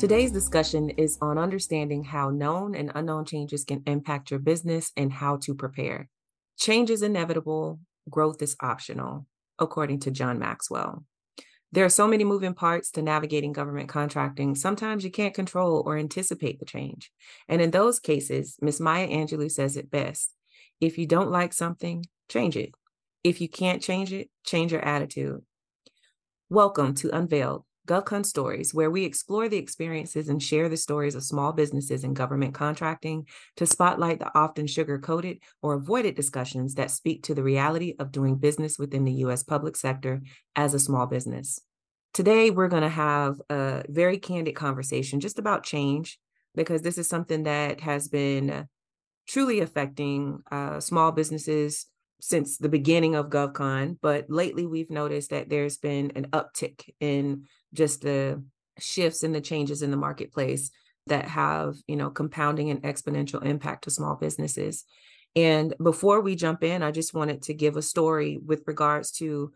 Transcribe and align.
Today's 0.00 0.32
discussion 0.32 0.88
is 0.88 1.18
on 1.20 1.36
understanding 1.36 2.04
how 2.04 2.30
known 2.30 2.74
and 2.74 2.90
unknown 2.94 3.26
changes 3.26 3.64
can 3.64 3.82
impact 3.86 4.30
your 4.30 4.40
business 4.40 4.92
and 4.96 5.12
how 5.12 5.36
to 5.42 5.54
prepare. 5.54 6.08
Change 6.58 6.88
is 6.88 7.02
inevitable, 7.02 7.80
growth 8.08 8.40
is 8.40 8.56
optional, 8.62 9.26
according 9.58 10.00
to 10.00 10.10
John 10.10 10.38
Maxwell. 10.38 11.04
There 11.70 11.84
are 11.84 11.90
so 11.90 12.08
many 12.08 12.24
moving 12.24 12.54
parts 12.54 12.90
to 12.92 13.02
navigating 13.02 13.52
government 13.52 13.90
contracting. 13.90 14.54
Sometimes 14.54 15.04
you 15.04 15.10
can't 15.10 15.34
control 15.34 15.82
or 15.84 15.98
anticipate 15.98 16.60
the 16.60 16.64
change. 16.64 17.12
And 17.46 17.60
in 17.60 17.70
those 17.70 18.00
cases, 18.00 18.56
Ms. 18.62 18.80
Maya 18.80 19.06
Angelou 19.06 19.50
says 19.50 19.76
it 19.76 19.90
best 19.90 20.34
if 20.80 20.96
you 20.96 21.06
don't 21.06 21.30
like 21.30 21.52
something, 21.52 22.06
change 22.30 22.56
it. 22.56 22.70
If 23.22 23.42
you 23.42 23.50
can't 23.50 23.82
change 23.82 24.14
it, 24.14 24.30
change 24.46 24.72
your 24.72 24.82
attitude. 24.82 25.42
Welcome 26.48 26.94
to 26.94 27.14
Unveiled, 27.14 27.64
GovCon 27.90 28.24
Stories, 28.24 28.72
where 28.72 28.90
we 28.90 29.04
explore 29.04 29.48
the 29.48 29.56
experiences 29.56 30.28
and 30.28 30.40
share 30.40 30.68
the 30.68 30.76
stories 30.76 31.16
of 31.16 31.24
small 31.24 31.52
businesses 31.52 32.04
and 32.04 32.14
government 32.14 32.54
contracting 32.54 33.26
to 33.56 33.66
spotlight 33.66 34.20
the 34.20 34.30
often 34.38 34.68
sugar 34.68 35.00
coated 35.00 35.38
or 35.60 35.74
avoided 35.74 36.14
discussions 36.14 36.76
that 36.76 36.92
speak 36.92 37.24
to 37.24 37.34
the 37.34 37.42
reality 37.42 37.96
of 37.98 38.12
doing 38.12 38.36
business 38.36 38.78
within 38.78 39.04
the 39.04 39.12
U.S. 39.24 39.42
public 39.42 39.74
sector 39.74 40.22
as 40.54 40.72
a 40.72 40.78
small 40.78 41.06
business. 41.06 41.58
Today, 42.14 42.50
we're 42.50 42.68
going 42.68 42.84
to 42.84 42.88
have 42.88 43.40
a 43.50 43.82
very 43.88 44.18
candid 44.18 44.54
conversation 44.54 45.18
just 45.18 45.40
about 45.40 45.64
change, 45.64 46.20
because 46.54 46.82
this 46.82 46.96
is 46.96 47.08
something 47.08 47.42
that 47.42 47.80
has 47.80 48.06
been 48.06 48.68
truly 49.26 49.60
affecting 49.60 50.42
uh, 50.52 50.78
small 50.78 51.10
businesses 51.10 51.86
since 52.20 52.58
the 52.58 52.68
beginning 52.68 53.14
of 53.14 53.30
GovCon, 53.30 53.96
but 54.00 54.26
lately 54.28 54.66
we've 54.66 54.90
noticed 54.90 55.30
that 55.30 55.48
there's 55.48 55.78
been 55.78 56.12
an 56.14 56.26
uptick 56.32 56.90
in 57.00 57.46
just 57.72 58.02
the 58.02 58.42
shifts 58.78 59.22
and 59.22 59.34
the 59.34 59.40
changes 59.40 59.82
in 59.82 59.90
the 59.90 59.96
marketplace 59.96 60.70
that 61.06 61.26
have, 61.26 61.76
you 61.86 61.96
know, 61.96 62.10
compounding 62.10 62.70
and 62.70 62.82
exponential 62.82 63.44
impact 63.44 63.84
to 63.84 63.90
small 63.90 64.16
businesses. 64.16 64.84
And 65.36 65.74
before 65.82 66.20
we 66.20 66.34
jump 66.34 66.64
in, 66.64 66.82
I 66.82 66.90
just 66.90 67.14
wanted 67.14 67.42
to 67.42 67.54
give 67.54 67.76
a 67.76 67.82
story 67.82 68.38
with 68.44 68.64
regards 68.66 69.12
to 69.12 69.52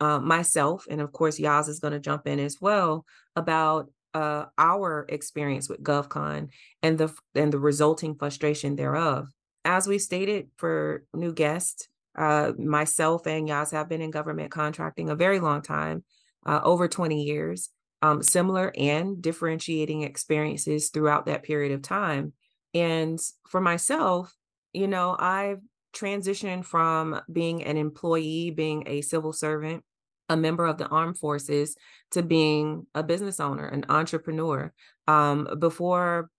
uh, 0.00 0.18
myself, 0.18 0.86
and 0.88 1.00
of 1.00 1.12
course, 1.12 1.38
Yaz 1.38 1.68
is 1.68 1.78
going 1.78 1.92
to 1.92 2.00
jump 2.00 2.26
in 2.26 2.40
as 2.40 2.58
well 2.60 3.04
about 3.36 3.90
uh, 4.14 4.46
our 4.56 5.06
experience 5.08 5.68
with 5.68 5.82
GovCon 5.82 6.48
and 6.82 6.96
the 6.96 7.14
and 7.34 7.52
the 7.52 7.58
resulting 7.58 8.14
frustration 8.14 8.76
thereof. 8.76 9.28
As 9.64 9.86
we 9.86 9.98
stated 9.98 10.48
for 10.56 11.04
new 11.14 11.34
guests, 11.34 11.88
uh, 12.16 12.52
myself 12.58 13.26
and 13.26 13.46
Yaz 13.46 13.72
have 13.72 13.88
been 13.90 14.00
in 14.00 14.10
government 14.10 14.50
contracting 14.50 15.10
a 15.10 15.14
very 15.14 15.38
long 15.38 15.60
time, 15.60 16.02
uh, 16.46 16.60
over 16.62 16.88
20 16.88 17.22
years, 17.22 17.70
um, 18.02 18.22
similar 18.22 18.72
and 18.76 19.20
differentiating 19.20 20.02
experiences 20.02 20.90
throughout 20.90 21.26
that 21.26 21.42
period 21.42 21.72
of 21.72 21.82
time. 21.82 22.32
And 22.74 23.18
for 23.48 23.60
myself, 23.60 24.34
you 24.72 24.86
know, 24.86 25.16
I've 25.18 25.60
transitioned 25.94 26.64
from 26.64 27.20
being 27.30 27.64
an 27.64 27.76
employee, 27.76 28.50
being 28.50 28.84
a 28.86 29.00
civil 29.00 29.32
servant, 29.32 29.84
a 30.28 30.36
member 30.36 30.66
of 30.66 30.78
the 30.78 30.86
armed 30.86 31.18
forces, 31.18 31.76
to 32.12 32.22
being 32.22 32.86
a 32.94 33.02
business 33.02 33.40
owner, 33.40 33.66
an 33.66 33.84
entrepreneur. 33.88 34.72
Um, 35.08 35.48
before 35.58 36.30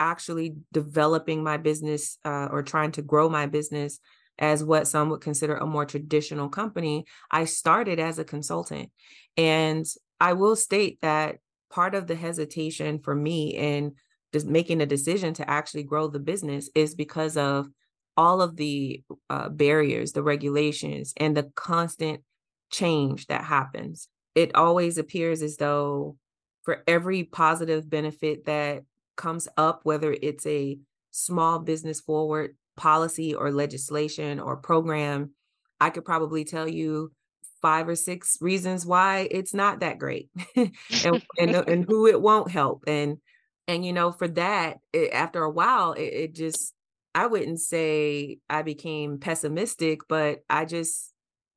actually 0.00 0.56
developing 0.72 1.42
my 1.42 1.56
business 1.56 2.18
uh, 2.24 2.48
or 2.50 2.62
trying 2.62 2.92
to 2.92 3.02
grow 3.02 3.28
my 3.28 3.46
business 3.46 4.00
as 4.38 4.62
what 4.62 4.86
some 4.88 5.10
would 5.10 5.20
consider 5.20 5.56
a 5.56 5.66
more 5.66 5.84
traditional 5.84 6.48
company, 6.48 7.04
I 7.30 7.44
started 7.44 7.98
as 7.98 8.18
a 8.18 8.24
consultant. 8.24 8.90
And 9.36 9.86
I 10.20 10.34
will 10.34 10.56
state 10.56 10.98
that 11.02 11.38
part 11.70 11.94
of 11.94 12.06
the 12.06 12.14
hesitation 12.14 12.98
for 12.98 13.14
me 13.14 13.54
in 13.56 13.94
just 14.32 14.46
making 14.46 14.80
a 14.80 14.86
decision 14.86 15.34
to 15.34 15.48
actually 15.48 15.82
grow 15.82 16.08
the 16.08 16.18
business 16.18 16.70
is 16.74 16.94
because 16.94 17.36
of 17.36 17.68
all 18.16 18.42
of 18.42 18.56
the 18.56 19.02
uh, 19.30 19.48
barriers, 19.48 20.12
the 20.12 20.22
regulations, 20.22 21.14
and 21.16 21.36
the 21.36 21.50
constant 21.54 22.22
change 22.70 23.26
that 23.26 23.44
happens. 23.44 24.08
It 24.34 24.54
always 24.54 24.98
appears 24.98 25.40
as 25.40 25.56
though 25.56 26.16
for 26.62 26.82
every 26.86 27.24
positive 27.24 27.88
benefit 27.88 28.44
that 28.46 28.82
comes 29.16 29.48
up, 29.56 29.80
whether 29.84 30.14
it's 30.20 30.46
a 30.46 30.78
small 31.10 31.58
business 31.58 32.00
forward 32.00 32.56
policy 32.78 33.34
or 33.34 33.52
legislation 33.52 34.40
or 34.40 34.56
program, 34.56 35.32
I 35.80 35.90
could 35.90 36.04
probably 36.04 36.44
tell 36.44 36.66
you 36.66 37.12
five 37.60 37.88
or 37.88 37.96
six 37.96 38.38
reasons 38.40 38.86
why 38.86 39.28
it's 39.30 39.52
not 39.52 39.80
that 39.80 39.98
great 39.98 40.30
and, 40.56 40.72
and, 41.04 41.50
and 41.68 41.84
who 41.84 42.06
it 42.06 42.20
won't 42.20 42.50
help. 42.50 42.84
And, 42.86 43.18
and, 43.66 43.84
you 43.84 43.92
know, 43.92 44.12
for 44.12 44.28
that, 44.28 44.78
it, 44.92 45.12
after 45.12 45.42
a 45.42 45.50
while, 45.50 45.92
it, 45.92 46.02
it 46.02 46.34
just, 46.34 46.72
I 47.14 47.26
wouldn't 47.26 47.60
say 47.60 48.38
I 48.48 48.62
became 48.62 49.18
pessimistic, 49.18 50.00
but 50.08 50.38
I 50.48 50.64
just 50.64 51.12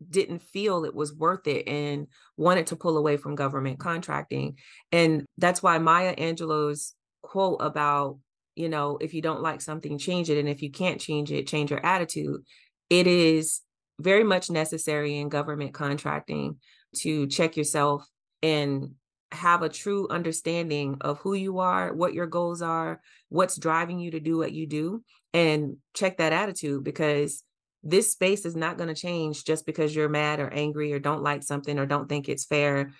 didn't 0.09 0.41
feel 0.41 0.83
it 0.83 0.95
was 0.95 1.13
worth 1.13 1.45
it 1.47 1.67
and 1.67 2.07
wanted 2.35 2.67
to 2.67 2.75
pull 2.75 2.97
away 2.97 3.17
from 3.17 3.35
government 3.35 3.79
contracting. 3.79 4.57
And 4.91 5.25
that's 5.37 5.61
why 5.61 5.77
Maya 5.77 6.15
Angelou's 6.15 6.95
quote 7.21 7.61
about 7.61 8.17
you 8.55 8.69
know, 8.69 8.97
if 8.99 9.13
you 9.13 9.21
don't 9.21 9.41
like 9.41 9.61
something, 9.61 9.97
change 9.97 10.29
it. 10.29 10.37
And 10.37 10.49
if 10.49 10.61
you 10.61 10.71
can't 10.71 10.99
change 10.99 11.31
it, 11.31 11.47
change 11.47 11.71
your 11.71 11.85
attitude. 11.85 12.41
It 12.89 13.07
is 13.07 13.61
very 13.99 14.23
much 14.23 14.49
necessary 14.49 15.17
in 15.17 15.29
government 15.29 15.73
contracting 15.73 16.57
to 16.97 17.27
check 17.27 17.55
yourself 17.55 18.05
and 18.41 18.91
have 19.31 19.61
a 19.61 19.69
true 19.69 20.07
understanding 20.09 20.97
of 21.01 21.19
who 21.19 21.33
you 21.33 21.59
are, 21.59 21.93
what 21.93 22.13
your 22.13 22.27
goals 22.27 22.61
are, 22.61 22.99
what's 23.29 23.57
driving 23.57 23.99
you 23.99 24.11
to 24.11 24.19
do 24.19 24.37
what 24.37 24.51
you 24.51 24.67
do, 24.67 25.03
and 25.33 25.77
check 25.93 26.17
that 26.17 26.33
attitude 26.33 26.83
because 26.83 27.43
this 27.83 28.11
space 28.11 28.45
is 28.45 28.55
not 28.55 28.77
going 28.77 28.89
to 28.89 28.95
change 28.95 29.43
just 29.45 29.65
because 29.65 29.95
you're 29.95 30.09
mad 30.09 30.39
or 30.39 30.49
angry 30.53 30.93
or 30.93 30.99
don't 30.99 31.23
like 31.23 31.43
something 31.43 31.79
or 31.79 31.85
don't 31.85 32.09
think 32.09 32.29
it's 32.29 32.45
fair 32.45 32.91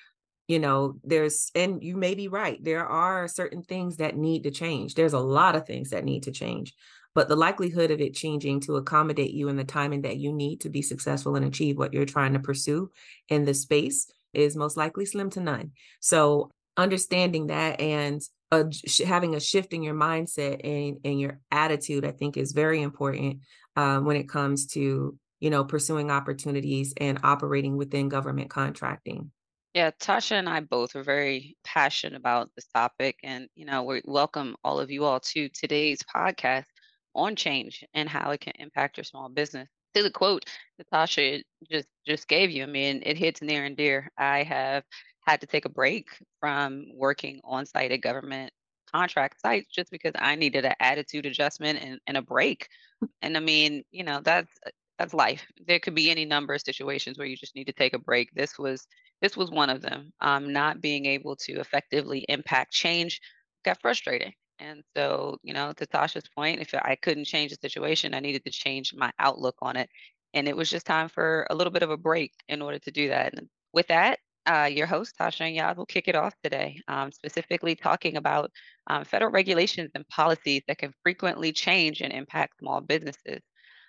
you 0.52 0.60
know 0.60 0.96
there's 1.06 1.50
and 1.56 1.82
you 1.82 1.96
may 1.96 2.14
be 2.14 2.28
right 2.28 2.62
there 2.62 2.86
are 2.86 3.26
certain 3.30 3.64
things 3.64 3.98
that 3.98 4.18
need 4.18 4.44
to 4.44 4.52
change 4.52 4.96
there's 4.96 5.14
a 5.14 5.20
lot 5.20 5.56
of 5.56 5.66
things 5.66 5.92
that 5.92 6.04
need 6.04 6.24
to 6.24 6.32
change 6.32 6.74
but 7.14 7.30
the 7.30 7.38
likelihood 7.38 7.90
of 7.90 8.02
it 8.02 8.14
changing 8.14 8.60
to 8.60 8.76
accommodate 8.76 9.32
you 9.32 9.48
in 9.48 9.56
the 9.56 9.64
timing 9.64 10.02
that 10.02 10.18
you 10.18 10.34
need 10.34 10.60
to 10.60 10.70
be 10.70 10.82
successful 10.82 11.38
and 11.38 11.46
achieve 11.46 11.78
what 11.78 11.94
you're 11.94 12.06
trying 12.06 12.34
to 12.34 12.40
pursue 12.40 12.90
in 13.30 13.46
the 13.46 13.54
space 13.54 14.12
is 14.34 14.56
most 14.56 14.78
likely 14.78 15.06
slim 15.06 15.30
to 15.30 15.42
none. 15.42 15.72
So 16.00 16.52
understanding 16.78 17.48
that 17.48 17.80
and 17.80 18.22
a, 18.52 18.66
having 19.06 19.36
a 19.36 19.40
shift 19.40 19.74
in 19.74 19.84
your 19.84 19.96
mindset 19.96 20.66
and, 20.66 20.98
and 21.04 21.20
your 21.20 21.40
attitude 21.52 22.06
i 22.06 22.12
think 22.12 22.38
is 22.38 22.54
very 22.54 22.82
important 22.82 23.40
um, 23.76 24.06
when 24.06 24.16
it 24.16 24.30
comes 24.30 24.68
to 24.68 25.18
you 25.42 25.50
know 25.50 25.66
pursuing 25.66 26.10
opportunities 26.10 26.94
and 26.98 27.20
operating 27.24 27.76
within 27.76 28.08
government 28.08 28.50
contracting 28.50 29.32
yeah, 29.74 29.92
Tasha 29.92 30.34
and 30.34 30.50
I 30.50 30.60
both 30.60 30.96
are 30.96 31.04
very 31.04 31.56
passionate 31.64 32.18
about 32.18 32.50
this 32.56 32.68
topic. 32.68 33.18
And, 33.24 33.48
you 33.56 33.66
know, 33.66 33.84
we 33.84 34.02
welcome 34.06 34.56
all 34.64 34.80
of 34.80 34.92
you 34.92 35.06
all 35.06 35.20
to 35.22 35.50
today's 35.50 36.00
podcast 36.14 36.66
on 37.16 37.36
change 37.36 37.84
and 37.94 38.10
how 38.10 38.32
it 38.32 38.42
can 38.42 38.54
impact 38.60 38.98
your 38.98 39.06
small 39.06 39.30
business. 39.30 39.70
To 39.96 40.04
the 40.04 40.12
quote 40.12 40.46
Natasha 40.78 41.42
just 41.70 41.88
just 42.08 42.28
gave 42.28 42.50
you, 42.52 42.64
I 42.64 42.68
mean, 42.68 43.02
it 43.06 43.18
hits 43.18 43.42
near 43.42 43.66
and 43.66 43.76
dear. 43.76 44.10
I 44.18 44.44
have 44.44 44.84
had 45.28 45.42
to 45.42 45.48
take 45.48 45.66
a 45.66 45.70
break 45.70 46.08
from 46.40 46.86
working 46.96 47.42
on 47.44 47.66
site 47.66 47.92
at 47.92 48.02
government 48.02 48.52
contract 48.94 49.40
sites 49.42 49.68
just 49.74 49.92
because 49.92 50.14
I 50.18 50.36
needed 50.36 50.66
an 50.66 50.76
attitude 50.80 51.26
adjustment 51.26 51.80
and, 51.82 52.00
and 52.08 52.18
a 52.18 52.22
break. 52.22 52.68
And 53.22 53.38
I 53.38 53.40
mean, 53.40 53.84
you 53.92 54.04
know, 54.04 54.22
that's 54.24 54.52
that's 54.98 55.14
life. 55.14 55.46
There 55.68 55.80
could 55.80 55.96
be 55.96 56.12
any 56.12 56.26
number 56.26 56.54
of 56.54 56.62
situations 56.62 57.18
where 57.18 57.28
you 57.28 57.36
just 57.36 57.56
need 57.56 57.68
to 57.68 57.74
take 57.74 57.94
a 57.94 58.00
break. 58.00 58.32
This 58.34 58.58
was 58.60 58.86
this 59.22 59.38
was 59.38 59.52
one 59.52 59.70
of 59.70 59.82
them. 59.82 60.12
Um, 60.20 60.52
not 60.52 60.82
being 60.82 61.06
able 61.06 61.36
to 61.38 61.54
effectively 61.54 62.26
impact 62.28 62.74
change 62.74 63.22
got 63.64 63.80
frustrating. 63.82 64.34
And 64.60 64.84
so, 64.96 65.38
you 65.44 65.54
know, 65.54 65.74
to 65.74 65.86
Tasha's 65.88 66.30
point, 66.36 66.62
if 66.62 66.74
I 66.74 66.96
couldn't 67.02 67.26
change 67.26 67.52
the 67.52 67.58
situation, 67.62 68.14
I 68.14 68.20
needed 68.20 68.44
to 68.46 68.52
change 68.52 68.94
my 68.96 69.12
outlook 69.20 69.56
on 69.62 69.76
it. 69.76 69.90
And 70.34 70.48
it 70.48 70.56
was 70.56 70.70
just 70.70 70.86
time 70.86 71.10
for 71.10 71.48
a 71.50 71.56
little 71.56 71.74
bit 71.74 71.84
of 71.84 71.90
a 71.90 71.98
break 71.98 72.32
in 72.48 72.62
order 72.62 72.80
to 72.80 72.92
do 72.92 73.10
that. 73.10 73.34
And 73.34 73.48
with 73.74 73.88
that, 73.88 74.20
uh, 74.46 74.70
your 74.72 74.88
host, 74.88 75.16
Tasha 75.20 75.42
and 75.42 75.58
Yaz, 75.58 75.78
will 75.78 75.86
kick 75.86 76.08
it 76.08 76.16
off 76.16 76.34
today, 76.44 76.80
um, 76.88 77.12
specifically 77.12 77.76
talking 77.76 78.18
about 78.18 78.52
um, 78.88 79.04
federal 79.04 79.32
regulations 79.32 79.92
and 79.94 80.08
policies 80.08 80.62
that 80.68 80.78
can 80.78 80.94
frequently 81.04 81.52
change 81.52 82.02
and 82.02 82.14
impact 82.14 82.58
small 82.60 82.82
businesses. 82.82 83.42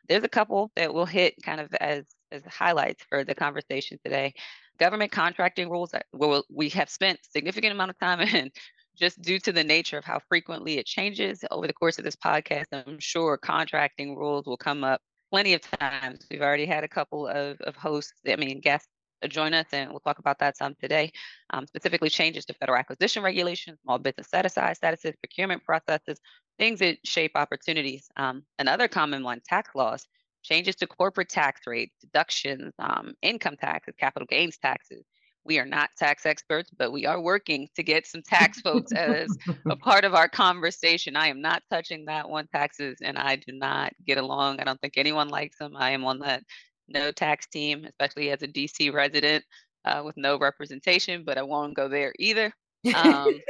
There's 0.08 0.24
a 0.24 0.28
couple 0.28 0.70
that 0.76 0.92
we'll 0.92 1.06
hit 1.06 1.34
kind 1.42 1.60
of 1.60 1.72
as, 1.80 2.04
as 2.32 2.42
highlights 2.46 3.04
for 3.08 3.24
the 3.24 3.34
conversation 3.34 3.98
today 4.04 4.34
government 4.78 5.12
contracting 5.12 5.68
rules 5.70 5.90
that 5.90 6.06
well, 6.12 6.44
we 6.50 6.68
have 6.70 6.88
spent 6.88 7.18
significant 7.30 7.72
amount 7.72 7.90
of 7.90 7.98
time 7.98 8.20
in 8.34 8.50
just 8.96 9.20
due 9.22 9.38
to 9.38 9.52
the 9.52 9.64
nature 9.64 9.98
of 9.98 10.04
how 10.04 10.20
frequently 10.28 10.78
it 10.78 10.86
changes 10.86 11.44
over 11.50 11.66
the 11.66 11.72
course 11.72 11.98
of 11.98 12.04
this 12.04 12.16
podcast 12.16 12.66
i'm 12.72 12.98
sure 12.98 13.36
contracting 13.38 14.14
rules 14.16 14.44
will 14.46 14.56
come 14.56 14.84
up 14.84 15.00
plenty 15.30 15.54
of 15.54 15.62
times 15.62 16.26
we've 16.30 16.42
already 16.42 16.66
had 16.66 16.84
a 16.84 16.88
couple 16.88 17.26
of, 17.26 17.58
of 17.62 17.74
hosts 17.74 18.12
i 18.28 18.36
mean 18.36 18.60
guests 18.60 18.88
join 19.28 19.54
us, 19.54 19.66
and 19.72 19.90
we'll 19.90 20.00
talk 20.00 20.18
about 20.18 20.38
that 20.40 20.56
some 20.56 20.74
today. 20.80 21.12
Um, 21.50 21.66
specifically, 21.66 22.08
changes 22.08 22.44
to 22.46 22.54
federal 22.54 22.78
acquisition 22.78 23.22
regulations, 23.22 23.78
small 23.82 23.98
business 23.98 24.28
set 24.28 24.46
aside 24.46 24.76
statuses, 24.82 25.14
procurement 25.20 25.64
processes, 25.64 26.18
things 26.58 26.80
that 26.80 26.98
shape 27.04 27.32
opportunities. 27.34 28.08
Um, 28.16 28.44
another 28.58 28.88
common 28.88 29.22
one, 29.22 29.40
tax 29.46 29.70
laws, 29.74 30.06
changes 30.42 30.76
to 30.76 30.86
corporate 30.86 31.28
tax 31.28 31.62
rates, 31.66 31.94
deductions, 32.00 32.72
um, 32.78 33.14
income 33.22 33.56
taxes, 33.56 33.94
capital 33.98 34.26
gains 34.26 34.58
taxes. 34.58 35.04
We 35.44 35.58
are 35.58 35.66
not 35.66 35.90
tax 35.98 36.24
experts, 36.24 36.70
but 36.76 36.92
we 36.92 37.04
are 37.04 37.20
working 37.20 37.68
to 37.74 37.82
get 37.82 38.06
some 38.06 38.22
tax 38.22 38.60
folks 38.60 38.92
as 38.92 39.36
a 39.66 39.74
part 39.76 40.04
of 40.04 40.14
our 40.14 40.28
conversation. 40.28 41.16
I 41.16 41.28
am 41.28 41.40
not 41.40 41.62
touching 41.68 42.04
that 42.04 42.28
one, 42.28 42.46
taxes, 42.46 42.98
and 43.02 43.18
I 43.18 43.36
do 43.36 43.52
not 43.52 43.92
get 44.06 44.18
along. 44.18 44.60
I 44.60 44.64
don't 44.64 44.80
think 44.80 44.94
anyone 44.96 45.28
likes 45.28 45.58
them. 45.58 45.76
I 45.76 45.90
am 45.90 46.04
on 46.04 46.20
that 46.20 46.44
no 46.88 47.10
tax 47.10 47.46
team, 47.48 47.84
especially 47.84 48.30
as 48.30 48.42
a 48.42 48.48
DC 48.48 48.92
resident 48.92 49.44
uh, 49.84 50.02
with 50.04 50.16
no 50.16 50.38
representation, 50.38 51.24
but 51.24 51.38
I 51.38 51.42
won't 51.42 51.74
go 51.74 51.88
there 51.88 52.12
either. 52.18 52.52
Um, 52.96 53.40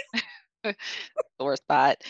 sore 1.41 1.56
spot 1.56 2.03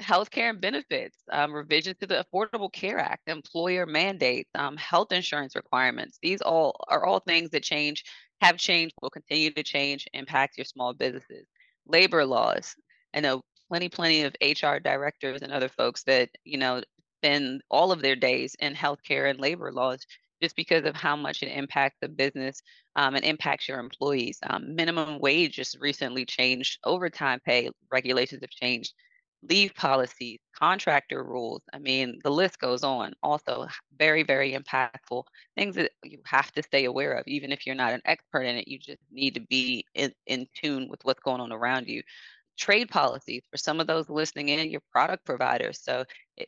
healthcare 0.00 0.50
and 0.50 0.60
benefits, 0.60 1.16
um, 1.30 1.52
revisions 1.52 1.96
to 1.98 2.06
the 2.06 2.24
Affordable 2.24 2.72
Care 2.72 2.98
Act, 2.98 3.28
employer 3.28 3.86
mandates, 3.86 4.50
um, 4.54 4.76
health 4.76 5.12
insurance 5.12 5.54
requirements. 5.54 6.18
These 6.22 6.40
all 6.40 6.76
are 6.88 7.04
all 7.04 7.20
things 7.20 7.50
that 7.50 7.62
change, 7.62 8.04
have 8.40 8.56
changed, 8.56 8.94
will 9.00 9.10
continue 9.10 9.50
to 9.52 9.62
change, 9.62 10.06
impact 10.12 10.56
your 10.56 10.64
small 10.64 10.92
businesses. 10.92 11.46
Labor 11.86 12.24
laws. 12.24 12.74
I 13.14 13.20
know 13.20 13.42
plenty, 13.68 13.88
plenty 13.88 14.22
of 14.22 14.36
HR 14.42 14.78
directors 14.78 15.42
and 15.42 15.52
other 15.52 15.68
folks 15.68 16.02
that 16.04 16.30
you 16.44 16.58
know 16.58 16.82
spend 17.18 17.62
all 17.70 17.92
of 17.92 18.02
their 18.02 18.16
days 18.16 18.56
in 18.58 18.74
healthcare 18.74 19.30
and 19.30 19.38
labor 19.40 19.72
laws 19.72 20.04
just 20.42 20.56
because 20.56 20.84
of 20.84 20.96
how 20.96 21.14
much 21.14 21.42
it 21.42 21.56
impacts 21.56 21.96
the 22.00 22.08
business 22.08 22.60
um, 22.96 23.14
and 23.14 23.24
impacts 23.24 23.68
your 23.68 23.78
employees. 23.78 24.38
Um, 24.42 24.74
minimum 24.74 25.20
wage 25.20 25.54
just 25.54 25.78
recently 25.80 26.24
changed. 26.24 26.80
Overtime 26.84 27.38
pay 27.46 27.70
regulations 27.92 28.40
have 28.42 28.50
changed 28.50 28.92
leave 29.48 29.74
policies, 29.74 30.38
contractor 30.56 31.24
rules. 31.24 31.62
I 31.72 31.78
mean, 31.78 32.20
the 32.22 32.30
list 32.30 32.58
goes 32.58 32.84
on. 32.84 33.12
Also, 33.22 33.66
very, 33.98 34.22
very 34.22 34.52
impactful 34.52 35.24
things 35.56 35.74
that 35.76 35.90
you 36.04 36.18
have 36.24 36.52
to 36.52 36.62
stay 36.62 36.84
aware 36.84 37.14
of. 37.14 37.26
Even 37.26 37.50
if 37.52 37.66
you're 37.66 37.74
not 37.74 37.92
an 37.92 38.02
expert 38.04 38.42
in 38.42 38.56
it, 38.56 38.68
you 38.68 38.78
just 38.78 39.00
need 39.10 39.34
to 39.34 39.40
be 39.40 39.84
in, 39.94 40.12
in 40.26 40.46
tune 40.54 40.88
with 40.88 41.00
what's 41.04 41.20
going 41.20 41.40
on 41.40 41.52
around 41.52 41.88
you. 41.88 42.02
Trade 42.56 42.90
policies 42.90 43.42
for 43.50 43.56
some 43.56 43.80
of 43.80 43.86
those 43.86 44.08
listening 44.08 44.50
in, 44.50 44.70
your 44.70 44.82
product 44.92 45.24
providers. 45.24 45.80
So, 45.82 46.04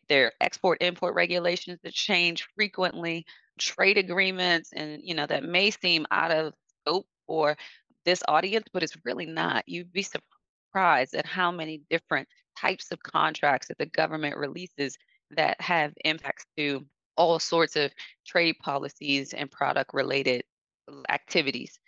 there 0.08 0.26
are 0.26 0.32
export 0.40 0.82
import 0.82 1.14
regulations 1.14 1.78
that 1.82 1.92
change 1.92 2.46
frequently, 2.54 3.24
trade 3.58 3.98
agreements, 3.98 4.70
and 4.74 5.00
you 5.02 5.14
know 5.14 5.26
that 5.26 5.44
may 5.44 5.70
seem 5.70 6.06
out 6.10 6.30
of 6.30 6.52
scope 6.82 7.06
for 7.26 7.56
this 8.04 8.22
audience, 8.28 8.66
but 8.72 8.82
it's 8.82 8.96
really 9.04 9.26
not. 9.26 9.64
You'd 9.66 9.92
be 9.92 10.02
surprised 10.02 11.14
at 11.14 11.26
how 11.26 11.50
many 11.50 11.82
different 11.88 12.28
types 12.58 12.90
of 12.90 13.02
contracts 13.02 13.68
that 13.68 13.78
the 13.78 13.86
government 13.86 14.36
releases 14.36 14.96
that 15.30 15.60
have 15.60 15.92
impacts 16.04 16.44
to 16.56 16.84
all 17.16 17.38
sorts 17.38 17.76
of 17.76 17.92
trade 18.26 18.56
policies 18.60 19.32
and 19.32 19.50
product 19.50 19.92
related 19.94 20.42
activities. 21.08 21.78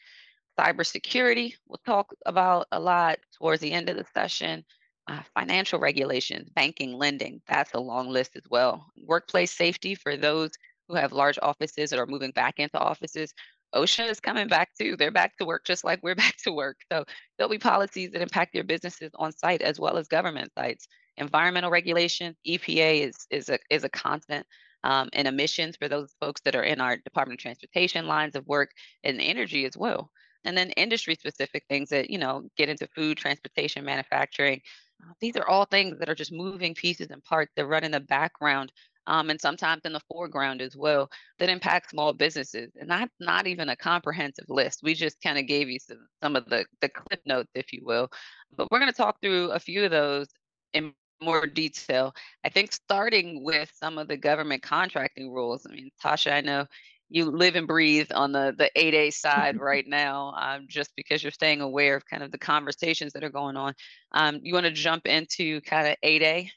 Cybersecurity, 0.58 1.54
we'll 1.68 1.80
talk 1.84 2.14
about 2.24 2.66
a 2.72 2.80
lot 2.80 3.18
towards 3.38 3.60
the 3.60 3.72
end 3.72 3.88
of 3.88 3.96
the 3.96 4.06
session. 4.14 4.64
Uh, 5.08 5.20
financial 5.34 5.78
regulations, 5.78 6.48
banking, 6.54 6.92
lending, 6.92 7.40
that's 7.46 7.74
a 7.74 7.78
long 7.78 8.08
list 8.08 8.32
as 8.34 8.42
well. 8.50 8.86
Workplace 9.04 9.52
safety 9.52 9.94
for 9.94 10.16
those 10.16 10.50
who 10.88 10.94
have 10.94 11.12
large 11.12 11.38
offices 11.42 11.92
or 11.92 12.02
are 12.02 12.06
moving 12.06 12.32
back 12.32 12.58
into 12.58 12.78
offices. 12.78 13.32
OSHA 13.76 14.10
is 14.10 14.20
coming 14.20 14.48
back 14.48 14.70
too. 14.78 14.96
They're 14.96 15.10
back 15.10 15.36
to 15.38 15.44
work 15.44 15.64
just 15.64 15.84
like 15.84 16.00
we're 16.02 16.14
back 16.26 16.36
to 16.44 16.52
work. 16.52 16.78
So 16.90 17.04
there'll 17.36 17.50
be 17.50 17.58
policies 17.58 18.10
that 18.12 18.22
impact 18.22 18.54
your 18.54 18.64
businesses 18.64 19.10
on 19.14 19.32
site 19.32 19.62
as 19.62 19.78
well 19.78 19.96
as 19.96 20.08
government 20.08 20.52
sites. 20.56 20.86
Environmental 21.16 21.70
regulation, 21.70 22.36
EPA 22.46 23.08
is 23.08 23.26
is 23.30 23.48
a 23.48 23.58
is 23.70 23.84
a 23.84 23.88
constant. 23.88 24.46
Um, 24.84 25.08
and 25.14 25.26
emissions 25.26 25.74
for 25.76 25.88
those 25.88 26.14
folks 26.20 26.40
that 26.42 26.54
are 26.54 26.62
in 26.62 26.80
our 26.80 26.96
Department 26.98 27.40
of 27.40 27.42
Transportation 27.42 28.06
lines 28.06 28.36
of 28.36 28.46
work 28.46 28.70
and 29.02 29.20
energy 29.20 29.64
as 29.64 29.76
well. 29.76 30.12
And 30.44 30.56
then 30.56 30.70
industry 30.70 31.16
specific 31.16 31.64
things 31.68 31.88
that, 31.88 32.08
you 32.08 32.18
know, 32.18 32.48
get 32.56 32.68
into 32.68 32.86
food, 32.94 33.18
transportation, 33.18 33.84
manufacturing. 33.84 34.60
Uh, 35.02 35.12
these 35.20 35.36
are 35.36 35.48
all 35.48 35.64
things 35.64 35.98
that 35.98 36.08
are 36.08 36.14
just 36.14 36.30
moving 36.30 36.72
pieces 36.72 37.08
and 37.10 37.24
parts 37.24 37.52
that 37.56 37.66
run 37.66 37.82
in 37.82 37.90
the 37.90 38.00
background 38.00 38.70
um, 39.06 39.30
and 39.30 39.40
sometimes 39.40 39.82
in 39.84 39.92
the 39.92 40.00
foreground 40.08 40.60
as 40.60 40.76
well 40.76 41.10
that 41.38 41.48
impact 41.48 41.90
small 41.90 42.12
businesses. 42.12 42.70
And 42.78 42.90
that's 42.90 43.14
not 43.20 43.46
even 43.46 43.68
a 43.68 43.76
comprehensive 43.76 44.46
list. 44.48 44.80
We 44.82 44.94
just 44.94 45.20
kind 45.22 45.38
of 45.38 45.46
gave 45.46 45.68
you 45.68 45.78
some, 45.78 46.06
some 46.22 46.36
of 46.36 46.46
the, 46.46 46.64
the 46.80 46.88
clip 46.88 47.20
notes, 47.26 47.50
if 47.54 47.72
you 47.72 47.82
will. 47.84 48.08
But 48.56 48.68
we're 48.70 48.80
going 48.80 48.90
to 48.90 48.96
talk 48.96 49.20
through 49.20 49.50
a 49.50 49.58
few 49.58 49.84
of 49.84 49.90
those 49.90 50.28
in 50.72 50.92
more 51.22 51.46
detail. 51.46 52.14
I 52.44 52.48
think 52.48 52.72
starting 52.72 53.42
with 53.42 53.70
some 53.74 53.98
of 53.98 54.08
the 54.08 54.16
government 54.16 54.62
contracting 54.62 55.32
rules. 55.32 55.66
I 55.68 55.72
mean, 55.74 55.90
Tasha, 56.02 56.32
I 56.32 56.40
know 56.40 56.66
you 57.08 57.26
live 57.26 57.54
and 57.54 57.66
breathe 57.68 58.10
on 58.12 58.32
the 58.32 58.54
the 58.56 58.70
8A 58.76 59.12
side 59.12 59.56
right 59.60 59.86
now, 59.86 60.34
um, 60.38 60.66
just 60.68 60.90
because 60.96 61.22
you're 61.22 61.32
staying 61.32 61.60
aware 61.60 61.96
of 61.96 62.06
kind 62.06 62.22
of 62.22 62.32
the 62.32 62.38
conversations 62.38 63.12
that 63.12 63.24
are 63.24 63.30
going 63.30 63.56
on. 63.56 63.74
Um, 64.12 64.40
you 64.42 64.54
want 64.54 64.66
to 64.66 64.72
jump 64.72 65.06
into 65.06 65.60
kind 65.62 65.88
of 65.88 65.96
8A? 66.04 66.50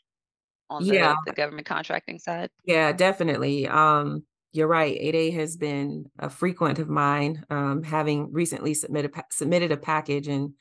On 0.70 0.84
Yeah, 0.86 1.16
the 1.26 1.32
the 1.32 1.34
government 1.34 1.68
contracting 1.68 2.20
side? 2.20 2.50
yeah, 2.64 2.92
definitely. 2.92 3.68
Um, 3.68 4.24
you're 4.52 4.68
right. 4.68 4.98
8A 5.00 5.34
has 5.36 5.58
been 5.58 6.06
a 6.18 6.30
frequent 6.30 6.80
of 6.80 6.90
mine, 6.90 7.46
um, 7.50 7.84
having 7.84 8.32
recently 8.32 8.74
submitted 8.74 9.14
submitted 9.32 9.72
a 9.72 9.78
package 9.78 10.28
in 10.28 10.54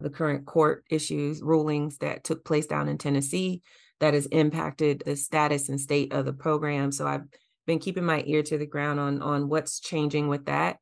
the 0.00 0.10
current 0.10 0.46
court 0.46 0.84
issues 0.90 1.42
rulings 1.42 1.98
that 1.98 2.24
took 2.24 2.44
place 2.44 2.66
down 2.66 2.88
in 2.88 2.98
Tennessee 2.98 3.62
that 4.00 4.14
has 4.14 4.26
impacted 4.26 5.02
the 5.06 5.16
status 5.16 5.68
and 5.68 5.80
state 5.80 6.12
of 6.12 6.24
the 6.26 6.32
program. 6.32 6.92
So 6.92 7.06
I've 7.06 7.24
been 7.66 7.78
keeping 7.78 8.04
my 8.04 8.22
ear 8.26 8.42
to 8.42 8.58
the 8.58 8.66
ground 8.66 9.00
on 9.00 9.22
on 9.22 9.48
what's 9.48 9.80
changing 9.80 10.28
with 10.28 10.46
that. 10.46 10.78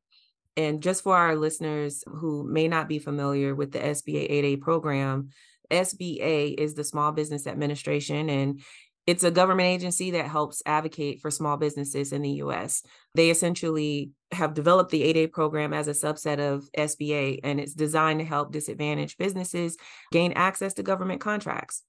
And 0.57 0.81
just 0.81 1.03
for 1.03 1.15
our 1.17 1.35
listeners 1.35 2.03
who 2.05 2.47
may 2.49 2.67
not 2.67 2.87
be 2.87 2.99
familiar 2.99 3.53
with 3.53 3.71
the 3.71 3.79
SBA 3.79 4.29
8A 4.31 4.61
program, 4.61 5.29
SBA 5.71 6.55
is 6.57 6.73
the 6.73 6.83
Small 6.83 7.11
Business 7.11 7.47
Administration, 7.47 8.29
and 8.29 8.61
it's 9.07 9.23
a 9.23 9.31
government 9.31 9.67
agency 9.67 10.11
that 10.11 10.27
helps 10.27 10.63
advocate 10.65 11.21
for 11.21 11.29
small 11.29 11.57
businesses 11.57 12.11
in 12.11 12.21
the 12.21 12.31
US. 12.41 12.81
They 13.13 13.29
essentially 13.29 14.11
have 14.31 14.55
developed 14.55 14.91
the 14.91 15.03
8A 15.03 15.31
program 15.31 15.73
as 15.73 15.87
a 15.87 15.91
subset 15.91 16.39
of 16.39 16.67
SBA, 16.75 17.41
and 17.43 17.59
it's 17.59 17.73
designed 17.73 18.19
to 18.19 18.25
help 18.25 18.51
disadvantaged 18.51 19.17
businesses 19.17 19.77
gain 20.11 20.33
access 20.33 20.73
to 20.75 20.83
government 20.83 21.21
contracts. 21.21 21.83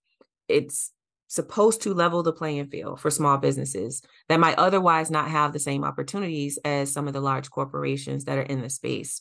It's 0.48 0.92
supposed 1.28 1.82
to 1.82 1.94
level 1.94 2.22
the 2.22 2.32
playing 2.32 2.66
field 2.66 3.00
for 3.00 3.10
small 3.10 3.38
businesses 3.38 4.02
that 4.28 4.38
might 4.38 4.58
otherwise 4.58 5.10
not 5.10 5.28
have 5.28 5.52
the 5.52 5.58
same 5.58 5.84
opportunities 5.84 6.58
as 6.64 6.92
some 6.92 7.08
of 7.08 7.14
the 7.14 7.20
large 7.20 7.50
corporations 7.50 8.26
that 8.26 8.38
are 8.38 8.42
in 8.42 8.62
the 8.62 8.70
space. 8.70 9.20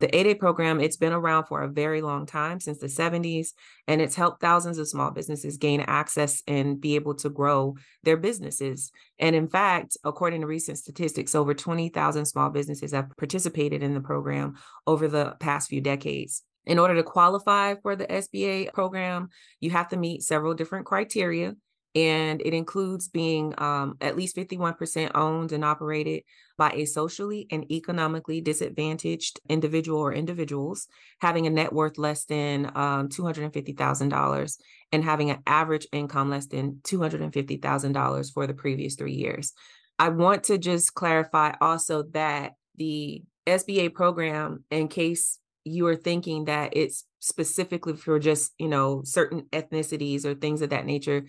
The 0.00 0.08
8A 0.08 0.38
program, 0.38 0.80
it's 0.80 0.96
been 0.96 1.12
around 1.12 1.46
for 1.46 1.62
a 1.62 1.68
very 1.68 2.02
long 2.02 2.26
time, 2.26 2.60
since 2.60 2.78
the 2.78 2.86
70s, 2.86 3.48
and 3.86 4.00
it's 4.00 4.14
helped 4.14 4.40
thousands 4.40 4.78
of 4.78 4.88
small 4.88 5.10
businesses 5.10 5.56
gain 5.56 5.80
access 5.80 6.42
and 6.46 6.80
be 6.80 6.96
able 6.96 7.14
to 7.16 7.30
grow 7.30 7.76
their 8.02 8.16
businesses. 8.16 8.90
And 9.18 9.34
in 9.34 9.48
fact, 9.48 9.96
according 10.04 10.42
to 10.42 10.46
recent 10.46 10.78
statistics, 10.78 11.34
over 11.34 11.54
20,000 11.54 12.26
small 12.26 12.50
businesses 12.50 12.92
have 12.92 13.16
participated 13.16 13.82
in 13.82 13.94
the 13.94 14.00
program 14.00 14.54
over 14.86 15.08
the 15.08 15.36
past 15.40 15.68
few 15.68 15.80
decades. 15.80 16.42
In 16.66 16.78
order 16.78 16.96
to 16.96 17.02
qualify 17.02 17.76
for 17.76 17.94
the 17.94 18.06
SBA 18.06 18.72
program, 18.72 19.28
you 19.60 19.70
have 19.70 19.88
to 19.88 19.96
meet 19.96 20.22
several 20.22 20.52
different 20.52 20.84
criteria 20.84 21.54
and 21.96 22.42
it 22.42 22.52
includes 22.52 23.08
being 23.08 23.54
um, 23.56 23.96
at 24.02 24.16
least 24.16 24.36
51% 24.36 25.12
owned 25.14 25.52
and 25.52 25.64
operated 25.64 26.24
by 26.58 26.70
a 26.72 26.84
socially 26.84 27.46
and 27.50 27.70
economically 27.72 28.42
disadvantaged 28.42 29.40
individual 29.48 29.98
or 30.00 30.12
individuals, 30.12 30.88
having 31.20 31.46
a 31.46 31.50
net 31.50 31.72
worth 31.72 31.96
less 31.96 32.26
than 32.26 32.66
um, 32.74 33.08
$250,000, 33.08 34.56
and 34.92 35.04
having 35.04 35.30
an 35.30 35.38
average 35.46 35.86
income 35.90 36.28
less 36.28 36.46
than 36.46 36.80
$250,000 36.82 38.32
for 38.32 38.46
the 38.46 38.54
previous 38.54 38.94
three 38.94 39.14
years. 39.14 39.54
I 39.98 40.10
want 40.10 40.44
to 40.44 40.58
just 40.58 40.92
clarify 40.92 41.54
also 41.62 42.02
that 42.12 42.52
the 42.76 43.22
SBA 43.46 43.94
program, 43.94 44.64
in 44.70 44.88
case 44.88 45.38
you 45.64 45.86
are 45.86 45.96
thinking 45.96 46.44
that 46.44 46.76
it's 46.76 47.04
specifically 47.18 47.96
for 47.96 48.20
just 48.20 48.52
you 48.56 48.68
know 48.68 49.02
certain 49.04 49.42
ethnicities 49.52 50.24
or 50.24 50.34
things 50.34 50.62
of 50.62 50.70
that 50.70 50.86
nature 50.86 51.24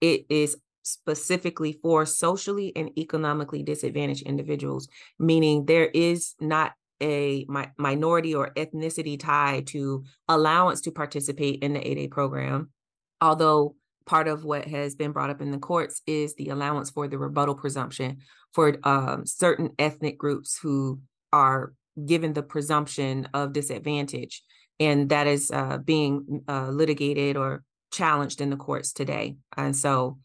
it 0.00 0.26
is 0.28 0.56
specifically 0.82 1.78
for 1.82 2.06
socially 2.06 2.72
and 2.74 2.90
economically 2.98 3.62
disadvantaged 3.62 4.22
individuals, 4.22 4.88
meaning 5.18 5.66
there 5.66 5.86
is 5.86 6.34
not 6.40 6.72
a 7.02 7.46
mi- 7.48 7.70
minority 7.78 8.34
or 8.34 8.50
ethnicity 8.54 9.18
tie 9.18 9.62
to 9.66 10.04
allowance 10.28 10.80
to 10.82 10.90
participate 10.90 11.62
in 11.62 11.72
the 11.72 11.80
8A 11.80 12.10
program. 12.10 12.70
Although 13.20 13.76
part 14.06 14.28
of 14.28 14.44
what 14.44 14.66
has 14.66 14.94
been 14.94 15.12
brought 15.12 15.30
up 15.30 15.40
in 15.40 15.50
the 15.50 15.58
courts 15.58 16.02
is 16.06 16.34
the 16.34 16.48
allowance 16.48 16.90
for 16.90 17.08
the 17.08 17.18
rebuttal 17.18 17.54
presumption 17.54 18.18
for 18.52 18.76
um, 18.82 19.24
certain 19.24 19.70
ethnic 19.78 20.18
groups 20.18 20.58
who 20.60 21.00
are 21.32 21.72
given 22.06 22.32
the 22.32 22.42
presumption 22.42 23.28
of 23.34 23.52
disadvantage, 23.52 24.42
and 24.78 25.10
that 25.10 25.26
is 25.26 25.50
uh, 25.50 25.78
being 25.78 26.42
uh, 26.48 26.68
litigated 26.70 27.36
or 27.36 27.62
challenged 27.90 28.40
in 28.40 28.50
the 28.50 28.56
courts 28.56 28.92
today. 28.92 29.36
And 29.56 29.76
so 29.76 30.18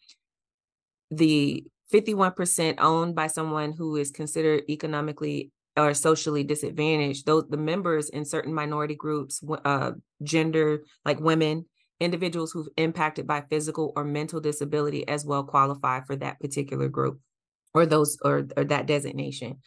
the 1.12 1.66
51% 1.94 2.76
owned 2.80 3.16
by 3.16 3.28
someone 3.28 3.74
who 3.74 3.96
is 3.96 4.12
considered 4.12 4.64
economically 4.70 5.52
or 5.78 5.94
socially 5.94 6.44
disadvantaged 6.44 7.26
those 7.26 7.44
the 7.50 7.58
members 7.58 8.10
in 8.10 8.24
certain 8.26 8.54
minority 8.54 8.96
groups 8.96 9.42
uh, 9.66 9.92
gender 10.24 10.84
like 11.04 11.20
women 11.20 11.66
individuals 12.00 12.52
who've 12.52 12.70
impacted 12.78 13.28
by 13.28 13.44
physical 13.50 13.92
or 13.96 14.04
mental 14.04 14.40
disability 14.40 15.08
as 15.08 15.26
well 15.26 15.44
qualify 15.44 16.02
for 16.02 16.16
that 16.16 16.40
particular 16.40 16.88
group 16.88 17.20
or 17.74 17.86
those 17.86 18.18
or, 18.24 18.48
or 18.56 18.64
that 18.64 18.86
designation 18.86 19.58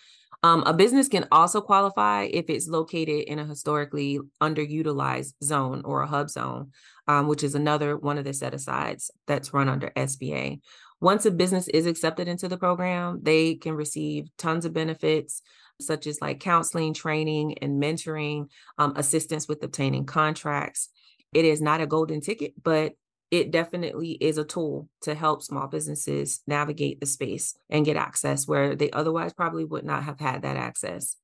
um, 0.42 0.62
a 0.66 0.72
business 0.72 1.08
can 1.08 1.26
also 1.32 1.60
qualify 1.60 2.24
if 2.24 2.48
it's 2.48 2.68
located 2.68 3.24
in 3.24 3.38
a 3.38 3.44
historically 3.44 4.20
underutilized 4.40 5.34
zone 5.42 5.82
or 5.84 6.02
a 6.02 6.06
hub 6.06 6.30
zone, 6.30 6.70
um, 7.08 7.26
which 7.26 7.42
is 7.42 7.54
another 7.54 7.96
one 7.96 8.18
of 8.18 8.24
the 8.24 8.32
set 8.32 8.54
asides 8.54 9.10
that's 9.26 9.52
run 9.52 9.68
under 9.68 9.90
SBA. 9.90 10.60
Once 11.00 11.26
a 11.26 11.30
business 11.30 11.66
is 11.68 11.86
accepted 11.86 12.28
into 12.28 12.48
the 12.48 12.56
program, 12.56 13.20
they 13.22 13.54
can 13.54 13.74
receive 13.74 14.28
tons 14.36 14.64
of 14.64 14.72
benefits, 14.72 15.42
such 15.80 16.06
as 16.06 16.20
like 16.20 16.40
counseling, 16.40 16.94
training, 16.94 17.58
and 17.58 17.82
mentoring, 17.82 18.48
um, 18.78 18.92
assistance 18.96 19.48
with 19.48 19.62
obtaining 19.62 20.06
contracts. 20.06 20.88
It 21.32 21.44
is 21.44 21.60
not 21.60 21.80
a 21.80 21.86
golden 21.86 22.20
ticket, 22.20 22.52
but 22.62 22.94
it 23.30 23.50
definitely 23.50 24.12
is 24.12 24.38
a 24.38 24.44
tool 24.44 24.88
to 25.02 25.14
help 25.14 25.42
small 25.42 25.66
businesses 25.66 26.40
navigate 26.46 27.00
the 27.00 27.06
space 27.06 27.56
and 27.68 27.84
get 27.84 27.96
access 27.96 28.48
where 28.48 28.74
they 28.74 28.90
otherwise 28.90 29.32
probably 29.32 29.64
would 29.64 29.84
not 29.84 30.04
have 30.04 30.18
had 30.18 30.42
that 30.42 30.56
access. 30.56 31.16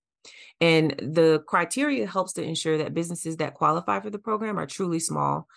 And 0.61 0.91
the 0.99 1.43
criteria 1.47 2.07
helps 2.07 2.35
to 2.35 2.43
ensure 2.43 2.79
that 2.79 2.95
businesses 2.95 3.39
that 3.39 3.55
qualify 3.55 4.01
for 4.01 4.11
the 4.11 4.19
program 4.19 4.59
are 4.59 4.67
truly 4.67 4.99
small, 4.99 5.49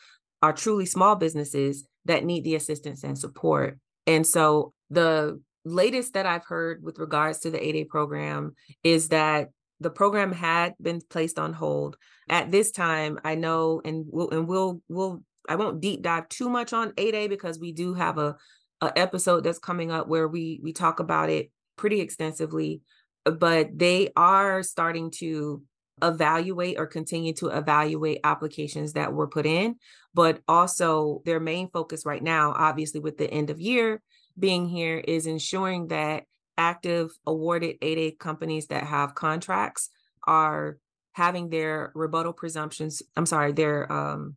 are 0.42 0.54
truly 0.54 0.86
small 0.86 1.16
businesses 1.16 1.86
that 2.06 2.25
need 2.25 2.44
the 2.44 2.56
assistance 2.56 3.04
and 3.04 3.18
support. 3.18 3.80
And 4.06 4.25
so 4.25 4.74
the 4.89 5.42
latest 5.66 6.13
that 6.13 6.25
I've 6.25 6.46
heard 6.46 6.82
with 6.84 7.00
regards 7.00 7.39
to 7.39 7.51
the 7.51 7.58
8A 7.58 7.89
program 7.89 8.56
is 8.84 9.10
that 9.10 9.50
the 9.80 9.89
program 9.89 10.32
had 10.32 10.74
been 10.82 11.01
placed 11.10 11.38
on 11.38 11.54
hold. 11.54 11.98
At 12.30 12.51
this 12.51 12.72
time, 12.72 13.20
I 13.24 13.36
know 13.36 13.82
and 13.86 14.06
we'll 14.10 14.30
and 14.32 14.48
we'll 14.48 14.82
we'll 14.89 15.24
I 15.48 15.56
won't 15.56 15.82
deep 15.82 16.01
dive 16.01 16.30
too 16.30 16.50
much 16.50 16.74
on 16.74 16.92
8A 16.92 17.30
because 17.30 17.60
we 17.60 17.72
do 17.72 17.94
have 17.94 18.18
a, 18.18 18.36
a 18.82 18.98
episode 18.98 19.44
that's 19.44 19.60
coming 19.60 19.92
up 19.92 20.08
where 20.08 20.27
we 20.27 20.60
we 20.63 20.74
talk 20.74 21.00
about 21.00 21.30
it 21.30 21.51
pretty 21.75 22.01
extensively. 22.01 22.82
But 23.24 23.77
they 23.77 24.10
are 24.16 24.63
starting 24.63 25.12
to 25.18 25.62
evaluate 26.01 26.77
or 26.77 26.86
continue 26.86 27.34
to 27.34 27.48
evaluate 27.48 28.20
applications 28.24 28.94
that 28.94 29.13
were 29.13 29.27
put 29.27 29.46
in, 29.46 29.75
but 30.13 30.42
also 30.48 31.22
their 31.25 31.39
main 31.39 31.70
focus 31.70 32.06
right 32.06 32.22
now, 32.22 32.54
obviously 32.56 33.00
with 33.00 33.18
the 33.18 33.30
end 33.30 33.50
of 33.50 33.60
year 33.60 34.01
being 34.38 34.68
here, 34.68 34.98
is 34.98 35.25
ensuring 35.25 35.88
that 35.88 36.24
active 36.58 37.12
awarded 37.25 37.80
8A 37.82 38.20
companies 38.20 38.68
that 38.68 38.84
have 38.84 39.16
contracts 39.16 39.89
are 40.25 40.77
having 41.13 41.50
their 41.50 41.92
rebuttal 41.96 42.34
presumptions, 42.34 43.01
I'm 43.16 43.25
sorry, 43.25 43.51
their 43.51 43.92
um, 43.92 44.36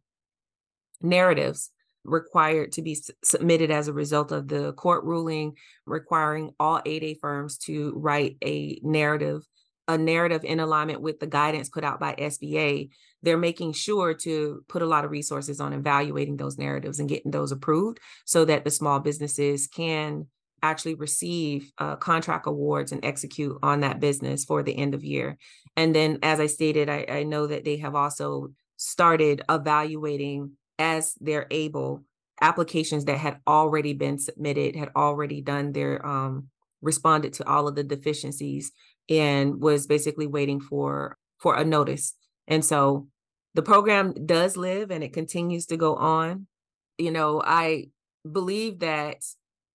narratives 1.02 1.70
required 2.04 2.72
to 2.72 2.82
be 2.82 2.92
s- 2.92 3.10
submitted 3.22 3.70
as 3.70 3.88
a 3.88 3.92
result 3.92 4.32
of 4.32 4.48
the 4.48 4.72
court 4.72 5.04
ruling 5.04 5.54
requiring 5.86 6.50
all 6.58 6.80
8A 6.80 7.18
firms 7.20 7.58
to 7.58 7.92
write 7.96 8.36
a 8.42 8.80
narrative 8.82 9.46
a 9.88 9.98
narrative 9.98 10.44
in 10.44 10.60
alignment 10.60 11.00
with 11.00 11.18
the 11.18 11.26
guidance 11.26 11.68
put 11.68 11.82
out 11.82 11.98
by 11.98 12.14
SBA, 12.14 12.90
they're 13.22 13.36
making 13.36 13.72
sure 13.72 14.14
to 14.14 14.64
put 14.68 14.82
a 14.82 14.86
lot 14.86 15.04
of 15.04 15.10
resources 15.10 15.60
on 15.60 15.72
evaluating 15.72 16.36
those 16.36 16.58
narratives 16.58 17.00
and 17.00 17.08
getting 17.08 17.32
those 17.32 17.50
approved 17.50 17.98
so 18.24 18.44
that 18.44 18.64
the 18.64 18.70
small 18.70 19.00
businesses 19.00 19.66
can 19.66 20.26
actually 20.62 20.94
receive 20.94 21.72
uh, 21.78 21.96
contract 21.96 22.46
awards 22.46 22.92
and 22.92 23.04
execute 23.04 23.58
on 23.62 23.80
that 23.80 23.98
business 23.98 24.44
for 24.44 24.62
the 24.62 24.76
end 24.76 24.94
of 24.94 25.02
year. 25.02 25.36
And 25.76 25.94
then, 25.94 26.18
as 26.22 26.38
I 26.38 26.46
stated, 26.46 26.88
I, 26.88 27.06
I 27.08 27.22
know 27.24 27.48
that 27.48 27.64
they 27.64 27.78
have 27.78 27.94
also 27.94 28.52
started 28.76 29.42
evaluating 29.48 30.52
as 30.80 31.14
they're 31.20 31.46
able 31.50 32.02
applications 32.40 33.04
that 33.04 33.18
had 33.18 33.38
already 33.46 33.92
been 33.92 34.18
submitted, 34.18 34.74
had 34.74 34.88
already 34.96 35.42
done 35.42 35.72
their 35.72 36.04
um, 36.04 36.48
responded 36.80 37.34
to 37.34 37.46
all 37.46 37.68
of 37.68 37.74
the 37.74 37.84
deficiencies 37.84 38.72
and 39.08 39.60
was 39.60 39.86
basically 39.86 40.26
waiting 40.26 40.58
for 40.58 41.18
for 41.38 41.54
a 41.54 41.64
notice. 41.64 42.14
And 42.48 42.64
so 42.64 43.08
the 43.54 43.62
program 43.62 44.14
does 44.26 44.56
live 44.56 44.90
and 44.90 45.04
it 45.04 45.12
continues 45.12 45.66
to 45.66 45.76
go 45.76 45.96
on. 45.96 46.46
You 46.98 47.10
know, 47.10 47.42
I 47.44 47.88
believe 48.30 48.80
that 48.80 49.18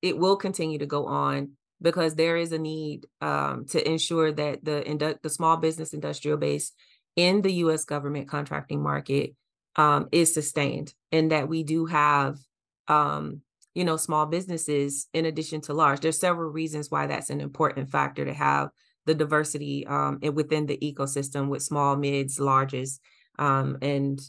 it 0.01 0.17
will 0.17 0.35
continue 0.35 0.79
to 0.79 0.85
go 0.85 1.05
on 1.05 1.51
because 1.81 2.15
there 2.15 2.37
is 2.37 2.51
a 2.51 2.57
need 2.57 3.05
um, 3.21 3.65
to 3.69 3.87
ensure 3.87 4.31
that 4.31 4.65
the 4.65 5.19
the 5.21 5.29
small 5.29 5.57
business 5.57 5.93
industrial 5.93 6.37
base 6.37 6.71
in 7.15 7.43
the 7.43 7.53
U.S. 7.53 7.85
government 7.85 8.27
contracting 8.27 8.81
market 8.81 9.35
um, 9.75 10.07
is 10.11 10.33
sustained 10.33 10.93
and 11.11 11.31
that 11.31 11.47
we 11.47 11.63
do 11.63 11.85
have 11.85 12.37
um, 12.87 13.41
you 13.73 13.83
know 13.83 13.97
small 13.97 14.25
businesses 14.25 15.07
in 15.13 15.25
addition 15.25 15.61
to 15.61 15.73
large. 15.73 15.99
There's 15.99 16.19
several 16.19 16.49
reasons 16.49 16.89
why 16.89 17.07
that's 17.07 17.29
an 17.29 17.41
important 17.41 17.89
factor 17.89 18.25
to 18.25 18.33
have 18.33 18.69
the 19.05 19.13
diversity 19.13 19.85
um, 19.85 20.19
within 20.33 20.65
the 20.65 20.77
ecosystem 20.77 21.49
with 21.49 21.61
small 21.61 21.95
mids 21.95 22.39
larges 22.39 22.99
um, 23.37 23.77
and 23.81 24.19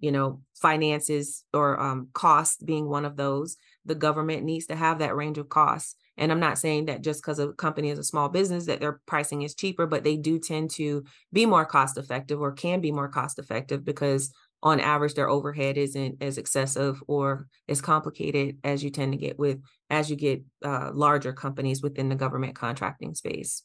you 0.00 0.10
know 0.10 0.40
finances 0.54 1.44
or 1.52 1.80
um, 1.80 2.08
costs 2.12 2.62
being 2.62 2.88
one 2.88 3.04
of 3.04 3.16
those. 3.16 3.56
The 3.84 3.94
government 3.94 4.44
needs 4.44 4.66
to 4.66 4.76
have 4.76 4.98
that 4.98 5.14
range 5.14 5.38
of 5.38 5.48
costs. 5.48 5.94
And 6.16 6.30
i'm 6.30 6.40
not 6.40 6.58
saying 6.58 6.84
that 6.84 7.02
just 7.02 7.20
because 7.20 7.40
a 7.40 7.48
company 7.52 7.90
is 7.90 7.98
a 7.98 8.04
small 8.04 8.28
business 8.28 8.66
that 8.66 8.78
their 8.78 9.00
pricing 9.04 9.42
is 9.42 9.56
cheaper 9.56 9.84
but 9.84 10.04
they 10.04 10.16
do 10.16 10.38
tend 10.38 10.70
to 10.70 11.02
be 11.32 11.44
more 11.44 11.64
cost 11.64 11.98
effective 11.98 12.40
or 12.40 12.52
can 12.52 12.80
be 12.80 12.92
more 12.92 13.08
cost 13.08 13.40
effective 13.40 13.84
because 13.84 14.32
on 14.64 14.80
average 14.80 15.14
their 15.14 15.28
overhead 15.28 15.76
isn't 15.76 16.20
as 16.20 16.38
excessive 16.38 17.00
or 17.06 17.46
as 17.68 17.80
complicated 17.80 18.58
as 18.64 18.82
you 18.82 18.90
tend 18.90 19.12
to 19.12 19.18
get 19.18 19.38
with 19.38 19.60
as 19.90 20.10
you 20.10 20.16
get 20.16 20.42
uh, 20.64 20.90
larger 20.92 21.32
companies 21.32 21.82
within 21.82 22.08
the 22.08 22.16
government 22.16 22.56
contracting 22.56 23.14
space 23.14 23.62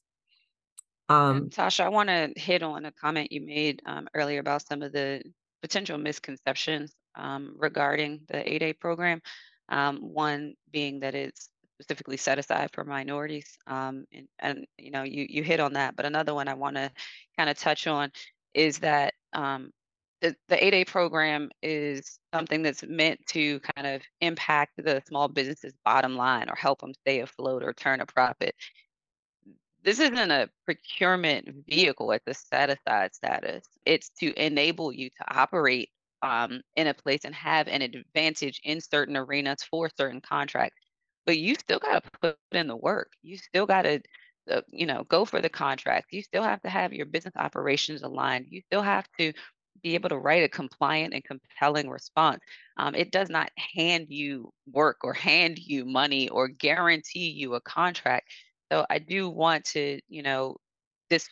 um, 1.10 1.50
Tasha, 1.50 1.86
I 1.86 1.89
want 1.89 2.10
to 2.10 2.32
hit 2.38 2.62
on 2.62 2.86
a 2.86 2.91
comment 2.91 3.32
you 3.32 3.41
made 3.41 3.82
um, 3.88 4.08
earlier 4.13 4.39
about 4.39 4.68
some 4.68 4.84
of 4.84 4.91
the 4.91 5.24
potential 5.62 5.98
misconceptions 5.98 6.94
um, 7.15 7.56
regarding 7.58 8.22
the 8.27 8.38
8A 8.38 8.79
program. 8.79 9.20
Um, 9.70 9.98
one 9.98 10.53
being 10.72 11.00
that 11.00 11.15
it's 11.15 11.50
specifically 11.79 12.18
set 12.18 12.39
aside 12.39 12.70
for 12.74 12.84
minorities, 12.84 13.58
um, 13.68 14.06
and, 14.12 14.27
and, 14.39 14.65
you 14.77 14.91
know 14.91 15.03
you 15.03 15.25
you 15.29 15.44
hit 15.44 15.60
on 15.60 15.74
that. 15.74 15.96
But 15.96 16.06
another 16.06 16.34
one 16.34 16.48
I 16.48 16.56
want 16.56 16.75
to 16.75 16.91
kind 17.38 17.50
of 17.50 17.58
touch 17.58 17.88
on 17.88 18.12
is 18.53 18.79
that 18.79 19.13
um, 19.34 19.72
the, 20.21 20.35
the 20.49 20.55
8A 20.55 20.88
program 20.88 21.49
is 21.61 22.19
something 22.33 22.61
that's 22.61 22.83
meant 22.83 23.25
to 23.27 23.59
kind 23.59 23.88
of 23.88 24.01
impact 24.21 24.73
the 24.77 25.01
small 25.07 25.27
business's 25.27 25.73
bottom 25.85 26.15
line 26.15 26.49
or 26.49 26.55
help 26.55 26.81
them 26.81 26.93
stay 26.93 27.21
afloat 27.21 27.63
or 27.63 27.73
turn 27.73 28.01
a 28.01 28.05
profit. 28.05 28.53
This 29.83 29.99
isn't 29.99 30.31
a 30.31 30.49
procurement 30.65 31.47
vehicle 31.67 32.11
at 32.11 32.23
the 32.25 32.33
set 32.33 32.69
aside 32.69 33.15
status. 33.15 33.63
It's 33.85 34.09
to 34.19 34.33
enable 34.33 34.91
you 34.91 35.09
to 35.09 35.39
operate 35.39 35.89
um, 36.21 36.61
in 36.75 36.88
a 36.88 36.93
place 36.93 37.21
and 37.23 37.33
have 37.33 37.69
an 37.69 37.81
advantage 37.81 38.59
in 38.65 38.81
certain 38.81 39.15
arenas 39.15 39.63
for 39.63 39.89
certain 39.97 40.19
contracts. 40.19 40.75
But 41.25 41.38
you 41.38 41.55
still 41.55 41.79
got 41.79 42.03
to 42.03 42.09
put 42.21 42.38
in 42.51 42.67
the 42.67 42.75
work. 42.75 43.11
You 43.21 43.38
still 43.38 43.65
got 43.65 43.83
to 43.83 44.01
uh, 44.51 44.61
you 44.69 44.85
know 44.85 45.03
go 45.09 45.25
for 45.25 45.41
the 45.41 45.49
contract 45.49 46.07
you 46.11 46.23
still 46.23 46.41
have 46.41 46.59
to 46.61 46.69
have 46.69 46.91
your 46.91 47.05
business 47.05 47.35
operations 47.35 48.01
aligned 48.01 48.47
you 48.49 48.61
still 48.61 48.81
have 48.81 49.05
to 49.19 49.31
be 49.81 49.95
able 49.95 50.09
to 50.09 50.17
write 50.17 50.43
a 50.43 50.50
compliant 50.50 51.13
and 51.13 51.24
compelling 51.24 51.89
response. 51.89 52.39
Um, 52.77 52.95
it 52.95 53.12
does 53.12 53.29
not 53.29 53.51
hand 53.75 54.07
you 54.09 54.51
work 54.71 54.98
or 55.03 55.13
hand 55.29 55.59
you 55.59 55.86
money 55.86 56.29
or 56.29 56.48
guarantee 56.48 57.29
you 57.29 57.55
a 57.55 57.62
contract. 57.62 58.27
So 58.71 58.86
I 58.89 59.00
do 59.00 59.29
want 59.29 59.65
to, 59.65 60.00
you 60.09 60.24
know, 60.24 60.57
dis- 61.09 61.29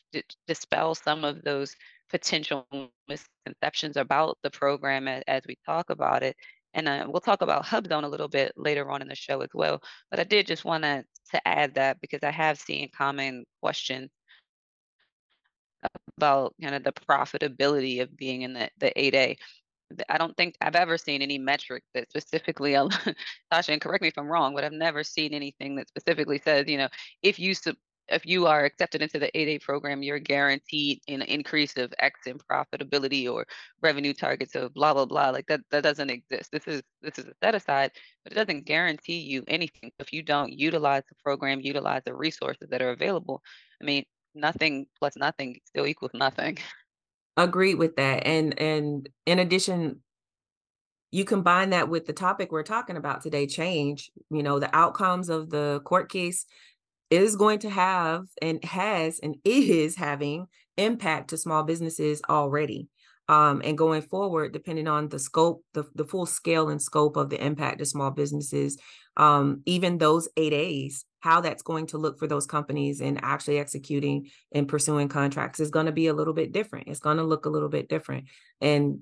dispel 0.47 0.95
some 0.95 1.23
of 1.23 1.43
those 1.43 1.75
potential 2.09 2.65
misconceptions 3.07 3.97
about 3.97 4.37
the 4.43 4.49
program 4.49 5.07
as, 5.07 5.23
as 5.27 5.41
we 5.47 5.57
talk 5.65 5.89
about 5.89 6.23
it. 6.23 6.35
And 6.73 6.87
uh, 6.87 7.05
we'll 7.07 7.21
talk 7.21 7.41
about 7.41 7.65
HubZone 7.65 8.03
a 8.03 8.07
little 8.07 8.27
bit 8.27 8.53
later 8.55 8.89
on 8.91 9.01
in 9.01 9.07
the 9.07 9.15
show 9.15 9.41
as 9.41 9.49
well. 9.53 9.81
But 10.11 10.19
I 10.19 10.23
did 10.23 10.47
just 10.47 10.65
want 10.65 10.83
to 10.83 11.03
to 11.31 11.47
add 11.47 11.75
that 11.75 11.99
because 12.01 12.23
I 12.23 12.31
have 12.31 12.57
seen 12.57 12.89
common 12.95 13.45
questions 13.61 14.09
about 16.17 16.55
kind 16.61 16.75
of 16.75 16.83
the 16.83 16.93
profitability 16.93 18.01
of 18.01 18.15
being 18.17 18.41
in 18.41 18.53
the, 18.53 18.69
the 18.79 18.91
8A. 18.95 19.37
I 20.09 20.17
don't 20.17 20.35
think 20.35 20.55
I've 20.59 20.75
ever 20.75 20.97
seen 20.97 21.21
any 21.21 21.37
metric 21.37 21.83
that 21.93 22.09
specifically, 22.09 22.71
Tasha, 23.53 23.69
and 23.69 23.81
correct 23.81 24.01
me 24.01 24.09
if 24.09 24.17
I'm 24.17 24.27
wrong, 24.27 24.53
but 24.53 24.63
I've 24.63 24.73
never 24.73 25.03
seen 25.03 25.33
anything 25.33 25.75
that 25.75 25.87
specifically 25.87 26.41
says, 26.43 26.67
you 26.67 26.77
know, 26.77 26.89
if 27.21 27.39
you 27.39 27.53
if 28.09 28.25
you 28.25 28.47
are 28.47 28.63
accepted 28.63 29.01
into 29.01 29.19
the 29.19 29.31
8A 29.35 29.61
program, 29.61 30.01
you're 30.01 30.19
guaranteed 30.19 31.01
an 31.07 31.21
increase 31.23 31.75
of 31.77 31.93
X 31.99 32.21
in 32.25 32.37
profitability 32.37 33.31
or 33.31 33.45
revenue 33.81 34.13
targets 34.13 34.55
of 34.55 34.73
blah 34.73 34.93
blah 34.93 35.05
blah. 35.05 35.29
Like 35.29 35.47
that 35.47 35.61
that 35.71 35.83
doesn't 35.83 36.09
exist. 36.09 36.51
This 36.51 36.67
is 36.67 36.81
this 37.01 37.19
is 37.19 37.25
a 37.25 37.33
set 37.43 37.55
aside, 37.55 37.91
but 38.23 38.33
it 38.33 38.35
doesn't 38.35 38.65
guarantee 38.65 39.19
you 39.19 39.43
anything 39.47 39.91
if 39.99 40.13
you 40.13 40.23
don't 40.23 40.51
utilize 40.53 41.03
the 41.09 41.15
program, 41.23 41.59
utilize 41.61 42.01
the 42.05 42.15
resources 42.15 42.69
that 42.69 42.81
are 42.81 42.91
available. 42.91 43.41
I 43.81 43.85
mean, 43.85 44.05
nothing 44.37 44.87
plus 44.99 45.15
nothing 45.15 45.59
still 45.65 45.87
equals 45.87 46.11
nothing. 46.13 46.57
Agree 47.35 47.75
with 47.75 47.95
that. 47.97 48.25
And 48.25 48.59
and 48.59 49.09
in 49.25 49.39
addition, 49.39 50.01
you 51.11 51.25
combine 51.25 51.69
that 51.71 51.89
with 51.89 52.05
the 52.05 52.13
topic 52.13 52.51
we're 52.51 52.63
talking 52.63 52.97
about 52.97 53.21
today 53.21 53.47
change 53.47 54.11
you 54.29 54.43
know 54.43 54.59
the 54.59 54.75
outcomes 54.75 55.29
of 55.29 55.49
the 55.49 55.81
court 55.85 56.09
case 56.09 56.45
is 57.09 57.35
going 57.35 57.59
to 57.59 57.69
have 57.69 58.25
and 58.41 58.63
has 58.63 59.19
and 59.19 59.37
is 59.45 59.95
having 59.95 60.47
impact 60.75 61.29
to 61.29 61.37
small 61.37 61.63
businesses 61.63 62.21
already 62.29 62.87
um, 63.29 63.61
and 63.63 63.77
going 63.77 64.01
forward 64.01 64.53
depending 64.53 64.87
on 64.87 65.09
the 65.09 65.19
scope 65.19 65.63
the, 65.73 65.83
the 65.95 66.05
full 66.05 66.25
scale 66.25 66.69
and 66.69 66.81
scope 66.81 67.17
of 67.17 67.29
the 67.29 67.43
impact 67.43 67.79
to 67.79 67.85
small 67.85 68.11
businesses 68.11 68.77
um, 69.17 69.61
even 69.65 69.97
those 69.97 70.27
eight 70.37 70.53
a's 70.53 71.05
how 71.19 71.41
that's 71.41 71.63
going 71.63 71.87
to 71.87 71.97
look 71.97 72.19
for 72.19 72.27
those 72.27 72.45
companies 72.45 73.01
and 73.01 73.19
actually 73.23 73.59
executing 73.59 74.29
and 74.53 74.67
pursuing 74.67 75.09
contracts 75.09 75.59
is 75.59 75.69
going 75.69 75.85
to 75.87 75.91
be 75.91 76.07
a 76.07 76.13
little 76.13 76.33
bit 76.33 76.51
different. 76.51 76.87
It's 76.87 76.99
going 76.99 77.17
to 77.17 77.23
look 77.23 77.45
a 77.45 77.49
little 77.49 77.69
bit 77.69 77.89
different. 77.89 78.25
And 78.61 78.99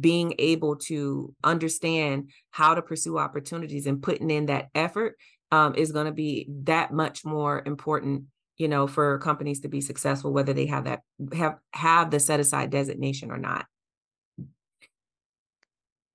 being 0.00 0.34
able 0.38 0.76
to 0.76 1.34
understand 1.44 2.30
how 2.50 2.74
to 2.74 2.82
pursue 2.82 3.18
opportunities 3.18 3.86
and 3.86 4.02
putting 4.02 4.30
in 4.30 4.46
that 4.46 4.68
effort 4.74 5.16
um, 5.50 5.74
is 5.74 5.92
going 5.92 6.06
to 6.06 6.12
be 6.12 6.48
that 6.64 6.92
much 6.92 7.24
more 7.24 7.62
important 7.66 8.24
you 8.62 8.68
know 8.68 8.86
for 8.86 9.18
companies 9.18 9.58
to 9.58 9.68
be 9.68 9.80
successful 9.80 10.32
whether 10.32 10.52
they 10.52 10.66
have 10.66 10.84
that 10.84 11.02
have 11.34 11.58
have 11.72 12.12
the 12.12 12.20
set 12.20 12.38
aside 12.38 12.70
designation 12.70 13.32
or 13.32 13.38
not. 13.38 13.66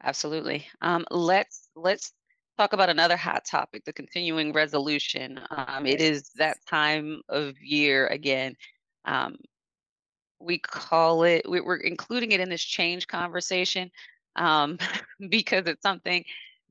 Absolutely. 0.02 0.66
Um, 0.82 1.06
let's 1.12 1.68
let's 1.76 2.14
talk 2.58 2.72
about 2.72 2.90
another 2.90 3.18
hot 3.18 3.44
topic 3.44 3.84
the 3.84 3.92
continuing 3.92 4.54
resolution. 4.54 5.42
Um, 5.50 5.86
it 5.86 6.00
is 6.00 6.30
that 6.38 6.58
time 6.70 7.22
of 7.28 7.60
year 7.60 8.08
again. 8.08 8.56
Um, 9.04 9.36
we 10.40 10.58
call 10.60 11.24
it 11.24 11.50
we, 11.50 11.60
are 11.60 11.76
including 11.76 12.32
it 12.32 12.40
in 12.40 12.48
this 12.50 12.64
change 12.64 13.10
conversation 13.10 13.92
um, 14.38 14.78
because 15.30 15.68
it's 15.68 15.82
something 15.82 16.24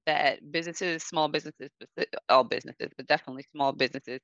that 0.07 0.51
businesses 0.51 1.03
small 1.03 1.29
businesses 1.29 1.69
all 2.31 2.45
businesses 2.45 2.89
but 2.97 3.09
definitely 3.09 3.45
small 3.53 3.73
businesses 3.73 4.21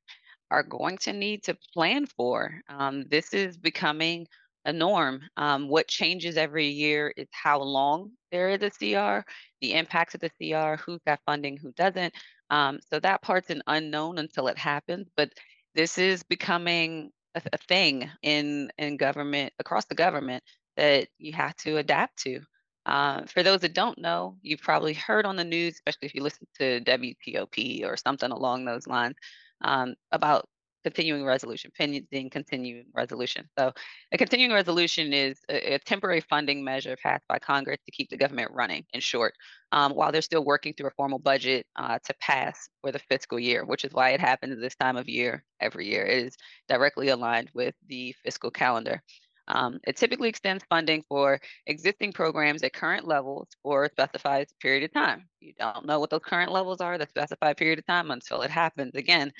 are 0.52 0.62
going 0.62 0.98
to 0.98 1.12
need 1.12 1.42
to 1.42 1.56
plan 1.72 2.06
for 2.06 2.60
um, 2.68 3.04
this 3.10 3.32
is 3.34 3.56
becoming 3.56 4.26
a 4.64 4.72
norm 4.72 5.20
um, 5.36 5.68
what 5.68 5.88
changes 5.88 6.36
every 6.36 6.68
year 6.68 7.12
is 7.16 7.26
how 7.32 7.60
long 7.60 8.10
there 8.30 8.50
is 8.50 8.62
a 8.62 8.70
cr 8.70 9.26
the 9.60 9.72
impacts 9.72 10.14
of 10.14 10.20
the 10.20 10.30
cr 10.30 10.80
who's 10.82 11.00
got 11.06 11.20
funding 11.26 11.56
who 11.56 11.72
doesn't 11.72 12.14
um, 12.50 12.78
so 12.92 13.00
that 13.00 13.22
part's 13.22 13.50
an 13.50 13.62
unknown 13.66 14.18
until 14.18 14.46
it 14.46 14.58
happens 14.58 15.08
but 15.16 15.30
this 15.74 15.98
is 15.98 16.22
becoming 16.22 17.10
a, 17.34 17.42
a 17.52 17.58
thing 17.58 18.10
in 18.22 18.70
in 18.78 18.96
government 18.96 19.52
across 19.58 19.84
the 19.86 19.94
government 19.94 20.42
that 20.76 21.08
you 21.18 21.32
have 21.32 21.54
to 21.56 21.76
adapt 21.78 22.18
to. 22.22 22.40
Uh, 22.84 23.24
for 23.26 23.42
those 23.42 23.60
that 23.60 23.74
don't 23.74 23.98
know, 23.98 24.36
you've 24.42 24.60
probably 24.60 24.94
heard 24.94 25.24
on 25.24 25.36
the 25.36 25.44
news, 25.44 25.74
especially 25.74 26.06
if 26.06 26.14
you 26.14 26.22
listen 26.22 26.46
to 26.58 26.80
WTOP 26.80 27.84
or 27.84 27.96
something 27.96 28.32
along 28.32 28.64
those 28.64 28.88
lines, 28.88 29.14
um, 29.62 29.94
about 30.12 30.46
continuing 30.82 31.24
resolution, 31.24 31.70
pending 31.76 32.30
continuing 32.30 32.84
resolution. 32.94 33.48
So 33.58 33.72
a 34.10 34.18
continuing 34.18 34.52
resolution 34.52 35.12
is 35.12 35.38
a, 35.48 35.74
a, 35.74 35.78
temporary 35.78 36.20
funding 36.20 36.64
measure 36.64 36.96
passed 37.02 37.24
by 37.28 37.38
Congress 37.38 37.78
to 37.84 37.92
keep 37.92 38.10
the 38.10 38.16
government 38.16 38.50
running, 38.52 38.84
in 38.92 39.00
short, 39.00 39.34
um, 39.70 39.92
while 39.92 40.12
they're 40.12 40.22
still 40.22 40.44
working 40.44 40.74
through 40.74 40.88
a 40.88 40.96
formal 40.96 41.18
budget 41.18 41.66
uh, 41.76 41.98
to 42.04 42.14
pass 42.20 42.68
for 42.80 42.92
the 42.92 42.98
fiscal 42.98 43.38
year, 43.38 43.64
which 43.64 43.84
is 43.84 43.92
why 43.92 44.10
it 44.10 44.20
happens 44.20 44.60
this 44.60 44.76
time 44.76 44.96
of 44.96 45.08
year 45.08 45.44
every 45.60 45.86
year. 45.86 46.04
It 46.04 46.26
is 46.26 46.36
directly 46.68 47.08
aligned 47.08 47.50
with 47.54 47.74
the 47.88 48.14
fiscal 48.24 48.50
calendar. 48.50 49.00
Um, 49.48 49.80
it 49.86 49.96
typically 49.96 50.28
extends 50.28 50.64
funding 50.68 51.04
for 51.08 51.40
existing 51.66 52.12
programs 52.12 52.62
at 52.62 52.72
current 52.72 53.06
levels 53.06 53.48
for 53.62 53.84
a 53.84 53.90
specified 53.90 54.46
period 54.60 54.84
of 54.84 54.92
time. 54.92 55.28
You 55.40 55.52
don't 55.58 55.86
know 55.86 56.00
what 56.00 56.10
those 56.10 56.20
current 56.24 56.52
levels 56.52 56.80
are, 56.80 56.96
the 56.98 57.06
specified 57.08 57.56
period 57.56 57.78
of 57.78 57.86
time 57.86 58.10
until 58.10 58.42
it 58.42 58.50
happens. 58.50 58.94
Again, 58.94 59.32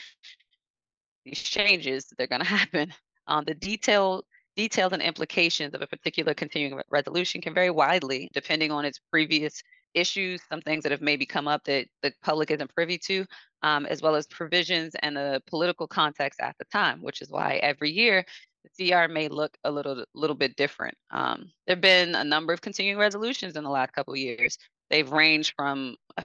these 1.25 1.41
changes, 1.41 2.07
they're 2.19 2.27
going 2.27 2.41
to 2.43 2.47
happen. 2.47 2.93
Um, 3.27 3.45
the 3.47 3.55
detail, 3.55 4.25
details 4.57 4.93
and 4.93 5.03
implications 5.03 5.75
of 5.75 5.83
a 5.83 5.87
particular 5.87 6.35
continuing 6.35 6.81
resolution 6.91 7.41
can 7.41 7.55
vary 7.55 7.71
widely 7.71 8.29
depending 8.35 8.73
on 8.73 8.85
its 8.85 8.99
previous 9.11 9.63
issues, 9.95 10.41
some 10.49 10.61
things 10.63 10.83
that 10.83 10.93
have 10.93 11.03
maybe 11.03 11.27
come 11.27 11.47
up 11.47 11.63
that 11.65 11.87
the 12.03 12.13
public 12.23 12.51
isn't 12.51 12.75
privy 12.75 12.97
to, 12.97 13.27
um, 13.63 13.87
as 13.87 14.01
well 14.01 14.15
as 14.15 14.27
provisions 14.27 14.95
and 15.03 15.17
the 15.17 15.43
political 15.47 15.87
context 15.87 16.41
at 16.41 16.57
the 16.59 16.65
time, 16.67 17.03
which 17.03 17.21
is 17.21 17.31
why 17.31 17.57
every 17.63 17.91
year 17.91 18.25
the 18.65 18.91
CR 18.91 19.13
may 19.13 19.29
look 19.29 19.57
a 19.65 19.71
little 19.71 20.05
little 20.15 20.37
bit 20.37 20.57
different. 20.57 20.97
Um, 21.11 21.51
there 21.67 21.77
have 21.77 21.81
been 21.81 22.15
a 22.15 22.25
number 22.25 22.53
of 22.53 22.61
continuing 22.61 22.99
resolutions 22.99 23.57
in 23.57 23.65
the 23.65 23.71
last 23.71 23.93
couple 23.93 24.15
of 24.15 24.19
years. 24.19 24.59
They've 24.91 25.11
ranged 25.11 25.55
from 25.57 25.97
a 26.17 26.25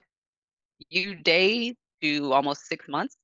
few 0.90 1.14
days 1.14 1.74
to 2.02 2.32
almost 2.32 2.66
six 2.66 2.88
months. 2.88 3.16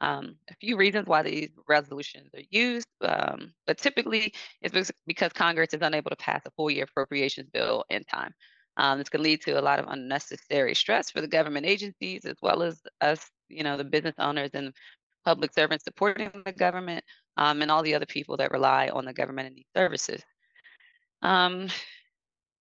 Um, 0.00 0.36
a 0.50 0.54
few 0.56 0.76
reasons 0.76 1.06
why 1.06 1.22
these 1.22 1.50
resolutions 1.68 2.30
are 2.34 2.42
used, 2.50 2.88
um, 3.02 3.52
but 3.66 3.78
typically 3.78 4.32
it's 4.60 4.90
because 5.06 5.32
Congress 5.32 5.74
is 5.74 5.82
unable 5.82 6.10
to 6.10 6.16
pass 6.16 6.42
a 6.46 6.50
full 6.52 6.70
year 6.70 6.84
appropriations 6.84 7.48
bill 7.52 7.84
in 7.90 8.02
time. 8.04 8.32
Um, 8.78 8.98
this 8.98 9.10
can 9.10 9.22
lead 9.22 9.42
to 9.42 9.60
a 9.60 9.62
lot 9.62 9.78
of 9.78 9.86
unnecessary 9.88 10.74
stress 10.74 11.10
for 11.10 11.20
the 11.20 11.28
government 11.28 11.66
agencies 11.66 12.24
as 12.24 12.36
well 12.40 12.62
as 12.62 12.80
us, 13.00 13.30
you 13.48 13.62
know, 13.62 13.76
the 13.76 13.84
business 13.84 14.14
owners 14.18 14.50
and 14.54 14.72
public 15.24 15.52
servants 15.52 15.84
supporting 15.84 16.30
the 16.44 16.52
government 16.52 17.04
um, 17.36 17.62
and 17.62 17.70
all 17.70 17.82
the 17.82 17.94
other 17.94 18.06
people 18.06 18.36
that 18.36 18.52
rely 18.52 18.88
on 18.88 19.04
the 19.04 19.12
government 19.12 19.48
and 19.48 19.56
these 19.56 19.64
services. 19.76 20.22
Um, 21.22 21.68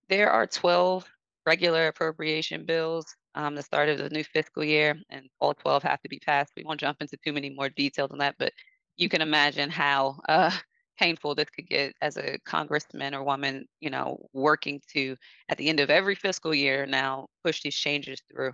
there 0.09 0.29
are 0.29 0.45
12 0.47 1.05
regular 1.45 1.87
appropriation 1.87 2.65
bills 2.65 3.15
um, 3.35 3.55
the 3.55 3.63
start 3.63 3.89
of 3.89 3.97
the 3.97 4.09
new 4.09 4.23
fiscal 4.23 4.63
year, 4.63 4.99
and 5.09 5.29
all 5.39 5.53
12 5.53 5.83
have 5.83 6.01
to 6.01 6.09
be 6.09 6.19
passed. 6.19 6.51
We 6.55 6.63
won't 6.63 6.79
jump 6.79 7.01
into 7.01 7.17
too 7.17 7.33
many 7.33 7.49
more 7.49 7.69
details 7.69 8.11
on 8.11 8.17
that, 8.19 8.35
but 8.37 8.53
you 8.97 9.09
can 9.09 9.21
imagine 9.21 9.69
how 9.69 10.19
uh, 10.27 10.51
painful 10.99 11.35
this 11.35 11.49
could 11.49 11.67
get 11.67 11.93
as 12.01 12.17
a 12.17 12.37
congressman 12.45 13.15
or 13.15 13.23
woman, 13.23 13.65
you 13.79 13.89
know, 13.89 14.25
working 14.33 14.81
to 14.93 15.15
at 15.49 15.57
the 15.57 15.69
end 15.69 15.79
of 15.79 15.89
every 15.89 16.15
fiscal 16.15 16.53
year 16.53 16.85
now 16.85 17.27
push 17.43 17.61
these 17.61 17.75
changes 17.75 18.21
through. 18.31 18.51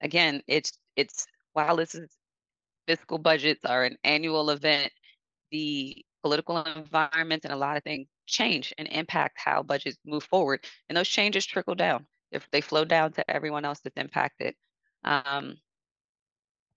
Again, 0.00 0.42
it's 0.46 0.72
it's 0.96 1.26
while 1.52 1.76
this 1.76 1.94
is 1.94 2.10
fiscal 2.86 3.18
budgets 3.18 3.64
are 3.64 3.84
an 3.84 3.96
annual 4.04 4.50
event, 4.50 4.92
the 5.52 6.04
political 6.22 6.60
environment 6.62 7.44
and 7.44 7.52
a 7.52 7.56
lot 7.56 7.76
of 7.76 7.84
things 7.84 8.08
change 8.26 8.72
and 8.78 8.88
impact 8.88 9.38
how 9.38 9.62
budgets 9.62 9.98
move 10.04 10.24
forward, 10.24 10.64
and 10.88 10.96
those 10.96 11.08
changes 11.08 11.46
trickle 11.46 11.76
down 11.76 12.06
if 12.32 12.48
they 12.50 12.60
flow 12.60 12.84
down 12.84 13.12
to 13.12 13.30
everyone 13.30 13.64
else 13.64 13.80
that's 13.80 13.96
impacted. 13.96 14.54
Um, 15.04 15.56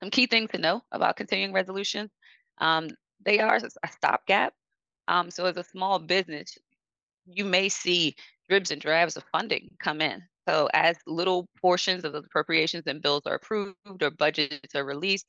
some 0.02 0.12
key 0.12 0.28
things 0.28 0.52
to 0.52 0.58
know 0.60 0.82
about 0.92 1.16
continuing 1.16 1.54
resolutions. 1.54 2.12
Um, 2.60 2.90
they 3.24 3.40
are 3.40 3.56
a 3.56 3.88
stopgap. 3.88 4.54
Um, 5.08 5.32
so 5.32 5.46
as 5.46 5.58
a 5.58 5.64
small 5.64 6.00
business, 6.00 6.58
you 7.26 7.46
may 7.46 7.70
see 7.70 8.16
dribs 8.50 8.72
and 8.72 8.82
drabs 8.82 9.16
of 9.18 9.24
funding 9.32 9.70
come 9.80 10.02
in. 10.02 10.22
So 10.48 10.70
as 10.74 10.98
little 11.08 11.48
portions 11.60 12.04
of 12.04 12.14
the 12.14 12.20
appropriations 12.20 12.84
and 12.86 13.02
bills 13.02 13.24
are 13.26 13.36
approved 13.36 13.76
or 14.02 14.12
budgets 14.12 14.76
are 14.76 14.86
released, 14.86 15.26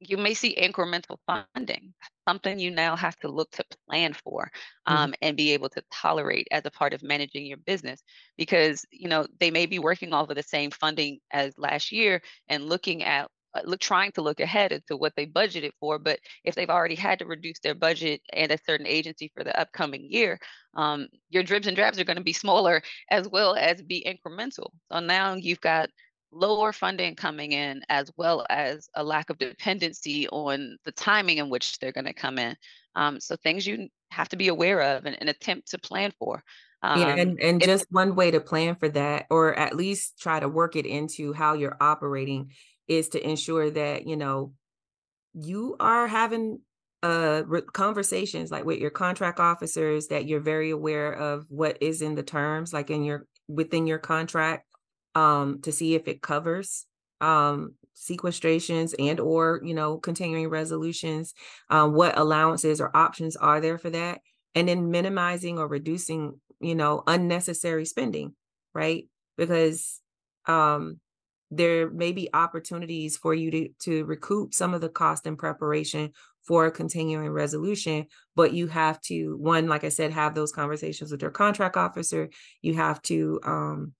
you 0.00 0.16
may 0.16 0.34
see 0.34 0.56
incremental 0.56 1.18
funding, 1.26 1.92
something 2.26 2.58
you 2.58 2.70
now 2.70 2.96
have 2.96 3.16
to 3.20 3.28
look 3.28 3.50
to 3.52 3.64
plan 3.88 4.12
for 4.12 4.44
mm-hmm. 4.44 4.94
um, 4.94 5.10
mm-hmm. 5.10 5.14
and 5.22 5.36
be 5.36 5.52
able 5.52 5.68
to 5.70 5.82
tolerate 5.92 6.48
as 6.50 6.62
a 6.64 6.70
part 6.70 6.92
of 6.94 7.02
managing 7.02 7.46
your 7.46 7.58
business. 7.58 8.02
Because 8.36 8.84
you 8.90 9.08
know 9.08 9.26
they 9.40 9.50
may 9.50 9.66
be 9.66 9.78
working 9.78 10.12
off 10.12 10.30
of 10.30 10.36
the 10.36 10.42
same 10.42 10.70
funding 10.70 11.18
as 11.32 11.54
last 11.58 11.92
year 11.92 12.20
and 12.48 12.68
looking 12.68 13.02
at 13.02 13.28
uh, 13.54 13.62
look 13.64 13.80
trying 13.80 14.12
to 14.12 14.20
look 14.20 14.40
ahead 14.40 14.82
to 14.86 14.96
what 14.96 15.14
they 15.16 15.24
budgeted 15.24 15.70
for 15.80 15.98
but 15.98 16.18
if 16.44 16.54
they've 16.54 16.68
already 16.68 16.94
had 16.94 17.18
to 17.18 17.24
reduce 17.24 17.58
their 17.60 17.74
budget 17.74 18.20
and 18.34 18.52
a 18.52 18.58
certain 18.66 18.86
agency 18.86 19.32
for 19.34 19.42
the 19.42 19.58
upcoming 19.58 20.06
year 20.06 20.38
um, 20.74 21.08
your 21.30 21.42
dribs 21.42 21.66
and 21.66 21.74
drabs 21.74 21.98
are 21.98 22.04
going 22.04 22.18
to 22.18 22.22
be 22.22 22.32
smaller 22.34 22.82
as 23.10 23.26
well 23.26 23.54
as 23.54 23.80
be 23.80 24.06
incremental 24.06 24.68
so 24.92 25.00
now 25.00 25.32
you've 25.32 25.62
got 25.62 25.88
lower 26.30 26.72
funding 26.72 27.14
coming 27.14 27.52
in 27.52 27.82
as 27.88 28.10
well 28.16 28.44
as 28.50 28.88
a 28.94 29.02
lack 29.02 29.30
of 29.30 29.38
dependency 29.38 30.28
on 30.28 30.76
the 30.84 30.92
timing 30.92 31.38
in 31.38 31.48
which 31.48 31.78
they're 31.78 31.92
going 31.92 32.04
to 32.04 32.12
come 32.12 32.38
in. 32.38 32.56
Um, 32.94 33.20
so 33.20 33.36
things 33.36 33.66
you 33.66 33.88
have 34.10 34.28
to 34.30 34.36
be 34.36 34.48
aware 34.48 34.80
of 34.80 35.06
and, 35.06 35.16
and 35.20 35.28
attempt 35.28 35.70
to 35.70 35.78
plan 35.78 36.12
for. 36.18 36.42
Um, 36.82 37.00
yeah 37.00 37.16
and, 37.16 37.40
and 37.40 37.60
just 37.60 37.86
one 37.90 38.14
way 38.14 38.30
to 38.30 38.38
plan 38.38 38.76
for 38.76 38.88
that 38.90 39.26
or 39.30 39.52
at 39.58 39.74
least 39.74 40.20
try 40.20 40.38
to 40.38 40.48
work 40.48 40.76
it 40.76 40.86
into 40.86 41.32
how 41.32 41.54
you're 41.54 41.76
operating 41.80 42.52
is 42.86 43.08
to 43.10 43.28
ensure 43.28 43.68
that 43.68 44.06
you 44.06 44.16
know 44.16 44.52
you 45.34 45.74
are 45.80 46.06
having 46.06 46.60
uh 47.02 47.42
re- 47.46 47.62
conversations 47.62 48.52
like 48.52 48.64
with 48.64 48.78
your 48.78 48.90
contract 48.90 49.40
officers 49.40 50.06
that 50.06 50.26
you're 50.26 50.38
very 50.38 50.70
aware 50.70 51.12
of 51.12 51.46
what 51.48 51.78
is 51.80 52.00
in 52.00 52.14
the 52.14 52.22
terms 52.22 52.72
like 52.72 52.90
in 52.90 53.02
your 53.02 53.26
within 53.48 53.88
your 53.88 53.98
contract 53.98 54.67
um 55.14 55.60
to 55.62 55.72
see 55.72 55.94
if 55.94 56.08
it 56.08 56.22
covers 56.22 56.86
um 57.20 57.74
sequestrations 57.94 58.94
and 58.98 59.18
or 59.18 59.60
you 59.64 59.74
know 59.74 59.98
continuing 59.98 60.48
resolutions 60.48 61.34
um, 61.68 61.94
what 61.94 62.16
allowances 62.16 62.80
or 62.80 62.96
options 62.96 63.34
are 63.34 63.60
there 63.60 63.76
for 63.76 63.90
that 63.90 64.20
and 64.54 64.68
then 64.68 64.90
minimizing 64.90 65.58
or 65.58 65.66
reducing 65.66 66.38
you 66.60 66.74
know 66.76 67.02
unnecessary 67.06 67.84
spending 67.84 68.34
right? 68.74 69.08
Because 69.36 70.00
um 70.46 71.00
there 71.50 71.90
may 71.90 72.12
be 72.12 72.28
opportunities 72.32 73.16
for 73.16 73.34
you 73.34 73.50
to 73.50 73.68
to 73.80 74.04
recoup 74.04 74.52
some 74.54 74.74
of 74.74 74.80
the 74.80 74.88
cost 74.88 75.26
in 75.26 75.36
preparation 75.36 76.12
for 76.46 76.66
a 76.66 76.70
continuing 76.70 77.30
resolution 77.30 78.06
but 78.36 78.52
you 78.52 78.66
have 78.66 79.00
to 79.00 79.36
one 79.38 79.66
like 79.66 79.82
i 79.84 79.88
said 79.88 80.12
have 80.12 80.34
those 80.34 80.52
conversations 80.52 81.10
with 81.10 81.22
your 81.22 81.30
contract 81.30 81.76
officer. 81.76 82.28
You 82.62 82.74
have 82.74 83.00
to 83.02 83.40
um 83.44 83.92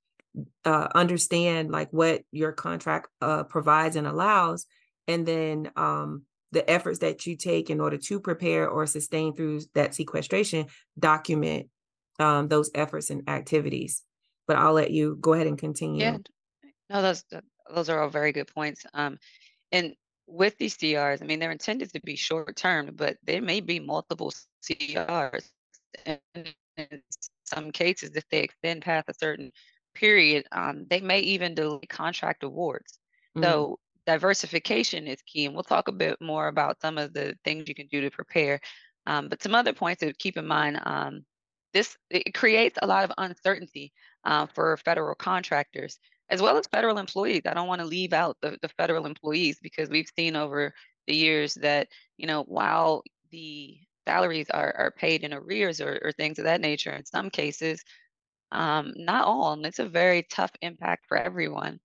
uh, 0.65 0.89
understand 0.95 1.71
like 1.71 1.93
what 1.93 2.23
your 2.31 2.53
contract 2.53 3.09
uh, 3.21 3.45
provides 3.45 3.97
and 3.97 4.07
allows, 4.07 4.67
and 5.07 5.27
then 5.27 5.71
um, 5.77 6.23
the 6.53 6.69
efforts 6.69 7.01
that 7.01 7.27
you 7.27 7.37
take 7.37 7.71
in 7.71 7.81
order 7.81 7.99
to 7.99 8.21
prepare 8.21 8.69
or 8.69 8.87
sustain 8.87 9.35
through 9.35 9.61
that 9.75 9.95
sequestration, 9.95 10.67
document 10.99 11.69
um, 12.19 12.49
those 12.49 12.71
efforts 12.75 13.11
and 13.11 13.29
activities. 13.29 14.03
But 14.47 14.57
I'll 14.57 14.73
let 14.73 14.91
you 14.91 15.17
go 15.21 15.35
ahead 15.35 15.47
and 15.47 15.59
continue. 15.59 16.01
Yeah, 16.01 16.17
no, 16.91 17.03
those 17.03 17.25
those 17.75 17.89
are 17.89 18.01
all 18.01 18.09
very 18.09 18.33
good 18.33 18.53
points. 18.53 18.85
Um, 18.95 19.19
and 19.73 19.95
with 20.27 20.57
these 20.59 20.77
CRs, 20.77 21.23
I 21.23 21.27
mean, 21.27 21.39
they're 21.39 21.51
intended 21.51 21.93
to 21.93 22.01
be 22.01 22.17
short 22.17 22.57
term, 22.57 22.91
but 22.95 23.17
there 23.23 23.43
may 23.43 23.61
be 23.61 23.81
multiple 23.81 24.33
CRs. 24.63 25.51
And 26.07 26.21
in 26.77 27.03
some 27.45 27.71
cases, 27.73 28.11
if 28.15 28.25
they 28.31 28.41
extend 28.41 28.83
past 28.83 29.09
a 29.09 29.15
certain 29.15 29.53
period, 29.99 30.47
um, 30.53 30.87
they 30.89 31.01
may 31.01 31.21
even 31.21 31.55
delay 31.55 31.81
contract 31.89 32.45
awards. 32.45 32.99
Mm. 33.37 33.45
So 33.45 33.79
diversification 34.07 35.07
is 35.07 35.21
key, 35.23 35.47
and 35.47 35.55
we'll 35.55 35.65
talk 35.65 35.89
a 35.89 35.93
bit 35.93 36.21
more 36.21 36.49
about 36.49 36.81
some 36.81 36.99
of 36.99 37.13
the 37.13 37.37
things 37.45 37.69
you 37.69 37.75
can 37.75 37.89
do 37.89 38.01
to 38.03 38.11
prepare. 38.11 38.61
Um, 39.07 39.29
but 39.29 39.43
some 39.43 39.55
other 39.55 39.73
points 39.73 40.01
to 40.01 40.13
keep 40.13 40.37
in 40.37 40.47
mind: 40.47 40.81
um, 40.85 41.25
this 41.73 41.97
it 42.11 42.35
creates 42.35 42.79
a 42.81 42.87
lot 42.87 43.05
of 43.05 43.13
uncertainty 43.19 43.93
uh, 44.25 44.47
for 44.47 44.77
federal 44.79 45.15
contractors 45.15 45.99
as 46.31 46.43
well 46.43 46.59
as 46.59 46.67
federal 46.67 46.99
employees. 46.99 47.43
I 47.47 47.55
don't 47.55 47.69
want 47.69 47.81
to 47.81 47.87
leave 47.87 48.13
out 48.13 48.37
the, 48.43 48.59
the 48.61 48.69
federal 48.69 49.07
employees 49.07 49.59
because 49.63 49.89
we've 49.89 50.11
seen 50.15 50.37
over 50.37 50.75
the 51.07 51.15
years 51.15 51.55
that 51.55 51.89
you 52.17 52.27
know 52.27 52.43
while 52.45 53.03
the 53.31 53.79
salaries 54.07 54.49
are, 54.51 54.75
are 54.77 54.91
paid 54.91 55.23
in 55.23 55.35
arrears 55.35 55.81
or, 55.81 55.99
or 56.03 56.13
things 56.13 56.39
of 56.39 56.45
that 56.45 56.63
nature 56.63 56.93
in 56.93 57.05
some 57.05 57.29
cases 57.29 57.83
um, 58.53 58.93
not 58.97 59.25
all, 59.27 59.53
and 59.53 59.65
it's 59.67 59.79
a 59.79 59.89
very 59.89 60.23
tough 60.25 60.53
impact 60.63 61.07
for 61.09 61.17
everyone. 61.17 61.81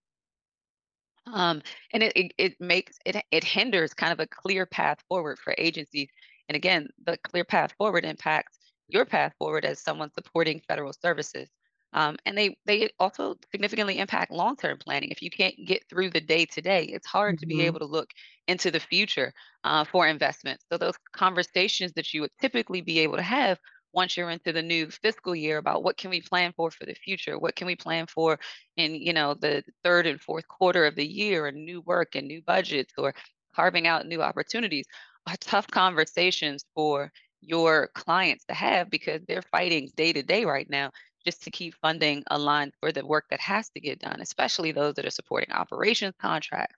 Um, 1.26 1.62
and 1.94 2.04
it, 2.04 2.12
it 2.16 2.34
it 2.38 2.62
makes 2.62 2.98
it 3.06 3.16
it 3.32 3.44
hinders 3.44 3.94
kind 3.94 4.12
of 4.12 4.20
a 4.20 4.28
clear 4.28 4.66
path 4.66 5.00
forward 5.08 5.40
for 5.40 5.56
agencies. 5.58 6.10
And 6.50 6.56
again, 6.56 6.90
the 7.06 7.18
clear 7.18 7.46
path 7.46 7.74
forward 7.78 8.04
impacts 8.04 8.58
your 8.90 9.06
path 9.06 9.34
forward 9.40 9.64
as 9.64 9.80
someone 9.82 10.12
supporting 10.12 10.60
federal 10.68 10.92
services. 10.94 11.50
Um, 11.94 12.18
and 12.26 12.38
they 12.38 12.58
they 12.66 12.90
also 13.00 13.36
significantly 13.52 14.00
impact 14.00 14.32
long-term 14.32 14.80
planning. 14.80 15.12
If 15.12 15.22
you 15.22 15.30
can't 15.30 15.56
get 15.66 15.88
through 15.90 16.10
the 16.10 16.20
day 16.20 16.46
to 16.46 16.62
day, 16.62 16.84
it's 16.86 17.08
hard 17.08 17.38
to 17.38 17.46
be 17.48 17.62
Mhm. 17.62 17.62
able 17.62 17.80
to 17.80 17.86
look 17.86 18.10
into 18.48 18.70
the 18.72 18.80
future 18.82 19.32
uh, 19.64 19.86
for 19.86 20.06
investments. 20.08 20.66
So 20.70 20.78
those 20.78 20.98
conversations 21.14 21.94
that 21.94 22.14
you 22.14 22.20
would 22.22 22.32
typically 22.42 22.82
be 22.82 23.00
able 23.00 23.16
to 23.16 23.22
have 23.24 23.60
once 23.94 24.18
you're 24.18 24.30
into 24.30 24.52
the 24.54 24.62
new 24.62 24.90
fiscal 24.90 25.36
year 25.36 25.58
about 25.58 25.84
what 25.84 25.98
can 25.98 26.10
we 26.10 26.22
plan 26.22 26.54
for 26.56 26.72
for 26.72 26.86
the 26.86 26.96
future? 26.96 27.38
What 27.40 27.56
can 27.56 27.68
we 27.68 27.76
plan 27.76 28.08
for 28.08 28.40
in 28.78 28.96
you 28.96 29.14
know 29.14 29.34
the 29.36 29.64
third 29.84 30.08
and 30.08 30.20
fourth 30.22 30.48
quarter 30.48 30.86
of 30.86 30.96
the 30.96 31.06
year 31.06 31.48
and 31.48 31.66
new 31.66 31.82
work 31.82 32.16
and 32.16 32.28
new 32.28 32.42
budgets 32.42 32.94
or 32.98 33.14
carving 33.56 33.88
out 33.88 34.08
new 34.08 34.22
opportunities 34.22 34.86
are 35.28 35.38
tough 35.40 35.68
conversations 35.68 36.66
for 36.76 37.12
your 37.42 37.90
clients 37.94 38.46
to 38.46 38.54
have 38.54 38.90
because 38.90 39.22
they're 39.28 39.42
fighting 39.44 39.90
day 39.96 40.14
to 40.14 40.24
day 40.24 40.46
right 40.46 40.70
now 40.70 40.90
just 41.26 41.44
to 41.44 41.52
keep 41.52 41.74
funding 41.82 42.24
aligned 42.32 42.74
for 42.80 42.92
the 42.92 43.06
work 43.06 43.26
that 43.30 43.40
has 43.40 43.70
to 43.70 43.80
get 43.82 44.00
done 44.00 44.22
especially 44.22 44.72
those 44.72 44.94
that 44.96 45.06
are 45.06 45.12
supporting 45.12 45.52
operations 45.52 46.14
contracts 46.22 46.76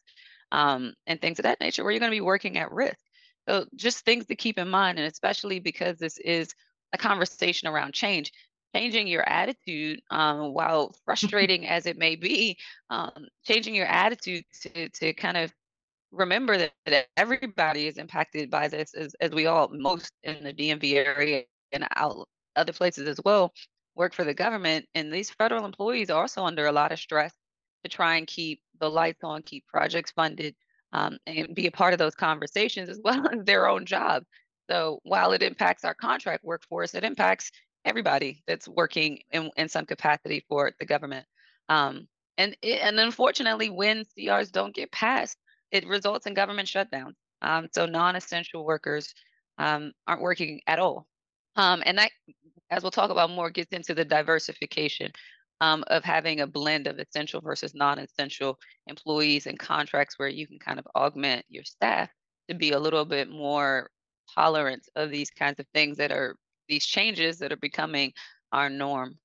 um, 0.51 0.93
and 1.07 1.19
things 1.21 1.39
of 1.39 1.43
that 1.43 1.59
nature 1.59 1.83
where 1.83 1.91
you're 1.91 1.99
going 1.99 2.11
to 2.11 2.15
be 2.15 2.21
working 2.21 2.57
at 2.57 2.71
risk. 2.71 2.99
So 3.47 3.65
just 3.75 4.05
things 4.05 4.25
to 4.27 4.35
keep 4.35 4.57
in 4.57 4.69
mind 4.69 4.97
and 4.97 5.11
especially 5.11 5.59
because 5.59 5.97
this 5.97 6.17
is 6.17 6.53
a 6.95 6.97
conversation 6.97 7.67
around 7.67 7.93
change 7.93 8.31
changing 8.75 9.07
your 9.07 9.27
attitude 9.29 10.01
um, 10.11 10.53
while 10.53 10.93
frustrating 11.05 11.67
as 11.67 11.85
it 11.85 11.97
may 11.97 12.15
be 12.15 12.57
um, 12.89 13.27
changing 13.45 13.75
your 13.75 13.85
attitude 13.85 14.43
to, 14.61 14.89
to 14.89 15.13
kind 15.13 15.37
of 15.37 15.53
remember 16.11 16.57
that, 16.57 16.71
that 16.85 17.07
everybody 17.17 17.87
is 17.87 17.97
impacted 17.97 18.49
by 18.49 18.67
this 18.67 18.93
as, 18.93 19.13
as 19.19 19.31
we 19.31 19.45
all 19.45 19.69
most 19.71 20.11
in 20.23 20.43
the 20.43 20.53
dmv 20.53 20.93
area 20.93 21.43
and 21.71 21.87
out 21.95 22.27
other 22.55 22.73
places 22.73 23.07
as 23.07 23.19
well 23.25 23.51
work 23.95 24.13
for 24.13 24.23
the 24.23 24.33
government 24.33 24.85
and 24.95 25.11
these 25.11 25.29
federal 25.29 25.65
employees 25.65 26.09
are 26.09 26.21
also 26.21 26.43
under 26.43 26.67
a 26.67 26.71
lot 26.71 26.91
of 26.91 26.99
stress 26.99 27.33
to 27.83 27.89
try 27.89 28.15
and 28.15 28.27
keep 28.27 28.61
the 28.79 28.89
lights 28.89 29.23
on 29.23 29.41
keep 29.41 29.65
projects 29.67 30.11
funded 30.11 30.55
um, 30.93 31.17
and 31.27 31.53
be 31.53 31.67
a 31.67 31.71
part 31.71 31.93
of 31.93 31.99
those 31.99 32.15
conversations 32.15 32.89
as 32.89 32.99
well 33.03 33.25
as 33.33 33.43
their 33.43 33.67
own 33.67 33.85
job 33.85 34.23
so 34.69 34.99
while 35.03 35.31
it 35.31 35.43
impacts 35.43 35.85
our 35.85 35.93
contract 35.93 36.43
workforce, 36.43 36.95
it 36.95 37.03
impacts 37.03 37.51
everybody 37.83 38.43
that's 38.47 38.67
working 38.67 39.19
in, 39.31 39.51
in 39.57 39.69
some 39.69 39.85
capacity 39.85 40.43
for 40.49 40.71
the 40.79 40.85
government. 40.85 41.25
Um, 41.69 42.07
and 42.37 42.55
it, 42.61 42.81
and 42.81 42.99
unfortunately, 42.99 43.69
when 43.69 44.05
CRs 44.17 44.51
don't 44.51 44.75
get 44.75 44.91
passed, 44.91 45.37
it 45.71 45.87
results 45.87 46.25
in 46.25 46.33
government 46.33 46.67
shutdown. 46.67 47.15
Um, 47.41 47.67
so 47.71 47.85
non-essential 47.85 48.65
workers 48.65 49.13
um, 49.57 49.91
aren't 50.07 50.21
working 50.21 50.61
at 50.67 50.79
all. 50.79 51.05
Um, 51.55 51.83
and 51.85 51.97
that, 51.97 52.11
as 52.69 52.83
we'll 52.83 52.91
talk 52.91 53.11
about 53.11 53.29
more, 53.29 53.49
gets 53.49 53.71
into 53.71 53.93
the 53.93 54.03
diversification 54.03 55.11
um, 55.61 55.83
of 55.87 56.03
having 56.03 56.41
a 56.41 56.47
blend 56.47 56.87
of 56.87 56.99
essential 56.99 57.39
versus 57.39 57.73
non-essential 57.73 58.57
employees 58.87 59.47
and 59.47 59.57
contracts 59.57 60.15
where 60.17 60.27
you 60.27 60.47
can 60.47 60.59
kind 60.59 60.79
of 60.79 60.87
augment 60.95 61.45
your 61.49 61.63
staff 61.63 62.09
to 62.49 62.55
be 62.55 62.71
a 62.71 62.79
little 62.79 63.05
bit 63.05 63.29
more 63.29 63.89
tolerance 64.33 64.89
of 64.95 65.09
these 65.11 65.29
kinds 65.29 65.59
of 65.59 65.67
things 65.73 65.97
that 65.97 66.11
are 66.11 66.35
these 66.67 66.85
changes 66.85 67.39
that 67.39 67.51
are 67.51 67.57
becoming 67.57 68.13
our 68.51 68.69
norm. 68.69 69.19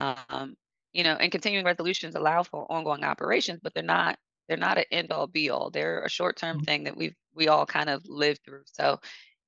Um, 0.00 0.56
you 0.92 1.02
know, 1.04 1.14
and 1.16 1.32
continuing 1.32 1.64
resolutions 1.64 2.14
allow 2.14 2.42
for 2.42 2.70
ongoing 2.70 3.04
operations, 3.04 3.60
but 3.62 3.74
they're 3.74 3.82
not 3.82 4.18
they're 4.48 4.56
not 4.58 4.78
an 4.78 4.84
end 4.90 5.10
all 5.12 5.26
be 5.26 5.50
all. 5.50 5.70
They're 5.70 6.02
a 6.02 6.08
short 6.10 6.36
term 6.36 6.58
Mhm. 6.58 6.64
thing 6.66 6.84
that 6.84 6.96
we've 6.96 7.16
we 7.34 7.48
all 7.48 7.66
kind 7.66 7.90
of 7.90 8.04
lived 8.06 8.40
through. 8.44 8.64
So, 8.66 9.00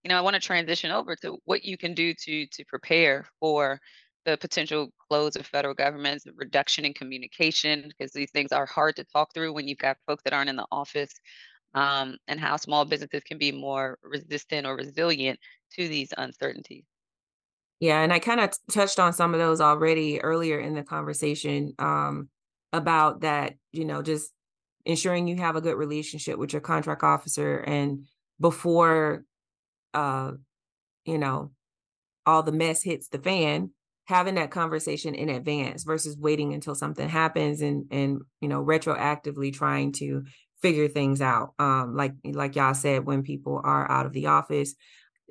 you 0.02 0.08
know, 0.08 0.18
I 0.18 0.20
want 0.22 0.34
to 0.34 0.40
transition 0.40 0.90
over 0.90 1.16
to 1.16 1.38
what 1.44 1.64
you 1.64 1.76
can 1.76 1.94
do 1.94 2.14
to 2.14 2.46
to 2.46 2.64
prepare 2.66 3.26
for 3.40 3.80
the 4.24 4.36
potential 4.38 4.90
close 5.08 5.36
of 5.36 5.46
federal 5.46 5.74
governments, 5.74 6.24
the 6.24 6.32
reduction 6.34 6.84
in 6.84 6.94
communication, 6.94 7.88
because 7.88 8.12
these 8.12 8.30
things 8.32 8.50
are 8.52 8.66
hard 8.66 8.96
to 8.96 9.04
talk 9.04 9.32
through 9.34 9.52
when 9.52 9.68
you've 9.68 9.78
got 9.78 9.98
folks 10.06 10.22
that 10.24 10.32
aren't 10.32 10.50
in 10.50 10.56
the 10.56 10.66
office 10.72 11.14
um, 11.74 12.16
and 12.28 12.40
how 12.40 12.56
small 12.56 12.84
businesses 12.84 13.22
can 13.24 13.38
be 13.38 13.52
more 13.52 13.98
resistant 14.02 14.66
or 14.66 14.76
resilient 14.76 15.38
to 15.72 15.88
these 15.88 16.12
uncertainties. 16.16 16.84
Yeah, 17.80 18.00
and 18.00 18.12
I 18.12 18.18
kind 18.18 18.40
of 18.40 18.52
touched 18.70 18.98
on 18.98 19.12
some 19.12 19.34
of 19.34 19.40
those 19.40 19.60
already 19.60 20.20
earlier 20.20 20.58
in 20.58 20.74
the 20.74 20.82
conversation 20.82 21.74
um, 21.78 22.30
about 22.72 23.20
that, 23.20 23.54
you 23.72 23.84
know, 23.84 24.02
just 24.02 24.32
ensuring 24.86 25.28
you 25.28 25.36
have 25.36 25.56
a 25.56 25.60
good 25.60 25.76
relationship 25.76 26.38
with 26.38 26.52
your 26.52 26.62
contract 26.62 27.02
officer 27.02 27.58
and 27.58 28.06
before 28.40 29.24
uh, 29.94 30.32
you 31.04 31.18
know, 31.18 31.52
all 32.26 32.42
the 32.42 32.52
mess 32.52 32.82
hits 32.82 33.08
the 33.08 33.18
fan, 33.18 33.70
having 34.06 34.34
that 34.36 34.50
conversation 34.50 35.14
in 35.14 35.28
advance 35.28 35.84
versus 35.84 36.16
waiting 36.18 36.52
until 36.52 36.74
something 36.74 37.08
happens 37.08 37.60
and 37.62 37.86
and 37.90 38.20
you 38.40 38.48
know, 38.48 38.62
retroactively 38.64 39.52
trying 39.52 39.92
to 39.92 40.24
figure 40.62 40.88
things 40.88 41.20
out. 41.20 41.54
Um, 41.58 41.94
like 41.94 42.14
like 42.24 42.56
y'all 42.56 42.74
said, 42.74 43.04
when 43.04 43.22
people 43.22 43.60
are 43.62 43.90
out 43.90 44.06
of 44.06 44.12
the 44.12 44.26
office, 44.26 44.74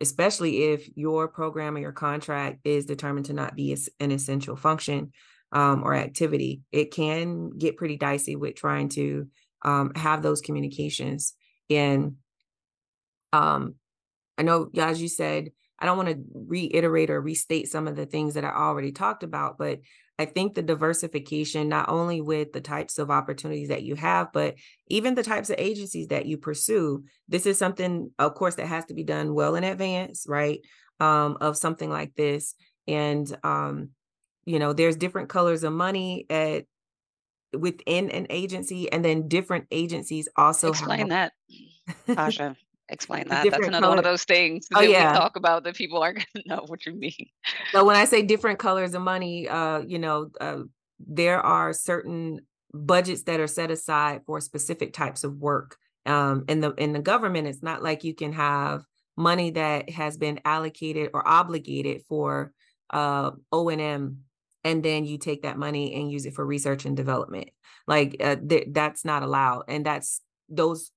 especially 0.01 0.63
if 0.71 0.87
your 0.95 1.27
program 1.27 1.75
or 1.75 1.79
your 1.79 1.91
contract 1.91 2.59
is 2.63 2.85
determined 2.85 3.27
to 3.27 3.33
not 3.33 3.55
be 3.55 3.77
an 3.99 4.11
essential 4.11 4.55
function 4.55 5.11
um, 5.51 5.83
or 5.83 5.95
activity, 5.95 6.61
it 6.71 6.91
can 6.91 7.49
get 7.57 7.77
pretty 7.77 7.97
dicey 7.97 8.35
with 8.35 8.55
trying 8.55 8.89
to 8.89 9.27
um, 9.63 9.91
have 9.95 10.21
those 10.21 10.41
communications. 10.41 11.33
And 11.69 12.15
um, 13.33 13.75
I 14.37 14.43
know, 14.43 14.69
as 14.77 15.01
you 15.01 15.07
said, 15.07 15.49
I 15.79 15.85
don't 15.85 15.97
want 15.97 16.09
to 16.09 16.23
reiterate 16.33 17.09
or 17.09 17.19
restate 17.19 17.67
some 17.67 17.87
of 17.87 17.95
the 17.95 18.05
things 18.05 18.35
that 18.35 18.45
I 18.45 18.49
already 18.49 18.91
talked 18.91 19.23
about, 19.23 19.57
but 19.57 19.79
I 20.17 20.25
think 20.25 20.53
the 20.53 20.61
diversification, 20.61 21.67
not 21.67 21.89
only 21.89 22.21
with 22.21 22.53
the 22.53 22.61
types 22.61 22.99
of 22.99 23.11
opportunities 23.11 23.67
that 23.67 23.83
you 23.83 23.95
have, 23.95 24.31
but 24.31 24.55
even 24.87 25.15
the 25.15 25.23
types 25.23 25.49
of 25.49 25.57
agencies 25.59 26.07
that 26.07 26.25
you 26.25 26.37
pursue, 26.37 27.03
this 27.27 27.45
is 27.45 27.57
something, 27.57 28.11
of 28.17 28.33
course, 28.35 28.55
that 28.55 28.67
has 28.67 28.85
to 28.85 28.93
be 28.93 29.03
done 29.03 29.33
well 29.33 29.55
in 29.55 29.63
advance, 29.65 30.25
right? 30.27 30.59
Um, 31.01 31.37
of 31.41 31.57
something 31.57 31.89
like 31.89 32.15
this. 32.15 32.55
And, 32.87 33.27
um, 33.43 33.89
you 34.45 34.59
know, 34.59 34.71
there's 34.71 34.95
different 34.95 35.27
colors 35.27 35.63
of 35.63 35.73
money 35.73 36.25
at 36.29 36.65
within 37.51 38.09
an 38.11 38.27
agency, 38.29 38.91
and 38.91 39.03
then 39.03 39.27
different 39.27 39.65
agencies 39.71 40.29
also 40.35 40.69
explain 40.69 40.99
have, 40.99 41.09
that, 41.09 41.33
Tasha. 42.07 42.55
Explain 42.89 43.27
that. 43.29 43.43
That's 43.43 43.55
another 43.67 43.81
color. 43.81 43.89
one 43.89 43.97
of 43.97 44.03
those 44.03 44.23
things 44.25 44.67
oh, 44.73 44.81
that 44.81 44.89
yeah. 44.89 45.11
we 45.11 45.17
talk 45.17 45.35
about 45.35 45.63
that 45.63 45.75
people 45.75 46.03
aren't 46.03 46.17
going 46.17 46.27
to 46.43 46.49
know 46.49 46.63
what 46.67 46.85
you 46.85 46.93
mean. 46.93 47.29
So 47.71 47.83
when 47.83 47.95
I 47.95 48.05
say 48.05 48.21
different 48.21 48.59
colors 48.59 48.93
of 48.93 49.01
money, 49.01 49.47
uh, 49.47 49.79
you 49.79 49.97
know, 49.97 50.29
uh, 50.39 50.59
there 50.99 51.39
are 51.41 51.73
certain 51.73 52.41
budgets 52.73 53.23
that 53.23 53.39
are 53.39 53.47
set 53.47 53.71
aside 53.71 54.21
for 54.25 54.39
specific 54.39 54.93
types 54.93 55.23
of 55.23 55.37
work. 55.37 55.77
Um, 56.05 56.45
in 56.47 56.61
the 56.61 56.71
in 56.73 56.93
the 56.93 56.99
government, 56.99 57.47
it's 57.47 57.63
not 57.63 57.81
like 57.81 58.03
you 58.03 58.13
can 58.13 58.33
have 58.33 58.83
money 59.17 59.51
that 59.51 59.89
has 59.89 60.17
been 60.17 60.39
allocated 60.45 61.09
or 61.13 61.27
obligated 61.27 62.03
for 62.07 62.53
uh, 62.91 63.31
O 63.51 63.69
and 63.69 63.81
M, 63.81 64.19
and 64.63 64.83
then 64.83 65.05
you 65.05 65.17
take 65.17 65.41
that 65.41 65.57
money 65.57 65.95
and 65.95 66.11
use 66.11 66.27
it 66.27 66.35
for 66.35 66.45
research 66.45 66.85
and 66.85 66.95
development. 66.95 67.49
Like 67.87 68.17
uh, 68.19 68.35
th- 68.35 68.67
that's 68.69 69.03
not 69.03 69.23
allowed, 69.23 69.63
and 69.67 69.83
that's 69.83 70.21
those 70.49 70.91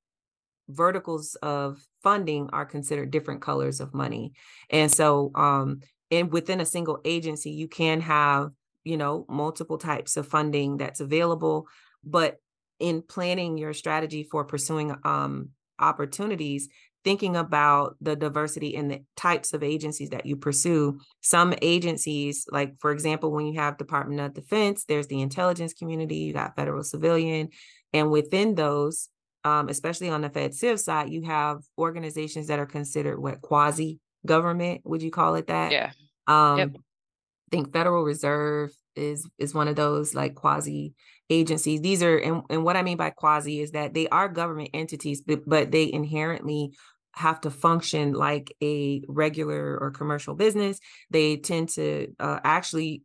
verticals 0.68 1.34
of 1.36 1.82
funding 2.02 2.50
are 2.52 2.66
considered 2.66 3.10
different 3.10 3.42
colors 3.42 3.80
of 3.80 3.94
money. 3.94 4.32
And 4.70 4.90
so 4.90 5.30
um 5.34 5.80
and 6.10 6.32
within 6.32 6.60
a 6.60 6.66
single 6.66 7.00
agency 7.04 7.50
you 7.50 7.68
can 7.68 8.00
have, 8.00 8.50
you 8.84 8.96
know, 8.96 9.26
multiple 9.28 9.78
types 9.78 10.16
of 10.16 10.28
funding 10.28 10.76
that's 10.76 11.00
available, 11.00 11.66
but 12.04 12.36
in 12.78 13.02
planning 13.02 13.58
your 13.58 13.72
strategy 13.72 14.22
for 14.22 14.44
pursuing 14.44 14.94
um 15.04 15.50
opportunities, 15.78 16.68
thinking 17.04 17.36
about 17.36 17.96
the 18.00 18.16
diversity 18.16 18.74
in 18.74 18.88
the 18.88 19.02
types 19.16 19.52
of 19.52 19.62
agencies 19.62 20.10
that 20.10 20.26
you 20.26 20.36
pursue. 20.36 20.98
Some 21.20 21.54
agencies, 21.62 22.46
like 22.50 22.78
for 22.80 22.90
example, 22.90 23.30
when 23.30 23.46
you 23.46 23.58
have 23.60 23.78
Department 23.78 24.20
of 24.20 24.34
Defense, 24.34 24.84
there's 24.84 25.06
the 25.06 25.20
intelligence 25.20 25.72
community, 25.72 26.16
you 26.16 26.32
got 26.32 26.56
federal 26.56 26.82
civilian, 26.82 27.48
and 27.92 28.10
within 28.10 28.54
those, 28.54 29.08
um, 29.44 29.68
especially 29.68 30.08
on 30.08 30.22
the 30.22 30.30
Fed 30.30 30.54
Civ 30.54 30.80
side, 30.80 31.10
you 31.10 31.22
have 31.22 31.60
organizations 31.76 32.48
that 32.48 32.58
are 32.58 32.66
considered 32.66 33.18
what 33.18 33.40
quasi 33.40 34.00
government, 34.26 34.82
would 34.84 35.02
you 35.02 35.10
call 35.10 35.34
it 35.36 35.46
that? 35.46 35.72
Yeah. 35.72 35.92
Um, 36.26 36.58
yep. 36.58 36.70
I 36.74 37.50
think 37.50 37.72
Federal 37.72 38.04
Reserve 38.04 38.70
is 38.94 39.28
is 39.38 39.54
one 39.54 39.68
of 39.68 39.76
those 39.76 40.14
like 40.14 40.34
quasi 40.34 40.94
agencies. 41.30 41.80
These 41.80 42.02
are 42.02 42.18
and, 42.18 42.42
and 42.50 42.64
what 42.64 42.76
I 42.76 42.82
mean 42.82 42.96
by 42.96 43.10
quasi 43.10 43.60
is 43.60 43.70
that 43.72 43.94
they 43.94 44.08
are 44.08 44.28
government 44.28 44.70
entities, 44.74 45.22
but, 45.22 45.48
but 45.48 45.70
they 45.70 45.90
inherently 45.90 46.72
have 47.14 47.40
to 47.42 47.50
function 47.50 48.12
like 48.12 48.54
a 48.62 49.02
regular 49.08 49.78
or 49.80 49.90
commercial 49.90 50.34
business. 50.34 50.78
They 51.10 51.36
tend 51.36 51.70
to 51.70 52.08
uh, 52.20 52.40
actually 52.44 53.02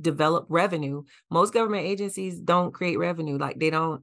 develop 0.00 0.46
revenue. 0.48 1.04
Most 1.30 1.52
government 1.52 1.86
agencies 1.86 2.38
don't 2.38 2.72
create 2.72 2.98
revenue. 2.98 3.38
Like 3.38 3.58
they 3.58 3.70
don't 3.70 4.02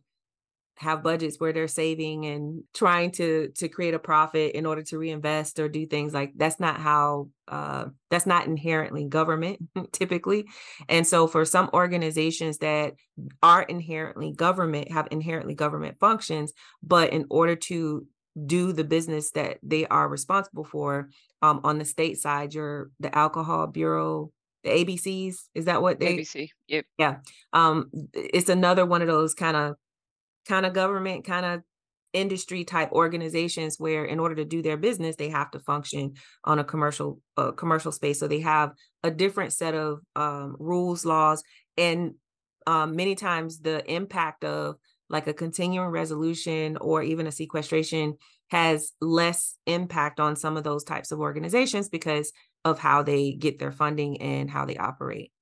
have 0.78 1.04
budgets 1.04 1.40
where 1.40 1.54
they're 1.54 1.68
saving 1.68 2.26
and 2.26 2.64
trying 2.74 3.12
to 3.12 3.50
to 3.56 3.68
create 3.70 3.94
a 3.94 4.00
profit 4.00 4.56
in 4.56 4.66
order 4.66 4.82
to 4.82 4.98
reinvest 4.98 5.60
or 5.60 5.70
do 5.70 5.86
things 5.86 6.14
like 6.14 6.34
that's 6.36 6.60
not 6.60 6.80
how 6.80 7.30
uh 7.48 7.86
that's 8.10 8.26
not 8.26 8.48
inherently 8.48 9.06
government 9.06 9.60
typically. 9.92 10.46
And 10.90 11.06
so 11.06 11.28
for 11.28 11.46
some 11.46 11.70
organizations 11.74 12.58
that 12.60 12.94
are 13.42 13.62
inherently 13.62 14.32
government 14.32 14.92
have 14.92 15.08
inherently 15.12 15.54
government 15.54 16.00
functions 16.00 16.54
but 16.82 17.14
in 17.14 17.26
order 17.30 17.56
to 17.56 18.08
do 18.46 18.74
the 18.74 18.84
business 18.84 19.32
that 19.32 19.60
they 19.62 19.86
are 19.86 20.10
responsible 20.10 20.64
for 20.64 21.10
um 21.44 21.62
on 21.64 21.78
the 21.78 21.86
state 21.86 22.20
side 22.20 22.54
you're 22.56 22.90
the 23.00 23.16
alcohol 23.16 23.68
bureau 23.68 24.32
the 24.64 24.70
abcs 24.72 25.36
is 25.54 25.66
that 25.66 25.84
what 25.84 26.00
they 26.00 26.18
abc 26.18 26.50
yep. 26.68 26.86
Yeah. 26.98 27.18
Um 27.52 27.92
it's 28.14 28.50
another 28.50 28.88
one 28.88 29.04
of 29.04 29.08
those 29.08 29.36
kind 29.36 29.56
of 29.56 29.76
kind 30.48 30.66
of 30.66 30.74
government 30.74 31.26
kind 31.26 31.46
of 31.46 31.62
industry 32.14 32.64
type 32.64 32.92
organizations 32.92 33.80
where 33.80 34.06
in 34.06 34.20
order 34.20 34.36
to 34.36 34.46
do 34.46 34.62
their 34.62 34.78
business 34.78 35.16
they 35.16 35.30
have 35.30 35.50
to 35.50 35.60
function 35.60 36.14
on 36.44 36.60
a 36.60 36.64
commercial 36.64 37.20
uh, 37.38 37.52
commercial 37.52 37.92
space. 37.92 38.20
So 38.20 38.28
they 38.28 38.42
have 38.42 38.72
a 39.04 39.10
different 39.10 39.52
set 39.52 39.74
of 39.74 40.00
um, 40.16 40.56
rules 40.60 41.06
laws 41.06 41.44
and 41.78 42.14
um, 42.68 42.96
many 42.96 43.16
times 43.16 43.60
the 43.60 43.84
impact 43.92 44.46
of 44.46 44.76
like 45.10 45.28
a 45.28 45.34
continuing 45.34 45.90
resolution 45.90 46.78
or 46.78 47.04
even 47.04 47.28
a 47.28 47.32
sequestration 47.32 48.16
has 48.50 48.92
less 49.02 49.58
impact 49.66 50.20
on 50.20 50.36
some 50.36 50.56
of 50.56 50.64
those 50.64 50.84
types 50.84 51.12
of 51.12 51.20
organizations 51.20 51.90
because 51.90 52.32
of 52.64 52.80
how 52.80 53.04
they 53.04 53.34
get 53.34 53.60
their 53.60 53.72
funding 53.72 54.22
and 54.22 54.50
how 54.50 54.66
they 54.66 54.78
operate 54.78 55.33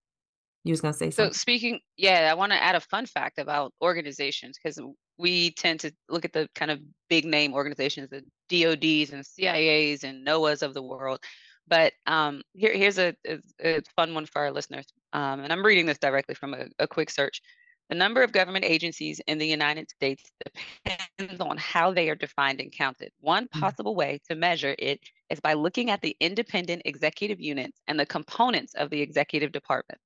you 0.63 0.71
was 0.71 0.81
going 0.81 0.93
to 0.93 0.97
say 0.97 1.09
something. 1.09 1.33
So 1.33 1.37
speaking, 1.37 1.79
yeah, 1.97 2.29
I 2.31 2.35
want 2.35 2.51
to 2.51 2.61
add 2.61 2.75
a 2.75 2.81
fun 2.81 3.05
fact 3.05 3.39
about 3.39 3.73
organizations 3.81 4.57
because 4.61 4.79
we 5.17 5.51
tend 5.51 5.79
to 5.81 5.91
look 6.09 6.25
at 6.25 6.33
the 6.33 6.47
kind 6.55 6.71
of 6.71 6.79
big 7.09 7.25
name 7.25 7.53
organizations, 7.53 8.09
the 8.09 8.21
DODs 8.49 9.13
and 9.13 9.23
CIAs 9.23 10.03
and 10.03 10.25
NOAAs 10.25 10.61
of 10.61 10.73
the 10.73 10.83
world. 10.83 11.19
But 11.67 11.93
um, 12.05 12.41
here, 12.53 12.73
here's 12.73 12.97
a, 12.97 13.15
a, 13.27 13.39
a, 13.63 13.81
fun 13.95 14.13
one 14.13 14.25
for 14.25 14.41
our 14.41 14.51
listeners. 14.51 14.85
Um, 15.13 15.41
and 15.41 15.53
I'm 15.53 15.65
reading 15.65 15.85
this 15.85 15.99
directly 15.99 16.35
from 16.35 16.53
a, 16.53 16.65
a 16.79 16.87
quick 16.87 17.09
search. 17.09 17.41
The 17.89 17.95
number 17.95 18.23
of 18.23 18.31
government 18.31 18.65
agencies 18.65 19.19
in 19.27 19.37
the 19.37 19.47
United 19.47 19.89
States 19.89 20.23
depends 20.45 21.41
on 21.41 21.57
how 21.57 21.93
they 21.93 22.09
are 22.09 22.15
defined 22.15 22.61
and 22.61 22.71
counted. 22.71 23.11
One 23.19 23.47
mm. 23.47 23.59
possible 23.59 23.95
way 23.95 24.21
to 24.29 24.35
measure 24.35 24.75
it 24.79 25.01
is 25.29 25.39
by 25.39 25.53
looking 25.53 25.89
at 25.91 26.01
the 26.01 26.15
independent 26.19 26.83
executive 26.85 27.39
units 27.39 27.81
and 27.87 27.99
the 27.99 28.05
components 28.05 28.73
of 28.75 28.89
the 28.89 29.01
executive 29.01 29.51
department. 29.51 29.99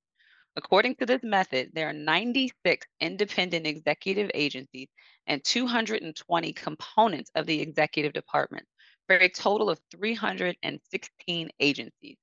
According 0.58 0.96
to 0.96 1.06
this 1.06 1.22
method, 1.24 1.72
there 1.74 1.90
are 1.90 1.94
96 1.94 2.88
independent 3.02 3.68
executive 3.68 4.32
agencies 4.34 4.88
and 5.28 5.44
220 5.44 6.54
components 6.54 7.30
of 7.36 7.46
the 7.46 7.62
executive 7.62 8.14
department 8.14 8.66
for 9.08 9.18
a 9.18 9.30
total 9.30 9.70
of 9.70 9.80
316 9.92 11.50
agencies. 11.60 12.18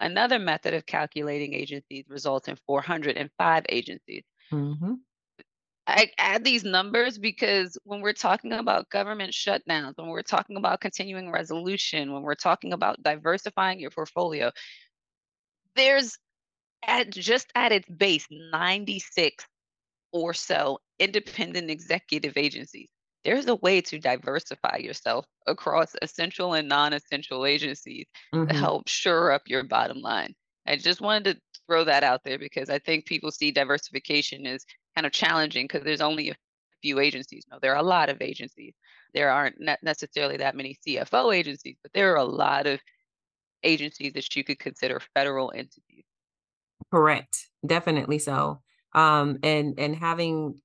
Another 0.00 0.38
method 0.38 0.74
of 0.74 0.86
calculating 0.86 1.54
agencies 1.54 2.04
results 2.08 2.48
in 2.48 2.56
405 2.66 3.64
agencies. 3.68 4.24
Mm-hmm. 4.52 4.94
I 5.86 6.10
add 6.18 6.44
these 6.44 6.64
numbers 6.64 7.16
because 7.16 7.78
when 7.84 8.02
we're 8.02 8.12
talking 8.12 8.52
about 8.52 8.90
government 8.90 9.32
shutdowns, 9.32 9.94
when 9.96 10.08
we're 10.08 10.22
talking 10.22 10.56
about 10.56 10.80
continuing 10.80 11.30
resolution, 11.30 12.12
when 12.12 12.22
we're 12.22 12.34
talking 12.34 12.74
about 12.74 13.02
diversifying 13.02 13.80
your 13.80 13.90
portfolio, 13.90 14.50
there's 15.76 16.18
at 16.86 17.10
just 17.10 17.50
at 17.54 17.72
its 17.72 17.88
base 17.88 18.26
96 18.30 19.44
or 20.12 20.34
so 20.34 20.78
independent 20.98 21.70
executive 21.70 22.36
agencies. 22.36 22.88
There's 23.24 23.46
a 23.46 23.56
way 23.56 23.80
to 23.82 23.98
diversify 23.98 24.78
yourself 24.78 25.26
across 25.46 25.94
essential 26.00 26.54
and 26.54 26.68
non-essential 26.68 27.44
agencies 27.44 28.06
mm-hmm. 28.34 28.48
to 28.48 28.54
help 28.54 28.88
shore 28.88 29.32
up 29.32 29.42
your 29.46 29.64
bottom 29.64 30.00
line. 30.00 30.34
I 30.66 30.76
just 30.76 31.00
wanted 31.00 31.34
to 31.34 31.40
throw 31.66 31.84
that 31.84 32.02
out 32.02 32.22
there 32.24 32.38
because 32.38 32.70
i 32.70 32.78
think 32.78 33.04
people 33.04 33.30
see 33.30 33.50
diversification 33.50 34.46
as 34.46 34.64
kind 34.96 35.06
of 35.06 35.12
challenging 35.12 35.66
because 35.66 35.84
there's 35.84 36.00
only 36.00 36.30
a 36.30 36.36
few 36.80 36.98
agencies. 37.00 37.44
No 37.50 37.58
there 37.60 37.72
are 37.72 37.80
a 37.80 37.82
lot 37.82 38.08
of 38.08 38.22
agencies. 38.22 38.74
There 39.14 39.30
aren't 39.30 39.56
necessarily 39.82 40.36
that 40.38 40.56
many 40.56 40.78
cfo 40.86 41.34
agencies 41.34 41.76
but 41.82 41.92
there 41.92 42.12
are 42.12 42.18
a 42.18 42.24
lot 42.24 42.66
of 42.66 42.80
agencies 43.62 44.12
that 44.14 44.34
you 44.36 44.44
could 44.44 44.58
consider 44.58 45.00
federal 45.14 45.52
entities 45.54 46.04
Correct. 46.90 47.48
Definitely 47.66 48.18
so. 48.18 48.60
Um, 48.94 49.38
and 49.42 49.74
and 49.78 49.94
having 49.94 50.60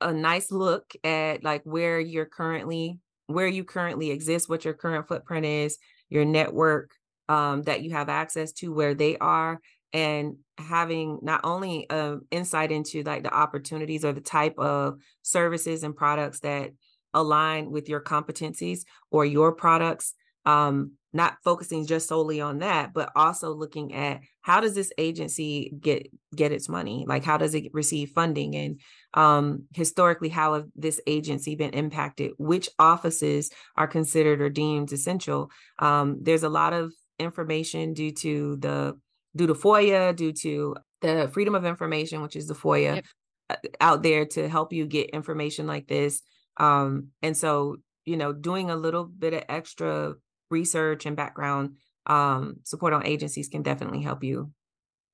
a 0.00 0.12
nice 0.12 0.52
look 0.52 0.94
at 1.04 1.44
like 1.44 1.62
where 1.64 2.00
you're 2.00 2.26
currently 2.26 2.98
where 3.26 3.46
you 3.48 3.64
currently 3.64 4.10
exist, 4.10 4.48
what 4.48 4.64
your 4.64 4.74
current 4.74 5.08
footprint 5.08 5.46
is, 5.46 5.78
your 6.10 6.24
network 6.24 6.92
um, 7.28 7.62
that 7.64 7.82
you 7.82 7.92
have 7.92 8.08
access 8.08 8.52
to, 8.52 8.72
where 8.72 8.94
they 8.94 9.18
are, 9.18 9.60
and 9.92 10.36
having 10.58 11.18
not 11.22 11.42
only 11.44 11.88
um, 11.90 12.22
insight 12.30 12.72
into 12.72 13.02
like 13.02 13.22
the 13.24 13.34
opportunities 13.34 14.04
or 14.04 14.12
the 14.12 14.20
type 14.22 14.58
of 14.58 14.98
services 15.22 15.82
and 15.84 15.96
products 15.96 16.40
that 16.40 16.72
align 17.14 17.70
with 17.70 17.88
your 17.88 18.00
competencies 18.00 18.80
or 19.10 19.24
your 19.24 19.52
products 19.52 20.14
um, 20.46 20.92
not 21.12 21.36
focusing 21.42 21.86
just 21.86 22.08
solely 22.08 22.40
on 22.40 22.58
that 22.58 22.92
but 22.92 23.10
also 23.16 23.52
looking 23.52 23.94
at 23.94 24.20
how 24.42 24.60
does 24.60 24.74
this 24.74 24.92
agency 24.98 25.72
get 25.80 26.06
get 26.34 26.52
its 26.52 26.68
money 26.68 27.04
like 27.08 27.24
how 27.24 27.36
does 27.36 27.54
it 27.54 27.64
receive 27.72 28.10
funding 28.10 28.54
and 28.54 28.80
um, 29.14 29.64
historically 29.74 30.28
how 30.28 30.54
have 30.54 30.66
this 30.76 31.00
agency 31.06 31.54
been 31.54 31.70
impacted 31.70 32.32
which 32.38 32.68
offices 32.78 33.50
are 33.76 33.86
considered 33.86 34.40
or 34.40 34.50
deemed 34.50 34.92
essential 34.92 35.50
um, 35.78 36.18
there's 36.20 36.42
a 36.42 36.48
lot 36.48 36.72
of 36.72 36.92
information 37.18 37.94
due 37.94 38.12
to 38.12 38.56
the 38.56 38.96
due 39.36 39.46
to 39.46 39.54
FOIA, 39.54 40.14
due 40.14 40.32
to 40.32 40.76
the 41.00 41.30
Freedom 41.32 41.54
of 41.54 41.64
Information, 41.64 42.22
which 42.22 42.36
is 42.36 42.46
the 42.46 42.54
FOIA, 42.54 42.96
yep. 42.96 43.04
Uh, 43.50 43.56
out 43.80 44.02
there 44.02 44.26
to 44.26 44.46
help 44.46 44.74
you 44.74 44.86
get 44.86 45.08
information 45.10 45.66
like 45.66 45.86
this. 45.86 46.20
Um, 46.58 47.08
and 47.22 47.34
so, 47.34 47.76
you 48.04 48.18
know, 48.18 48.32
doing 48.32 48.68
a 48.68 48.76
little 48.76 49.04
bit 49.04 49.32
of 49.32 49.44
extra 49.48 50.14
research 50.50 51.06
and 51.06 51.16
background 51.16 51.76
um, 52.06 52.56
support 52.64 52.92
on 52.92 53.06
agencies 53.06 53.48
can 53.48 53.62
definitely 53.62 54.02
help 54.02 54.24
you 54.24 54.52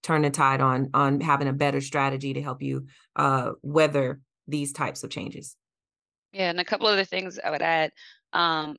turn 0.02 0.22
the 0.22 0.30
tide 0.30 0.60
on 0.60 0.90
on 0.94 1.20
having 1.20 1.48
a 1.48 1.52
better 1.52 1.80
strategy 1.80 2.34
to 2.34 2.42
help 2.42 2.62
you 2.62 2.86
uh, 3.16 3.52
weather 3.62 4.20
these 4.46 4.72
types 4.72 5.02
of 5.02 5.10
changes. 5.10 5.56
Yeah, 6.32 6.50
and 6.50 6.60
a 6.60 6.64
couple 6.64 6.86
other 6.86 7.04
things 7.04 7.38
I 7.42 7.50
would 7.50 7.62
add: 7.62 7.92
um, 8.32 8.76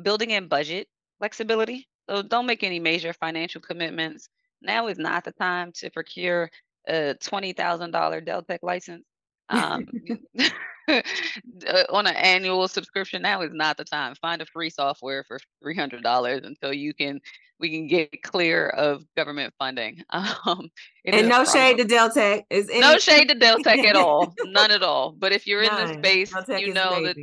building 0.00 0.30
in 0.30 0.48
budget 0.48 0.88
flexibility. 1.18 1.88
So 2.08 2.22
don't 2.22 2.46
make 2.46 2.62
any 2.62 2.78
major 2.78 3.12
financial 3.12 3.60
commitments. 3.60 4.28
Now 4.62 4.86
is 4.86 4.98
not 4.98 5.24
the 5.24 5.32
time 5.32 5.72
to 5.76 5.90
procure 5.90 6.50
a 6.88 7.14
twenty 7.14 7.52
thousand 7.52 7.90
dollar 7.90 8.20
Deltek 8.20 8.60
license. 8.62 9.04
Um, 9.48 9.86
on 11.90 12.06
an 12.06 12.14
annual 12.14 12.68
subscription 12.68 13.22
now 13.22 13.42
is 13.42 13.52
not 13.52 13.76
the 13.76 13.84
time. 13.84 14.14
Find 14.16 14.40
a 14.40 14.46
free 14.46 14.70
software 14.70 15.24
for 15.24 15.38
three 15.62 15.74
hundred 15.74 16.02
dollars 16.02 16.42
until 16.44 16.72
you 16.72 16.94
can 16.94 17.20
we 17.58 17.70
can 17.70 17.86
get 17.86 18.22
clear 18.22 18.68
of 18.68 19.04
government 19.16 19.54
funding. 19.58 20.02
Um, 20.46 20.70
and 21.04 21.28
no 21.28 21.44
shade 21.44 21.78
to 21.78 21.84
Deltek. 21.84 22.44
Is 22.50 22.68
any- 22.68 22.80
no 22.80 22.98
shade 22.98 23.28
to 23.28 23.34
Deltek 23.34 23.84
at 23.84 23.96
all, 23.96 24.32
none 24.44 24.70
at 24.70 24.82
all. 24.82 25.12
But 25.16 25.32
if 25.32 25.46
you're 25.46 25.62
None. 25.62 25.80
in 25.80 25.86
this 25.88 25.96
space, 25.96 26.58
you 26.60 26.72
know 26.72 27.02
that 27.04 27.16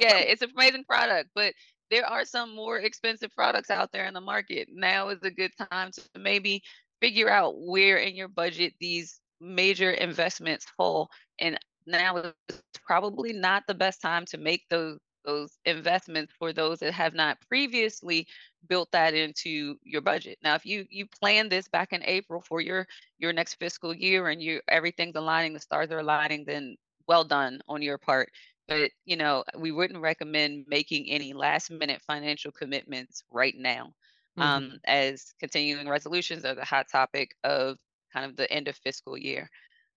yeah, 0.00 0.18
it's 0.18 0.42
an 0.42 0.50
amazing 0.56 0.84
product. 0.84 1.30
But 1.34 1.54
there 1.90 2.06
are 2.06 2.24
some 2.24 2.54
more 2.54 2.78
expensive 2.78 3.30
products 3.34 3.70
out 3.70 3.92
there 3.92 4.06
in 4.06 4.14
the 4.14 4.20
market. 4.20 4.68
Now 4.72 5.10
is 5.10 5.22
a 5.22 5.30
good 5.30 5.52
time 5.70 5.90
to 5.92 6.02
maybe 6.18 6.62
figure 7.00 7.28
out 7.28 7.54
where 7.58 7.98
in 7.98 8.14
your 8.16 8.28
budget 8.28 8.74
these 8.80 9.20
major 9.40 9.90
investments 9.90 10.66
fall 10.76 11.10
and 11.38 11.58
now 11.86 12.16
is 12.16 12.62
probably 12.86 13.32
not 13.32 13.64
the 13.66 13.74
best 13.74 14.00
time 14.00 14.24
to 14.26 14.38
make 14.38 14.62
those 14.68 14.98
those 15.24 15.58
investments 15.64 16.32
for 16.38 16.52
those 16.52 16.80
that 16.80 16.92
have 16.92 17.14
not 17.14 17.38
previously 17.48 18.26
built 18.68 18.90
that 18.92 19.14
into 19.14 19.76
your 19.82 20.02
budget. 20.02 20.38
Now, 20.42 20.54
if 20.54 20.66
you 20.66 20.86
you 20.90 21.06
plan 21.06 21.48
this 21.48 21.68
back 21.68 21.92
in 21.92 22.02
April 22.04 22.40
for 22.40 22.60
your 22.60 22.86
your 23.18 23.32
next 23.32 23.54
fiscal 23.54 23.94
year 23.94 24.28
and 24.28 24.42
you 24.42 24.60
everything's 24.68 25.16
aligning, 25.16 25.54
the 25.54 25.60
stars 25.60 25.90
are 25.90 26.00
aligning, 26.00 26.44
then 26.44 26.76
well 27.06 27.24
done 27.24 27.60
on 27.68 27.82
your 27.82 27.98
part. 27.98 28.30
But 28.68 28.90
you 29.04 29.16
know, 29.16 29.44
we 29.58 29.72
wouldn't 29.72 30.00
recommend 30.00 30.66
making 30.68 31.10
any 31.10 31.32
last 31.32 31.70
minute 31.70 32.02
financial 32.06 32.52
commitments 32.52 33.22
right 33.30 33.54
now. 33.56 33.92
Mm-hmm. 34.38 34.42
Um, 34.42 34.80
as 34.84 35.32
continuing 35.38 35.88
resolutions 35.88 36.44
are 36.44 36.54
the 36.54 36.64
hot 36.64 36.88
topic 36.90 37.36
of 37.44 37.78
kind 38.12 38.26
of 38.28 38.36
the 38.36 38.50
end 38.50 38.68
of 38.68 38.76
fiscal 38.76 39.16
year. 39.16 39.48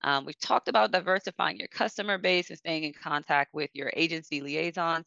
Um, 0.03 0.25
we've 0.25 0.39
talked 0.39 0.67
about 0.67 0.91
diversifying 0.91 1.57
your 1.57 1.67
customer 1.69 2.17
base 2.17 2.49
and 2.49 2.57
staying 2.57 2.83
in 2.83 2.93
contact 2.93 3.53
with 3.53 3.69
your 3.73 3.91
agency 3.95 4.41
liaisons. 4.41 5.05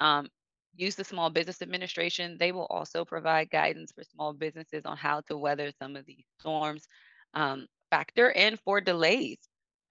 Um, 0.00 0.28
use 0.76 0.94
the 0.94 1.04
Small 1.04 1.30
Business 1.30 1.62
Administration. 1.62 2.36
They 2.38 2.52
will 2.52 2.66
also 2.66 3.04
provide 3.04 3.50
guidance 3.50 3.92
for 3.92 4.04
small 4.04 4.32
businesses 4.32 4.84
on 4.84 4.96
how 4.96 5.22
to 5.28 5.36
weather 5.36 5.72
some 5.80 5.96
of 5.96 6.06
these 6.06 6.24
storms. 6.38 6.86
Um, 7.34 7.66
factor 7.90 8.30
in 8.30 8.56
for 8.64 8.80
delays. 8.80 9.38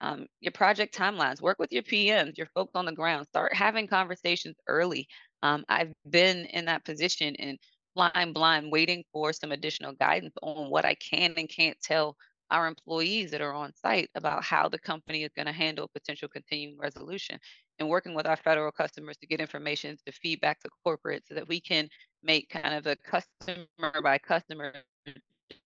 Um, 0.00 0.26
your 0.40 0.52
project 0.52 0.96
timelines. 0.96 1.40
Work 1.42 1.58
with 1.58 1.72
your 1.72 1.82
PMs, 1.82 2.38
your 2.38 2.46
folks 2.54 2.72
on 2.74 2.86
the 2.86 2.92
ground. 2.92 3.26
Start 3.26 3.52
having 3.52 3.88
conversations 3.88 4.56
early. 4.68 5.08
Um, 5.42 5.64
I've 5.68 5.92
been 6.08 6.46
in 6.46 6.66
that 6.66 6.84
position 6.84 7.34
and 7.36 7.58
flying 7.94 8.32
blind, 8.32 8.70
waiting 8.70 9.02
for 9.12 9.32
some 9.32 9.50
additional 9.50 9.92
guidance 9.92 10.34
on 10.40 10.70
what 10.70 10.84
I 10.84 10.94
can 10.94 11.34
and 11.36 11.48
can't 11.48 11.76
tell 11.82 12.16
our 12.50 12.66
employees 12.66 13.30
that 13.30 13.40
are 13.40 13.52
on 13.52 13.72
site 13.74 14.10
about 14.14 14.44
how 14.44 14.68
the 14.68 14.78
company 14.78 15.24
is 15.24 15.30
going 15.36 15.46
to 15.46 15.52
handle 15.52 15.88
potential 15.92 16.28
continuing 16.28 16.78
resolution 16.78 17.38
and 17.78 17.88
working 17.88 18.14
with 18.14 18.26
our 18.26 18.36
federal 18.36 18.72
customers 18.72 19.16
to 19.18 19.26
get 19.26 19.40
information 19.40 19.96
to 20.06 20.12
feedback 20.12 20.60
to 20.60 20.68
corporate 20.84 21.24
so 21.28 21.34
that 21.34 21.48
we 21.48 21.60
can 21.60 21.88
make 22.22 22.48
kind 22.48 22.74
of 22.74 22.86
a 22.86 22.96
customer 22.96 24.02
by 24.02 24.18
customer 24.18 24.72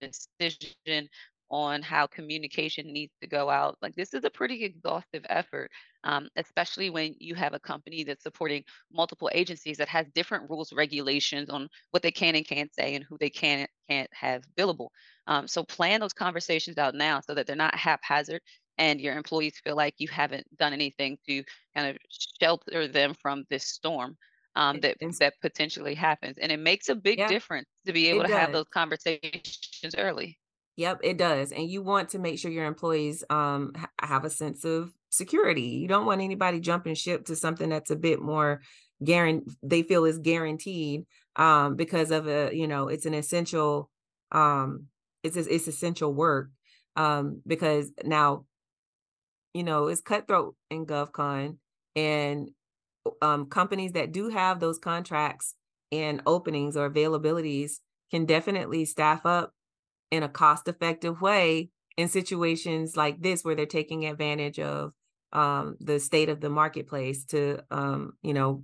decision 0.00 1.08
on 1.52 1.82
how 1.82 2.06
communication 2.06 2.92
needs 2.92 3.12
to 3.20 3.28
go 3.28 3.50
out. 3.50 3.76
Like 3.82 3.94
this 3.94 4.14
is 4.14 4.24
a 4.24 4.30
pretty 4.30 4.64
exhaustive 4.64 5.24
effort, 5.28 5.70
um, 6.04 6.28
especially 6.36 6.90
when 6.90 7.14
you 7.18 7.34
have 7.34 7.52
a 7.54 7.60
company 7.60 8.04
that's 8.04 8.22
supporting 8.24 8.64
multiple 8.90 9.30
agencies 9.34 9.76
that 9.76 9.88
has 9.88 10.06
different 10.14 10.48
rules, 10.50 10.72
regulations 10.72 11.50
on 11.50 11.68
what 11.90 12.02
they 12.02 12.10
can 12.10 12.34
and 12.36 12.46
can't 12.46 12.74
say 12.74 12.94
and 12.94 13.04
who 13.04 13.18
they 13.18 13.30
can 13.30 13.60
and 13.60 13.68
can't 13.88 14.10
have 14.14 14.44
billable. 14.58 14.88
Um, 15.26 15.46
so 15.46 15.62
plan 15.62 16.00
those 16.00 16.14
conversations 16.14 16.78
out 16.78 16.94
now 16.94 17.20
so 17.20 17.34
that 17.34 17.46
they're 17.46 17.56
not 17.56 17.74
haphazard 17.74 18.40
and 18.78 19.00
your 19.00 19.16
employees 19.16 19.60
feel 19.62 19.76
like 19.76 19.94
you 19.98 20.08
haven't 20.08 20.46
done 20.56 20.72
anything 20.72 21.18
to 21.28 21.44
kind 21.76 21.88
of 21.88 21.98
shelter 22.40 22.88
them 22.88 23.14
from 23.14 23.44
this 23.50 23.66
storm 23.66 24.16
um, 24.56 24.80
that 24.80 24.96
that 25.18 25.34
potentially 25.42 25.94
happens. 25.94 26.38
And 26.38 26.50
it 26.50 26.58
makes 26.58 26.88
a 26.88 26.94
big 26.94 27.18
yeah, 27.18 27.26
difference 27.26 27.68
to 27.86 27.92
be 27.92 28.08
able 28.08 28.22
to 28.22 28.28
does. 28.28 28.38
have 28.38 28.52
those 28.52 28.68
conversations 28.72 29.94
early. 29.96 30.38
Yep, 30.76 31.00
it 31.02 31.18
does. 31.18 31.52
And 31.52 31.68
you 31.68 31.82
want 31.82 32.10
to 32.10 32.18
make 32.18 32.38
sure 32.38 32.50
your 32.50 32.64
employees 32.64 33.22
um, 33.28 33.72
ha- 33.76 33.90
have 34.00 34.24
a 34.24 34.30
sense 34.30 34.64
of 34.64 34.92
security. 35.10 35.62
You 35.62 35.86
don't 35.88 36.06
want 36.06 36.22
anybody 36.22 36.60
jumping 36.60 36.94
ship 36.94 37.26
to 37.26 37.36
something 37.36 37.68
that's 37.68 37.90
a 37.90 37.96
bit 37.96 38.20
more 38.22 38.62
guaranteed, 39.04 39.54
they 39.62 39.82
feel 39.82 40.04
is 40.06 40.18
guaranteed 40.18 41.04
um, 41.36 41.76
because 41.76 42.10
of 42.10 42.26
a, 42.26 42.50
you 42.54 42.66
know, 42.66 42.88
it's 42.88 43.04
an 43.04 43.14
essential, 43.14 43.90
um, 44.32 44.86
it's, 45.22 45.36
it's 45.36 45.68
essential 45.68 46.12
work 46.12 46.50
um, 46.96 47.42
because 47.46 47.90
now, 48.04 48.46
you 49.52 49.64
know, 49.64 49.88
it's 49.88 50.00
cutthroat 50.00 50.56
in 50.70 50.86
GovCon 50.86 51.56
and 51.94 52.48
um, 53.20 53.46
companies 53.46 53.92
that 53.92 54.12
do 54.12 54.30
have 54.30 54.60
those 54.60 54.78
contracts 54.78 55.54
and 55.90 56.22
openings 56.26 56.76
or 56.76 56.88
availabilities 56.88 57.72
can 58.10 58.24
definitely 58.24 58.84
staff 58.86 59.26
up 59.26 59.52
in 60.12 60.22
a 60.22 60.28
cost 60.28 60.68
effective 60.68 61.20
way 61.22 61.70
in 61.96 62.06
situations 62.06 62.96
like 62.96 63.20
this 63.20 63.42
where 63.44 63.56
they're 63.56 63.66
taking 63.66 64.04
advantage 64.04 64.60
of 64.60 64.92
um, 65.32 65.76
the 65.80 65.98
state 65.98 66.28
of 66.28 66.40
the 66.40 66.50
marketplace 66.50 67.24
to 67.24 67.58
um, 67.70 68.12
you 68.22 68.34
know 68.34 68.62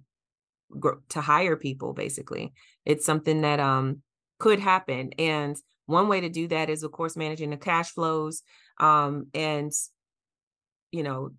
to 1.08 1.20
hire 1.20 1.56
people 1.56 1.94
basically. 1.94 2.52
It's 2.84 3.06
something 3.06 3.40
that 3.40 3.58
um, 3.58 4.02
could 4.38 4.60
happen 4.60 5.10
and 5.18 5.56
one 5.86 6.08
way 6.08 6.20
to 6.20 6.28
do 6.28 6.46
that 6.48 6.68
is 6.68 6.82
of 6.82 6.92
course 6.92 7.16
managing 7.16 7.48
the 7.48 7.56
cash 7.56 7.90
flows 7.92 8.42
um, 8.78 9.28
and 9.32 9.72
you 10.92 11.02
know 11.02 11.30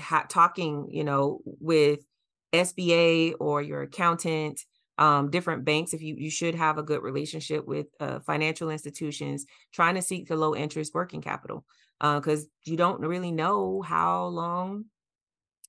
ha- 0.00 0.26
talking 0.28 0.88
you 0.90 1.04
know 1.04 1.40
with 1.44 2.00
sba 2.52 3.34
or 3.40 3.62
your 3.62 3.82
accountant 3.82 4.60
um, 4.98 5.30
different 5.30 5.64
banks 5.64 5.92
if 5.92 6.02
you 6.02 6.14
you 6.16 6.30
should 6.30 6.54
have 6.54 6.78
a 6.78 6.82
good 6.82 7.02
relationship 7.02 7.66
with 7.66 7.86
uh, 8.00 8.20
financial 8.20 8.70
institutions 8.70 9.44
trying 9.72 9.94
to 9.94 10.02
seek 10.02 10.28
the 10.28 10.36
low 10.36 10.54
interest 10.54 10.94
working 10.94 11.20
capital 11.20 11.64
because 12.00 12.44
uh, 12.44 12.48
you 12.64 12.76
don't 12.76 13.00
really 13.00 13.32
know 13.32 13.82
how 13.82 14.26
long 14.26 14.84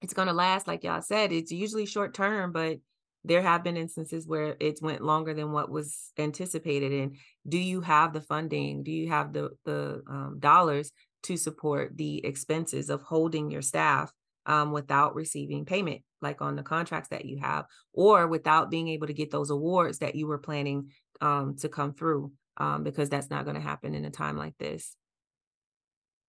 it's 0.02 0.14
going 0.14 0.28
to 0.28 0.34
last 0.34 0.68
like 0.68 0.84
y'all 0.84 1.02
said 1.02 1.32
it's 1.32 1.52
usually 1.52 1.86
short 1.86 2.14
term 2.14 2.52
but 2.52 2.78
there 3.24 3.42
have 3.42 3.64
been 3.64 3.78
instances 3.78 4.28
where 4.28 4.56
it's 4.60 4.82
went 4.82 5.02
longer 5.02 5.34
than 5.34 5.52
what 5.52 5.72
was 5.72 6.12
anticipated 6.18 6.92
and 6.92 7.16
do 7.48 7.58
you 7.58 7.82
have 7.82 8.14
the 8.14 8.22
funding 8.22 8.84
do 8.84 8.92
you 8.92 9.10
have 9.10 9.34
the 9.34 9.50
the 9.66 10.04
um, 10.08 10.38
dollars 10.40 10.92
to 11.24 11.36
support 11.36 11.98
the 11.98 12.24
expenses 12.24 12.90
of 12.92 13.02
holding 13.02 13.50
your 13.50 13.64
staff 13.64 14.12
um, 14.46 14.72
without 14.72 15.16
receiving 15.16 15.66
payment, 15.66 16.02
like 16.22 16.42
on 16.42 16.56
the 16.56 16.64
contracts 16.64 17.10
that 17.10 17.26
you 17.26 17.38
have, 17.40 17.66
or 17.94 18.28
without 18.28 18.70
being 18.70 18.88
able 18.90 19.08
to 19.08 19.14
get 19.14 19.32
those 19.32 19.50
awards 19.50 20.00
that 20.00 20.16
you 20.16 20.28
were 20.28 20.38
planning 20.38 20.90
um, 21.22 21.56
to 21.58 21.70
come 21.70 21.94
through, 21.94 22.32
um, 22.58 22.84
because 22.84 23.10
that's 23.10 23.30
not 23.30 23.46
going 23.46 23.56
to 23.56 23.62
happen 23.62 23.94
in 23.96 24.06
a 24.06 24.12
time 24.12 24.38
like 24.38 24.58
this. 24.58 24.96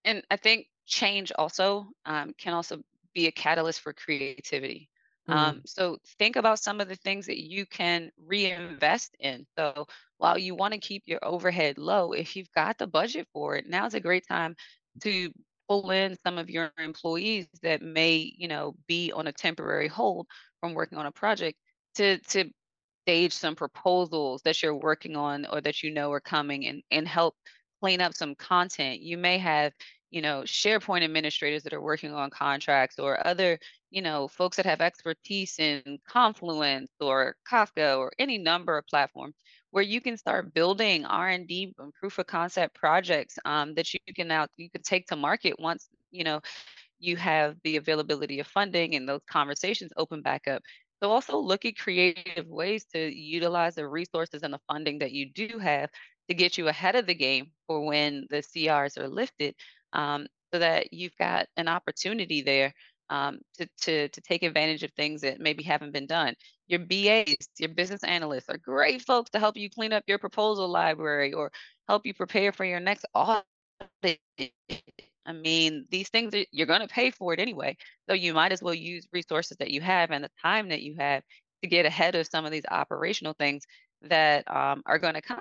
And 0.05 0.23
I 0.31 0.37
think 0.37 0.67
change 0.87 1.33
also 1.37 1.89
um, 2.05 2.33
can 2.39 2.55
also 2.55 2.83
be 3.12 3.27
a 3.27 3.33
catalyst 3.33 3.81
for 3.81 3.93
creativity. 3.93 4.89
Mm-hmm. 5.29 5.39
Um, 5.39 5.62
so 5.67 5.99
think 6.19 6.37
about 6.37 6.61
some 6.61 6.81
of 6.81 6.89
the 6.89 6.95
things 6.95 7.27
that 7.27 7.43
you 7.43 7.67
can 7.67 8.11
reinvest 8.25 9.17
in. 9.19 9.47
So 9.59 9.89
while 10.19 10.39
you 10.39 10.55
want 10.55 10.75
to 10.75 10.81
keep 10.81 11.03
your 11.07 11.19
overhead 11.25 11.79
low, 11.79 12.12
if 12.12 12.37
you've 12.37 12.53
got 12.53 12.79
the 12.79 12.87
budget 12.87 13.27
for 13.33 13.57
it, 13.57 13.69
now's 13.69 13.95
a 13.95 14.01
great 14.01 14.27
time 14.29 14.55
to 15.03 15.33
pull 15.69 15.91
in 15.91 16.17
some 16.25 16.39
of 16.39 16.51
your 16.51 16.73
employees 16.79 17.47
that 17.62 17.83
may, 17.83 18.33
you 18.37 18.49
know, 18.49 18.75
be 18.87 19.12
on 19.12 19.27
a 19.27 19.33
temporary 19.33 19.89
hold 19.89 20.27
from 20.61 20.75
working 20.75 20.99
on 20.99 21.07
a 21.07 21.12
project 21.12 21.59
to 21.97 22.19
to 22.19 22.51
stage 23.05 23.33
some 23.33 23.55
proposals 23.55 24.43
that 24.43 24.62
you're 24.62 24.75
working 24.75 25.17
on 25.17 25.47
or 25.47 25.61
that 25.61 25.83
you 25.83 25.91
know 25.93 26.11
are 26.12 26.21
coming 26.21 26.67
and 26.67 26.83
and 26.91 27.07
help 27.09 27.35
clean 27.81 28.01
up 28.01 28.14
some 28.14 28.35
content. 28.35 29.01
You 29.01 29.19
may 29.19 29.39
have, 29.39 29.73
you 30.11 30.23
know, 30.23 30.43
SharePoint 30.43 31.05
administrators 31.05 31.62
that 31.64 31.73
are 31.73 31.81
working 31.81 32.12
on 32.12 32.31
contracts 32.31 32.99
or 32.99 33.25
other, 33.27 33.59
you 33.91 34.03
know, 34.03 34.29
folks 34.29 34.57
that 34.57 34.67
have 34.67 34.81
expertise 34.81 35.59
in 35.59 35.99
Confluence 36.09 36.91
or 37.01 37.37
Kafka 37.51 37.99
or 37.99 38.12
any 38.19 38.39
number 38.39 38.77
of 38.79 38.87
platforms 38.87 39.35
where 39.77 39.85
you 39.85 40.01
can 40.01 40.16
start 40.16 40.55
building 40.55 41.05
R&D 41.05 41.74
and 41.79 41.93
proof 41.93 42.16
of 42.16 42.27
concept 42.27 42.74
projects 42.74 43.39
um, 43.45 43.74
that 43.74 43.93
you 43.93 44.01
can 44.14 44.27
now 44.27 44.47
you 44.57 44.70
can 44.70 44.81
take 44.81 45.07
to 45.09 45.16
market 45.16 45.61
once 45.61 45.87
you 46.11 46.24
know 46.24 46.41
you 46.99 47.14
have 47.18 47.57
the 47.62 47.77
availability 47.77 48.41
of 48.41 48.47
funding 48.47 48.95
and 48.95 49.07
those 49.07 49.20
conversations 49.31 49.93
open 49.99 50.22
back 50.22 50.49
up. 50.49 50.62
So 51.03 51.11
also 51.11 51.37
look 51.37 51.66
at 51.66 51.77
creative 51.77 52.47
ways 52.47 52.87
to 52.95 53.14
utilize 53.14 53.74
the 53.74 53.87
resources 53.87 54.43
and 54.43 54.55
the 54.55 54.61
funding 54.66 55.01
that 55.01 55.12
you 55.12 55.31
do 55.31 55.59
have 55.59 55.91
to 56.31 56.35
get 56.35 56.57
you 56.57 56.68
ahead 56.68 56.97
of 56.97 57.07
the 57.07 57.14
game 57.14 57.51
for 57.66 57.85
when 57.85 58.27
the 58.31 58.39
CRs 58.39 58.97
are 58.97 59.09
lifted, 59.09 59.55
um, 59.93 60.27
so 60.55 60.59
that 60.59 60.91
you've 60.91 61.16
got 61.18 61.49
an 61.59 61.68
opportunity 61.68 62.41
there 62.41 62.72
um, 63.11 63.39
to, 63.59 63.69
to, 63.83 64.09
to 64.09 64.21
take 64.21 64.43
advantage 64.43 64.83
of 64.83 64.93
things 64.93 65.21
that 65.23 65.41
maybe 65.41 65.63
haven't 65.63 65.93
been 65.93 66.07
done. 66.07 66.35
Your 66.69 66.81
BAs, 66.81 67.49
your 67.59 67.69
business 67.71 68.03
analysts 68.05 68.49
are 68.49 68.59
great 68.59 69.03
folks 69.03 69.31
to 69.31 69.39
help 69.39 69.57
you 69.57 69.71
clean 69.71 69.93
up 69.93 70.05
your 70.07 70.19
proposal 70.19 70.69
library 70.69 71.33
or 71.33 71.53
help 71.89 72.05
you 72.05 72.15
prepare 72.15 72.53
for 72.53 72.65
your 72.65 72.81
next 72.81 73.07
audit. 73.15 73.45
I 75.27 75.33
mean, 75.33 75.87
these 75.91 76.09
things 76.09 76.35
are, 76.35 76.45
you're 76.53 76.67
going 76.67 76.81
to 76.81 76.89
pay 76.89 77.11
for 77.11 77.33
it 77.33 77.41
anyway. 77.41 77.77
So 78.09 78.15
you 78.15 78.35
might 78.35 78.53
as 78.53 78.63
well 78.63 78.75
use 78.75 79.07
resources 79.13 79.57
that 79.59 79.71
you 79.71 79.81
have 79.81 80.11
and 80.11 80.25
the 80.25 80.31
time 80.43 80.69
that 80.69 80.83
you 80.83 80.97
have 80.99 81.23
to 81.63 81.69
get 81.69 81.87
ahead 81.87 82.15
of 82.15 82.27
some 82.27 82.45
of 82.45 82.53
these 82.53 82.67
operational 82.71 83.35
things 83.35 83.65
that 84.03 84.49
um, 84.51 84.83
are 84.87 84.99
going 84.99 85.15
to 85.15 85.23
come. 85.23 85.41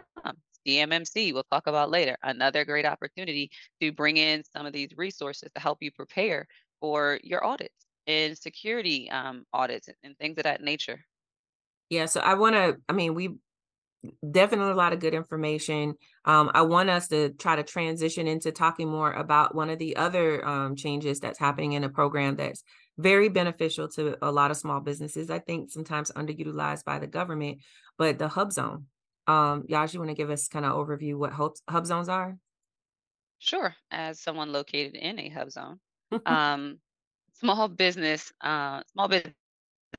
CMMC, 0.68 1.32
we'll 1.34 1.46
talk 1.52 1.68
about 1.68 1.92
later, 1.92 2.18
another 2.24 2.66
great 2.66 2.86
opportunity 2.86 3.52
to 3.82 3.92
bring 3.92 4.18
in 4.18 4.44
some 4.56 4.66
of 4.66 4.74
these 4.74 4.90
resources 4.98 5.52
to 5.54 5.62
help 5.62 5.78
you 5.82 5.92
prepare 5.92 6.48
for 6.80 7.20
your 7.24 7.44
audits 7.44 7.86
and 8.08 8.38
security 8.38 9.10
um, 9.10 9.46
audits 9.54 9.90
and 10.04 10.18
things 10.18 10.38
of 10.38 10.44
that 10.44 10.62
nature. 10.62 11.00
Yeah, 11.90 12.06
so 12.06 12.20
I 12.20 12.34
want 12.36 12.56
to, 12.56 12.78
I 12.90 12.94
mean, 12.94 13.14
we 13.14 13.30
definitely 14.30 14.72
a 14.72 14.76
lot 14.76 14.94
of 14.94 15.00
good 15.00 15.14
information. 15.14 15.96
Um, 16.26 16.52
I 16.54 16.64
want 16.64 16.90
us 16.90 17.08
to 17.10 17.30
try 17.30 17.56
to 17.56 17.64
transition 17.64 18.28
into 18.28 18.52
talking 18.52 18.90
more 18.90 19.12
about 19.12 19.56
one 19.56 19.70
of 19.70 19.80
the 19.80 19.96
other 19.96 20.46
um, 20.46 20.76
changes 20.76 21.20
that's 21.20 21.40
happening 21.40 21.74
in 21.74 21.84
a 21.84 21.90
program 21.90 22.36
that's 22.36 22.64
very 22.98 23.30
beneficial 23.30 23.88
to 23.90 24.18
a 24.22 24.32
lot 24.32 24.52
of 24.52 24.58
small 24.58 24.80
businesses. 24.80 25.30
I 25.30 25.40
think 25.40 25.72
sometimes 25.72 26.12
underutilized 26.12 26.86
by 26.86 27.00
the 27.00 27.08
government, 27.08 27.60
but 27.98 28.20
the 28.20 28.28
hub 28.28 28.52
zone. 28.52 28.86
Um, 29.28 29.64
Yash, 29.68 29.94
you 29.94 30.00
want 30.00 30.12
to 30.12 30.16
give 30.16 30.30
us 30.30 30.48
kind 30.48 30.66
of 30.66 30.74
overview 30.74 31.16
what 31.18 31.34
hub, 31.34 31.54
hub 31.68 31.86
zones 31.86 32.10
are? 32.10 32.38
Sure. 33.40 33.76
As 33.92 34.22
someone 34.22 34.52
located 34.52 34.96
in 34.96 35.20
a 35.20 35.30
hub 35.30 35.52
zone, 35.52 35.80
um, 36.26 36.80
small 37.40 37.68
business, 37.68 38.32
uh, 38.42 38.82
small 38.92 39.10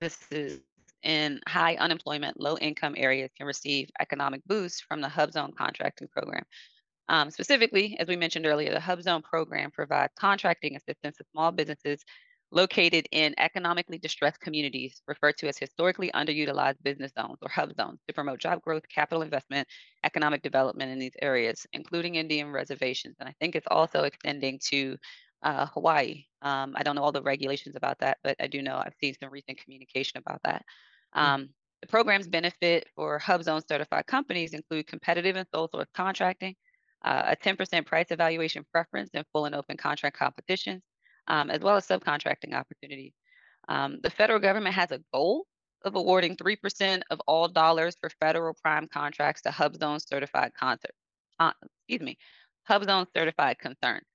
businesses 0.01 0.61
in 1.03 1.41
high 1.47 1.77
unemployment, 1.77 2.41
low 2.41 2.57
income 2.59 2.95
areas 2.97 3.31
can 3.37 3.47
receive 3.47 3.91
economic 4.01 4.43
boosts 4.47 4.81
from 4.81 5.01
the 5.01 5.09
Hub 5.09 5.33
Zone 5.33 5.53
contracting 5.57 6.09
program. 6.09 6.45
Um, 7.09 7.31
specifically, 7.31 7.97
as 8.01 8.09
we 8.09 8.17
mentioned 8.17 8.47
earlier, 8.47 8.73
the 8.73 8.81
Hub 8.81 9.01
Zone 9.01 9.23
program 9.23 9.71
provides 9.71 10.13
contracting 10.19 10.75
assistance 10.75 11.17
to 11.19 11.25
small 11.33 11.53
businesses 11.53 12.05
located 12.53 13.07
in 13.13 13.35
economically 13.39 13.99
distressed 13.99 14.41
communities, 14.41 15.03
referred 15.07 15.37
to 15.39 15.49
as 15.49 15.59
historically 15.59 16.11
underutilized 16.13 16.83
business 16.83 17.13
zones 17.19 17.39
or 17.43 17.49
hub 17.49 17.75
zones, 17.75 17.99
to 18.07 18.15
promote 18.15 18.39
job 18.39 18.63
growth, 18.63 18.83
capital 18.89 19.23
investment, 19.23 19.67
economic 20.05 20.43
development 20.43 20.91
in 20.91 20.99
these 20.99 21.15
areas, 21.21 21.67
including 21.73 22.15
Indian 22.15 22.51
reservations. 22.51 23.17
And 23.19 23.29
I 23.29 23.35
think 23.41 23.57
it's 23.57 23.67
also 23.71 24.03
extending 24.03 24.59
to 24.71 24.97
uh, 25.43 25.67
Hawaii. 25.67 26.25
Um, 26.43 26.75
I 26.77 26.83
don't 26.83 26.97
know 26.97 27.03
all 27.03 27.13
the 27.13 27.23
regulations 27.23 27.77
about 27.77 27.99
that, 28.01 28.19
but 28.23 28.37
I 28.41 28.47
do 28.47 28.63
know 28.63 28.77
I've 28.77 28.95
seen 29.01 29.15
some 29.21 29.31
recent 29.31 29.59
communication 29.59 30.19
about 30.19 30.41
that. 30.45 30.65
Mm. 31.17 31.21
Um, 31.21 31.49
the 31.83 31.89
program's 31.89 32.27
benefit 32.27 32.89
for 32.95 33.19
Hub 33.19 33.43
Zone 33.43 33.63
certified 33.67 34.07
companies 34.07 34.55
include 34.55 34.87
competitive 34.87 35.37
and 35.37 35.47
sole 35.55 35.69
source 35.69 35.89
contracting, 35.95 36.55
uh, 37.05 37.23
a 37.27 37.37
10% 37.37 37.87
price 37.87 38.07
evaluation 38.11 38.65
preference 38.73 39.11
in 39.15 39.25
full 39.33 39.45
and 39.45 39.55
open 39.55 39.77
contract 39.77 40.19
competitions, 40.19 40.83
um, 41.29 41.51
as 41.51 41.61
well 41.61 41.77
as 41.77 41.87
subcontracting 41.87 42.55
opportunities. 42.55 43.13
Um, 43.69 43.99
the 44.03 44.11
federal 44.11 44.39
government 44.39 44.75
has 44.75 44.91
a 44.91 45.01
goal 45.13 45.47
of 45.85 45.95
awarding 45.95 46.37
3% 46.37 47.03
of 47.11 47.21
all 47.27 47.49
dollars 47.49 47.97
for 48.01 48.11
federal 48.21 48.55
prime 48.63 48.89
contracts 48.89 49.43
to 49.43 49.51
Hub 49.51 49.77
Zone 49.77 50.01
certified 50.01 50.53
concert, 50.59 50.93
uh, 51.39 51.53
excuse 51.89 52.01
me, 52.01 52.17
Hub 52.65 52.85
Zone 52.85 53.07
certified 53.15 53.59
concerns. 53.59 54.07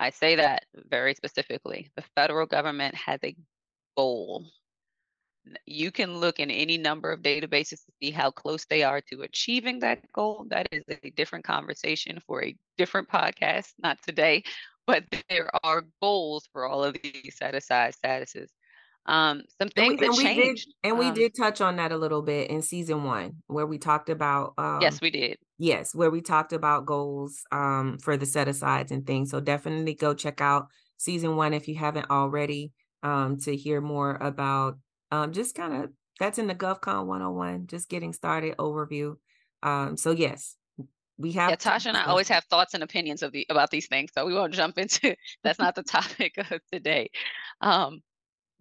I 0.00 0.10
say 0.10 0.36
that 0.36 0.64
very 0.74 1.14
specifically. 1.14 1.90
The 1.94 2.04
federal 2.16 2.46
government 2.46 2.94
has 2.96 3.20
a 3.22 3.36
goal 3.96 4.46
you 5.66 5.90
can 5.90 6.18
look 6.18 6.38
in 6.40 6.50
any 6.50 6.78
number 6.78 7.10
of 7.10 7.22
databases 7.22 7.84
to 7.84 7.92
see 8.02 8.10
how 8.10 8.30
close 8.30 8.64
they 8.66 8.82
are 8.82 9.00
to 9.00 9.22
achieving 9.22 9.80
that 9.80 10.00
goal. 10.12 10.46
That 10.48 10.68
is 10.72 10.84
a 10.88 11.10
different 11.10 11.44
conversation 11.44 12.20
for 12.26 12.44
a 12.44 12.56
different 12.76 13.08
podcast, 13.08 13.72
not 13.82 13.98
today, 14.02 14.42
but 14.86 15.04
there 15.28 15.50
are 15.64 15.84
goals 16.00 16.48
for 16.52 16.66
all 16.66 16.84
of 16.84 16.96
these 17.02 17.36
set 17.36 17.54
aside 17.54 17.94
statuses. 17.94 18.48
Um, 19.06 19.42
some 19.58 19.70
things 19.70 20.00
and 20.00 20.00
we, 20.00 20.06
and 20.06 20.14
that 20.14 20.22
changed. 20.22 20.36
We 20.36 20.42
did, 20.44 20.58
and 20.84 20.92
um, 20.92 20.98
we 20.98 21.10
did 21.10 21.32
touch 21.34 21.60
on 21.60 21.76
that 21.76 21.90
a 21.90 21.96
little 21.96 22.22
bit 22.22 22.50
in 22.50 22.60
season 22.60 23.04
one, 23.04 23.36
where 23.46 23.66
we 23.66 23.78
talked 23.78 24.10
about. 24.10 24.54
Um, 24.58 24.80
yes, 24.82 25.00
we 25.00 25.10
did. 25.10 25.38
Yes, 25.62 25.94
where 25.94 26.10
we 26.10 26.22
talked 26.22 26.54
about 26.54 26.86
goals 26.86 27.42
um, 27.52 27.98
for 27.98 28.16
the 28.16 28.24
set 28.24 28.48
asides 28.48 28.92
and 28.92 29.06
things. 29.06 29.30
So 29.30 29.40
definitely 29.40 29.92
go 29.92 30.14
check 30.14 30.40
out 30.40 30.68
season 30.96 31.36
one 31.36 31.52
if 31.52 31.68
you 31.68 31.74
haven't 31.74 32.08
already 32.08 32.72
um, 33.02 33.38
to 33.40 33.54
hear 33.54 33.82
more 33.82 34.16
about 34.22 34.78
um, 35.10 35.34
just 35.34 35.54
kind 35.54 35.84
of 35.84 35.90
that's 36.18 36.38
in 36.38 36.46
the 36.46 36.54
GovCon 36.54 37.04
101, 37.04 37.66
just 37.66 37.90
getting 37.90 38.14
started 38.14 38.56
overview. 38.56 39.16
Um, 39.62 39.98
so 39.98 40.12
yes, 40.12 40.56
we 41.18 41.32
have 41.32 41.50
yeah, 41.50 41.56
Tasha 41.56 41.88
and 41.88 41.96
I 41.98 42.04
always 42.04 42.28
have 42.28 42.44
thoughts 42.44 42.72
and 42.72 42.82
opinions 42.82 43.22
of 43.22 43.32
the 43.32 43.46
about 43.50 43.70
these 43.70 43.86
things, 43.86 44.12
so 44.14 44.24
we 44.24 44.32
won't 44.32 44.54
jump 44.54 44.78
into 44.78 45.14
that's 45.44 45.58
not 45.58 45.74
the 45.74 45.82
topic 45.82 46.38
of 46.38 46.60
today. 46.72 47.10
Um, 47.60 48.00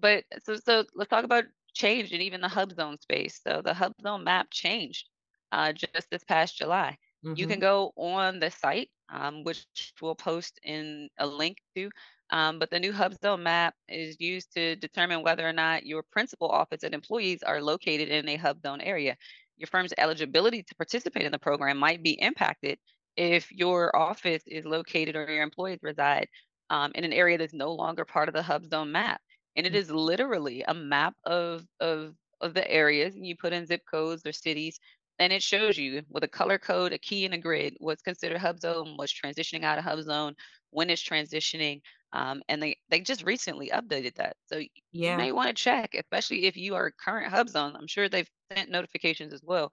but 0.02 0.26
so 0.43 0.58
so 0.58 0.84
let's 0.95 1.10
talk 1.10 1.24
about 1.24 1.45
change 1.74 2.12
and 2.12 2.22
even 2.22 2.41
the 2.41 2.50
hub 2.50 2.74
zone 2.74 3.00
space. 3.00 3.39
So 3.41 3.62
the 3.64 3.74
hub 3.74 3.93
zone 4.04 4.26
map 4.26 4.47
changed 4.52 5.08
uh, 5.52 5.74
just 5.74 6.10
this 6.12 6.24
past 6.24 6.58
July. 6.58 6.97
Mm-hmm. 7.26 7.36
You 7.38 7.47
can 7.47 7.60
go 7.60 7.91
on 7.97 8.39
the 8.39 8.50
site, 8.50 8.89
um, 9.12 9.43
which 9.43 9.66
we'll 10.02 10.16
post 10.16 10.60
in 10.64 11.10
a 11.18 11.28
link 11.28 11.58
to, 11.76 11.89
um, 12.32 12.60
but 12.60 12.70
the 12.70 12.80
new 12.80 12.93
hub 12.93 13.16
zone 13.22 13.43
map 13.43 13.74
is 13.88 14.20
used 14.20 14.54
to 14.54 14.76
determine 14.76 15.24
whether 15.24 15.47
or 15.47 15.54
not 15.54 15.86
your 15.86 16.04
principal 16.12 16.47
office 16.47 16.84
and 16.84 16.93
employees 16.93 17.43
are 17.43 17.62
located 17.62 18.10
in 18.10 18.30
a 18.30 18.36
hub 18.38 18.62
zone 18.62 18.82
area. 18.82 19.18
Your 19.58 19.68
firm's 19.68 19.93
eligibility 19.97 20.64
to 20.64 20.76
participate 20.76 21.26
in 21.26 21.32
the 21.32 21.39
program 21.39 21.78
might 21.78 22.04
be 22.04 22.12
impacted 22.22 22.78
if 23.18 23.52
your 23.52 23.93
office 23.95 24.43
is 24.47 24.64
located 24.64 25.16
or 25.16 25.30
your 25.30 25.43
employees 25.43 25.80
reside 25.82 26.28
um, 26.70 26.91
in 26.95 27.04
an 27.04 27.12
area 27.12 27.38
that's 27.38 27.54
no 27.54 27.74
longer 27.74 28.06
part 28.06 28.30
of 28.30 28.36
the 28.36 28.43
hub 28.43 28.66
zone 28.66 28.91
map. 28.91 29.20
And 29.56 29.66
it 29.66 29.74
mm. 29.74 29.78
literally 29.91 30.64
a 30.68 30.74
map 30.74 31.16
of, 31.26 31.66
of, 31.80 32.14
of 32.39 32.54
the 32.54 32.70
areas, 32.72 33.16
and 33.16 33.26
you 33.26 33.36
put 33.36 33.52
in 33.52 33.66
zip 33.66 33.82
codes 33.91 34.26
or 34.26 34.32
cities, 34.32 34.80
and 35.20 35.34
it 35.34 35.43
shows 35.43 35.78
you 35.78 36.03
with 36.09 36.24
a 36.24 36.28
color 36.28 36.57
code, 36.57 36.93
a 36.93 36.97
key, 36.97 37.26
and 37.26 37.34
a 37.34 37.38
grid 37.38 37.76
what's 37.80 38.01
considered 38.01 38.39
hub 38.39 38.59
zone, 38.59 38.93
what's 38.95 39.13
transitioning 39.13 39.63
out 39.63 39.78
of 39.78 39.84
hub 39.84 40.01
zone, 40.01 40.36
when 40.72 40.89
it's 40.89 41.03
transitioning, 41.03 41.82
um, 42.13 42.41
and 42.49 42.61
they 42.63 42.78
they 42.89 43.01
just 43.01 43.24
recently 43.24 43.70
updated 43.70 44.15
that. 44.15 44.38
So 44.47 44.61
you 45.05 45.15
may 45.15 45.32
want 45.32 45.47
to 45.49 45.53
check, 45.53 45.95
especially 45.95 46.45
if 46.45 46.57
you 46.57 46.76
are 46.76 46.91
current 46.91 47.32
hub 47.32 47.49
zone. 47.49 47.76
I'm 47.76 47.88
sure 47.88 48.09
they've 48.09 48.30
sent 48.53 48.70
notifications 48.70 49.34
as 49.34 49.41
well, 49.43 49.72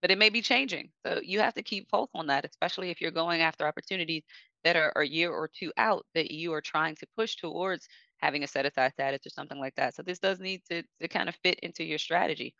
but 0.00 0.10
it 0.10 0.18
may 0.18 0.30
be 0.30 0.42
changing. 0.42 0.92
So 1.06 1.20
you 1.22 1.40
have 1.40 1.54
to 1.54 1.62
keep 1.62 1.88
pulse 1.88 2.10
on 2.14 2.26
that, 2.28 2.44
especially 2.44 2.90
if 2.90 3.00
you're 3.00 3.10
going 3.10 3.40
after 3.42 3.66
opportunities 3.66 4.22
that 4.64 4.76
are 4.76 4.92
a 4.96 5.06
year 5.06 5.30
or 5.32 5.48
two 5.48 5.72
out 5.76 6.06
that 6.14 6.30
you 6.30 6.52
are 6.52 6.60
trying 6.60 6.96
to 6.96 7.06
push 7.16 7.36
towards 7.36 7.88
having 8.18 8.42
a 8.44 8.46
set 8.48 8.66
aside 8.66 8.92
status 8.92 9.26
or 9.26 9.30
something 9.30 9.58
like 9.58 9.74
that. 9.76 9.94
So 9.94 10.02
this 10.02 10.18
does 10.18 10.40
need 10.40 10.62
to 10.70 10.82
to 11.00 11.08
kind 11.08 11.28
of 11.28 11.36
fit 11.42 11.58
into 11.60 11.84
your 11.84 11.98
strategy. 11.98 12.54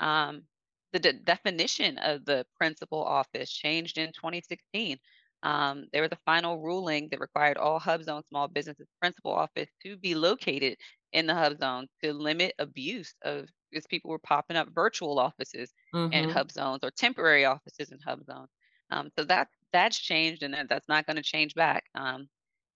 Um, 0.00 0.46
the 0.92 0.98
de- 0.98 1.12
definition 1.12 1.98
of 1.98 2.24
the 2.24 2.46
principal 2.56 3.02
office 3.02 3.50
changed 3.50 3.98
in 3.98 4.12
2016. 4.12 4.98
Um, 5.42 5.86
there 5.92 6.02
was 6.02 6.12
a 6.12 6.18
final 6.24 6.60
ruling 6.60 7.08
that 7.10 7.20
required 7.20 7.56
all 7.56 7.78
Hub 7.78 8.02
Zone 8.02 8.22
small 8.28 8.48
businesses 8.48 8.88
principal 9.00 9.32
office 9.32 9.68
to 9.84 9.96
be 9.96 10.14
located 10.14 10.76
in 11.12 11.26
the 11.26 11.34
Hub 11.34 11.58
Zone 11.58 11.86
to 12.02 12.12
limit 12.12 12.54
abuse 12.58 13.14
of 13.22 13.46
because 13.70 13.86
people 13.86 14.10
were 14.10 14.18
popping 14.18 14.56
up 14.56 14.68
virtual 14.74 15.18
offices 15.18 15.72
mm-hmm. 15.94 16.12
in 16.12 16.30
Hub 16.30 16.50
Zones 16.50 16.80
or 16.82 16.90
temporary 16.90 17.44
offices 17.44 17.90
in 17.90 17.98
Hub 18.04 18.24
Zones. 18.24 18.48
Um, 18.90 19.10
so 19.18 19.24
that 19.24 19.48
that's 19.72 19.98
changed 19.98 20.42
and 20.42 20.54
that, 20.54 20.68
that's 20.68 20.88
not 20.88 21.06
going 21.06 21.16
to 21.16 21.22
change 21.22 21.54
back. 21.54 21.84
Um, 21.94 22.28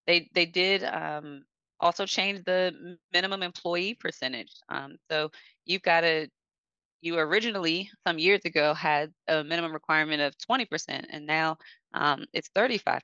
they 0.07 0.29
they 0.33 0.45
did 0.45 0.83
um, 0.83 1.43
also 1.79 2.05
change 2.05 2.43
the 2.45 2.97
minimum 3.11 3.43
employee 3.43 3.95
percentage. 3.95 4.53
Um, 4.69 4.97
so 5.09 5.31
you've 5.65 5.81
got 5.81 6.01
to 6.01 6.27
you 7.01 7.17
originally 7.17 7.89
some 8.05 8.19
years 8.19 8.41
ago 8.45 8.73
had 8.73 9.11
a 9.27 9.43
minimum 9.43 9.73
requirement 9.73 10.21
of 10.21 10.35
20% 10.37 11.05
and 11.09 11.25
now 11.25 11.57
um, 11.93 12.25
it's 12.33 12.49
35%. 12.55 13.01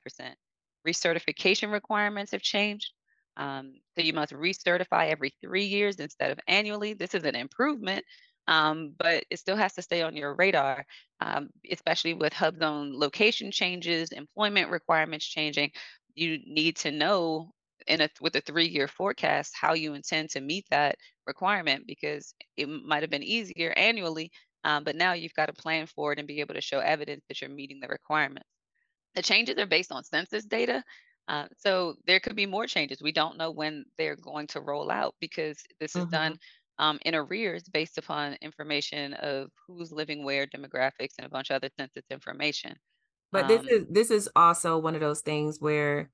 Recertification 0.86 1.72
requirements 1.72 2.32
have 2.32 2.40
changed. 2.42 2.92
Um, 3.36 3.74
so 3.96 4.02
you 4.02 4.12
must 4.12 4.32
recertify 4.32 5.10
every 5.10 5.32
three 5.40 5.64
years 5.64 5.96
instead 5.96 6.30
of 6.30 6.40
annually. 6.48 6.94
This 6.94 7.14
is 7.14 7.24
an 7.24 7.36
improvement, 7.36 8.04
um, 8.46 8.94
but 8.98 9.24
it 9.30 9.38
still 9.38 9.56
has 9.56 9.74
to 9.74 9.82
stay 9.82 10.02
on 10.02 10.16
your 10.16 10.34
radar, 10.34 10.84
um, 11.20 11.50
especially 11.70 12.14
with 12.14 12.32
hub 12.32 12.58
zone 12.58 12.98
location 12.98 13.50
changes, 13.50 14.10
employment 14.10 14.70
requirements 14.70 15.26
changing. 15.26 15.70
You 16.14 16.38
need 16.46 16.76
to 16.78 16.90
know 16.90 17.52
in 17.88 18.00
a 18.02 18.08
with 18.20 18.36
a 18.36 18.40
three-year 18.42 18.88
forecast 18.88 19.52
how 19.60 19.74
you 19.74 19.94
intend 19.94 20.30
to 20.30 20.40
meet 20.40 20.66
that 20.70 20.96
requirement 21.26 21.86
because 21.86 22.34
it 22.56 22.68
might 22.68 23.02
have 23.02 23.10
been 23.10 23.22
easier 23.22 23.72
annually, 23.76 24.30
um, 24.64 24.84
but 24.84 24.96
now 24.96 25.12
you've 25.14 25.34
got 25.34 25.46
to 25.46 25.52
plan 25.52 25.86
for 25.86 26.12
it 26.12 26.18
and 26.18 26.28
be 26.28 26.40
able 26.40 26.54
to 26.54 26.60
show 26.60 26.80
evidence 26.80 27.24
that 27.28 27.40
you're 27.40 27.50
meeting 27.50 27.80
the 27.80 27.88
requirements. 27.88 28.48
The 29.14 29.22
changes 29.22 29.58
are 29.58 29.66
based 29.66 29.92
on 29.92 30.04
census 30.04 30.44
data. 30.46 30.82
Uh, 31.28 31.48
so 31.58 31.96
there 32.06 32.20
could 32.20 32.36
be 32.36 32.46
more 32.46 32.66
changes. 32.66 33.02
We 33.02 33.12
don't 33.12 33.36
know 33.36 33.50
when 33.50 33.84
they're 33.98 34.16
going 34.16 34.46
to 34.48 34.60
roll 34.62 34.90
out 34.90 35.14
because 35.20 35.62
this 35.80 35.98
is 35.98 36.06
done 36.06 36.36
Mhm. 36.36 36.40
um, 36.78 36.98
in 37.04 37.14
arrears 37.14 37.64
based 37.64 37.98
upon 37.98 38.34
information 38.40 39.12
of 39.14 39.50
who's 39.66 39.92
living 39.92 40.24
where, 40.24 40.46
demographics, 40.46 41.14
and 41.18 41.26
a 41.26 41.30
bunch 41.30 41.50
of 41.50 41.56
other 41.56 41.70
census 41.78 42.04
information. 42.10 42.76
But 43.32 43.48
this 43.48 43.60
Um, 43.60 43.70
is 43.70 43.86
this 43.90 44.10
is 44.10 44.28
also 44.34 44.78
one 44.78 44.94
of 44.94 45.00
those 45.00 45.20
things 45.20 45.60
where 45.60 46.10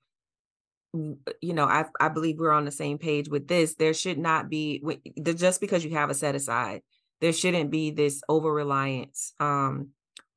you 0.95 1.53
know, 1.53 1.65
I 1.65 1.87
I 2.01 2.09
believe 2.09 2.39
we're 2.39 2.53
on 2.53 2.65
the 2.65 2.71
same 2.71 2.99
page 2.99 3.29
with 3.29 3.49
this. 3.49 3.75
There 3.75 3.95
should 3.95 4.19
not 4.19 4.49
be 4.49 4.83
just 5.23 5.61
because 5.61 5.85
you 5.85 5.91
have 5.93 6.11
a 6.11 6.15
set 6.15 6.35
aside, 6.35 6.83
there 7.21 7.33
shouldn't 7.33 7.71
be 7.71 7.91
this 7.91 8.23
over 8.29 8.53
reliance 8.53 9.33
um, 9.41 9.89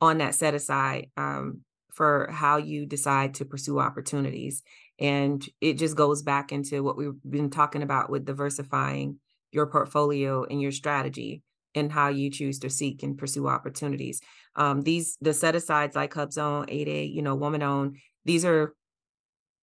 on 0.01 0.19
that 0.19 0.35
set 0.35 0.53
aside 0.53 1.09
um, 1.17 1.61
for 1.93 2.29
how 2.31 2.57
you 2.57 2.85
decide 2.85 3.35
to 3.35 3.45
pursue 3.45 3.79
opportunities. 3.79 4.63
And 4.99 5.45
it 5.61 5.73
just 5.73 5.95
goes 5.95 6.21
back 6.21 6.51
into 6.51 6.83
what 6.83 6.97
we've 6.97 7.21
been 7.29 7.49
talking 7.49 7.83
about 7.83 8.09
with 8.09 8.25
diversifying 8.25 9.17
your 9.51 9.67
portfolio 9.67 10.43
and 10.43 10.61
your 10.61 10.71
strategy 10.71 11.43
and 11.75 11.91
how 11.91 12.07
you 12.07 12.31
choose 12.31 12.59
to 12.59 12.69
seek 12.69 13.03
and 13.03 13.17
pursue 13.17 13.47
opportunities. 13.47 14.21
Um, 14.55 14.81
these 14.81 15.17
the 15.21 15.33
set 15.33 15.55
asides 15.55 15.95
like 15.95 16.13
hub 16.13 16.31
zone 16.31 16.67
8A, 16.67 17.13
you 17.13 17.21
know, 17.21 17.35
woman 17.35 17.63
owned. 17.63 17.97
These 18.25 18.45
are 18.45 18.73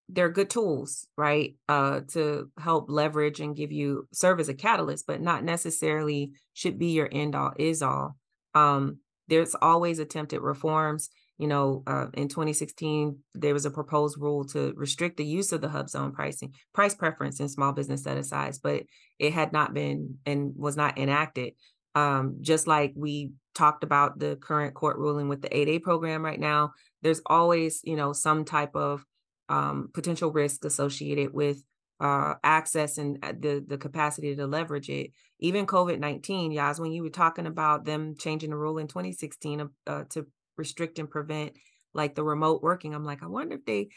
they're 0.09 0.31
good 0.31 0.51
tools, 0.51 1.07
right? 1.17 1.55
Uh, 1.69 2.01
to 2.13 2.51
help 2.59 2.87
leverage 2.89 3.41
and 3.41 3.57
give 3.57 3.73
you 3.73 4.07
serve 4.13 4.41
as 4.41 4.49
a 4.49 4.55
catalyst, 4.55 5.07
but 5.07 5.21
not 5.21 5.45
necessarily 5.45 6.33
should 6.53 6.79
be 6.79 6.89
your 6.89 7.09
end 7.11 7.35
all 7.35 7.53
is 7.59 7.83
all. 7.83 8.17
Um, 8.55 8.99
there's 9.29 9.55
always 9.55 9.99
attempted 9.99 10.41
reforms. 10.41 11.11
You 11.39 11.49
know, 11.49 11.83
uh, 11.87 12.07
in 12.15 12.29
2016, 12.29 13.19
there 13.35 13.55
was 13.55 13.65
a 13.65 13.71
proposed 13.71 14.21
rule 14.21 14.45
to 14.49 14.73
restrict 14.77 15.17
the 15.17 15.25
use 15.25 15.51
of 15.51 15.61
the 15.61 15.69
hub 15.69 15.89
zone 15.89 16.13
pricing, 16.13 16.55
price 16.73 16.95
preference 16.95 17.41
in 17.41 17.49
small 17.49 17.73
business 17.73 18.05
set 18.05 18.17
asides, 18.17 18.59
but 18.59 18.85
it 19.19 19.33
had 19.33 19.53
not 19.53 19.75
been 19.75 20.19
and 20.27 20.53
was 20.57 20.77
not 20.77 20.97
enacted. 20.97 21.55
Um, 21.97 22.37
just 22.41 22.67
like 22.67 22.93
we 22.95 23.33
talked 23.55 23.85
about 23.85 24.19
the 24.19 24.37
current 24.37 24.75
court 24.75 24.97
ruling 24.99 25.29
with 25.29 25.43
the 25.43 25.49
8A 25.49 25.83
program 25.83 26.25
right 26.25 26.39
now, 26.39 26.73
there's 27.03 27.21
always, 27.27 27.81
you 27.85 27.97
know, 27.97 28.13
some 28.13 28.45
type 28.45 28.77
of 28.77 29.05
um, 29.49 29.91
potential 29.93 30.33
risk 30.33 30.65
associated 30.65 31.33
with 31.33 31.63
uh, 32.01 32.35
access 32.43 32.99
and 32.99 33.19
uh, 33.23 33.33
the 33.39 33.65
the 33.67 33.79
capacity 33.79 34.35
to 34.35 34.47
leverage 34.47 34.89
it. 34.91 35.11
Even 35.39 35.67
COVID 35.67 35.99
nineteen, 35.99 36.53
Yas, 36.53 36.81
when 36.81 36.93
you 36.93 37.03
were 37.03 37.11
talking 37.11 37.47
about 37.47 37.85
them 37.85 38.15
changing 38.19 38.51
the 38.51 38.57
rule 38.57 38.79
in 38.79 38.89
2016 38.89 39.69
uh, 39.87 40.05
to 40.11 40.27
restrict 40.57 40.99
and 40.99 41.11
prevent 41.11 41.53
like 41.93 42.15
the 42.15 42.25
remote 42.25 42.63
working, 42.63 42.95
I'm 42.95 43.05
like, 43.05 43.23
I 43.23 43.27
wonder 43.27 43.55
if 43.55 43.65
they, 43.65 43.89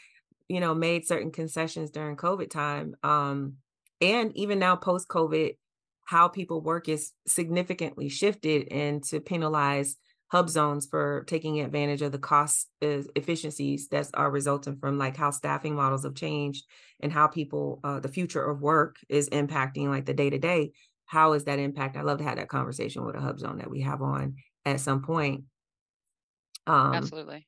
you 0.48 0.60
know, 0.60 0.74
made 0.74 1.06
certain 1.06 1.32
concessions 1.32 1.90
during 1.90 2.16
COVID 2.16 2.50
time. 2.50 2.94
Um, 3.02 3.54
and 4.00 4.36
even 4.36 4.60
now 4.60 4.76
post 4.76 5.08
COVID, 5.08 5.56
how 6.04 6.28
people 6.28 6.60
work 6.60 6.88
is 6.88 7.12
significantly 7.26 8.08
shifted 8.08 8.68
and 8.70 9.02
to 9.04 9.20
penalize 9.20 9.96
hub 10.30 10.50
zones 10.50 10.86
for 10.86 11.24
taking 11.26 11.60
advantage 11.60 12.02
of 12.02 12.12
the 12.12 12.18
cost 12.18 12.68
uh, 12.82 13.02
efficiencies 13.16 13.88
that 13.88 14.08
are 14.14 14.30
resulting 14.30 14.76
from 14.76 14.98
like 14.98 15.16
how 15.16 15.30
staffing 15.30 15.74
models 15.74 16.04
have 16.04 16.14
changed 16.14 16.64
and 17.00 17.12
how 17.12 17.26
people 17.26 17.80
uh, 17.84 17.98
the 18.00 18.08
future 18.08 18.44
of 18.44 18.60
work 18.60 18.96
is 19.08 19.28
impacting 19.30 19.88
like 19.88 20.04
the 20.04 20.14
day 20.14 20.30
to 20.30 20.38
day 20.38 20.70
how 21.06 21.32
is 21.32 21.44
that 21.44 21.58
impact 21.58 21.96
i 21.96 22.02
love 22.02 22.18
to 22.18 22.24
have 22.24 22.36
that 22.36 22.48
conversation 22.48 23.04
with 23.04 23.16
a 23.16 23.20
hub 23.20 23.38
zone 23.38 23.58
that 23.58 23.70
we 23.70 23.80
have 23.80 24.02
on 24.02 24.34
at 24.66 24.80
some 24.80 25.02
point 25.02 25.44
um 26.66 26.94
absolutely. 26.94 27.46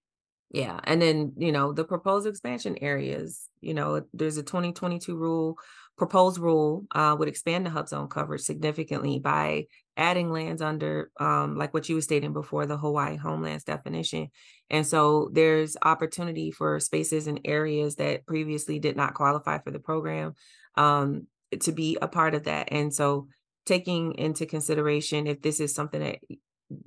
yeah, 0.51 0.81
and 0.85 1.01
then, 1.01 1.35
you 1.37 1.53
know, 1.53 1.73
the 1.73 1.85
proposed 1.85 2.27
expansion 2.27 2.79
areas, 2.81 3.49
you 3.61 3.75
know, 3.75 4.03
there's 4.15 4.39
a 4.39 4.43
2022 4.43 5.15
rule, 5.15 5.59
proposed 5.99 6.39
rule 6.39 6.87
uh, 6.93 7.15
would 7.19 7.29
expand 7.29 7.67
the 7.67 7.71
hub 7.71 7.89
zone 7.89 8.09
coverage 8.09 8.41
significantly 8.41 9.19
by 9.19 9.67
adding 10.01 10.33
lands 10.33 10.63
under, 10.63 11.11
um, 11.21 11.57
like 11.57 11.75
what 11.75 11.89
you 11.89 11.95
were 11.95 12.01
stating 12.01 12.33
before, 12.33 12.65
the 12.65 12.79
Hawaii 12.79 13.17
homelands 13.17 13.65
definition. 13.65 14.29
And 14.71 14.87
so 14.87 15.31
there's 15.33 15.77
opportunity 15.83 16.51
for 16.51 16.81
spaces 16.81 17.27
and 17.27 17.39
areas 17.45 17.97
that 17.97 18.27
previously 18.27 18.79
did 18.79 18.97
not 18.97 19.13
qualify 19.13 19.59
for 19.59 19.71
the 19.71 19.79
program 19.79 20.35
um, 20.77 21.27
to 21.61 21.71
be 21.71 21.99
a 22.01 22.09
part 22.09 22.35
of 22.35 22.45
that. 22.45 22.69
And 22.73 22.95
so 22.95 23.29
taking 23.67 24.15
into 24.15 24.47
consideration 24.47 25.27
if 25.27 25.43
this 25.43 25.61
is 25.61 25.75
something 25.75 26.01
that 26.01 26.19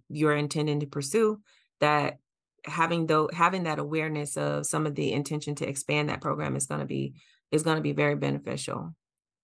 you're 0.10 0.36
intending 0.36 0.80
to 0.80 0.88
pursue, 0.88 1.40
that 1.82 2.18
having 2.66 3.06
though 3.06 3.30
having 3.32 3.64
that 3.64 3.78
awareness 3.78 4.38
of 4.38 4.66
some 4.66 4.88
of 4.88 4.96
the 4.96 5.12
intention 5.12 5.54
to 5.54 5.68
expand 5.68 6.10
that 6.10 6.22
program 6.22 6.56
is 6.56 6.66
going 6.66 6.80
to 6.80 6.88
be 6.88 7.14
is 7.52 7.62
going 7.62 7.76
to 7.76 7.84
be 7.84 7.92
very 7.92 8.16
beneficial. 8.16 8.96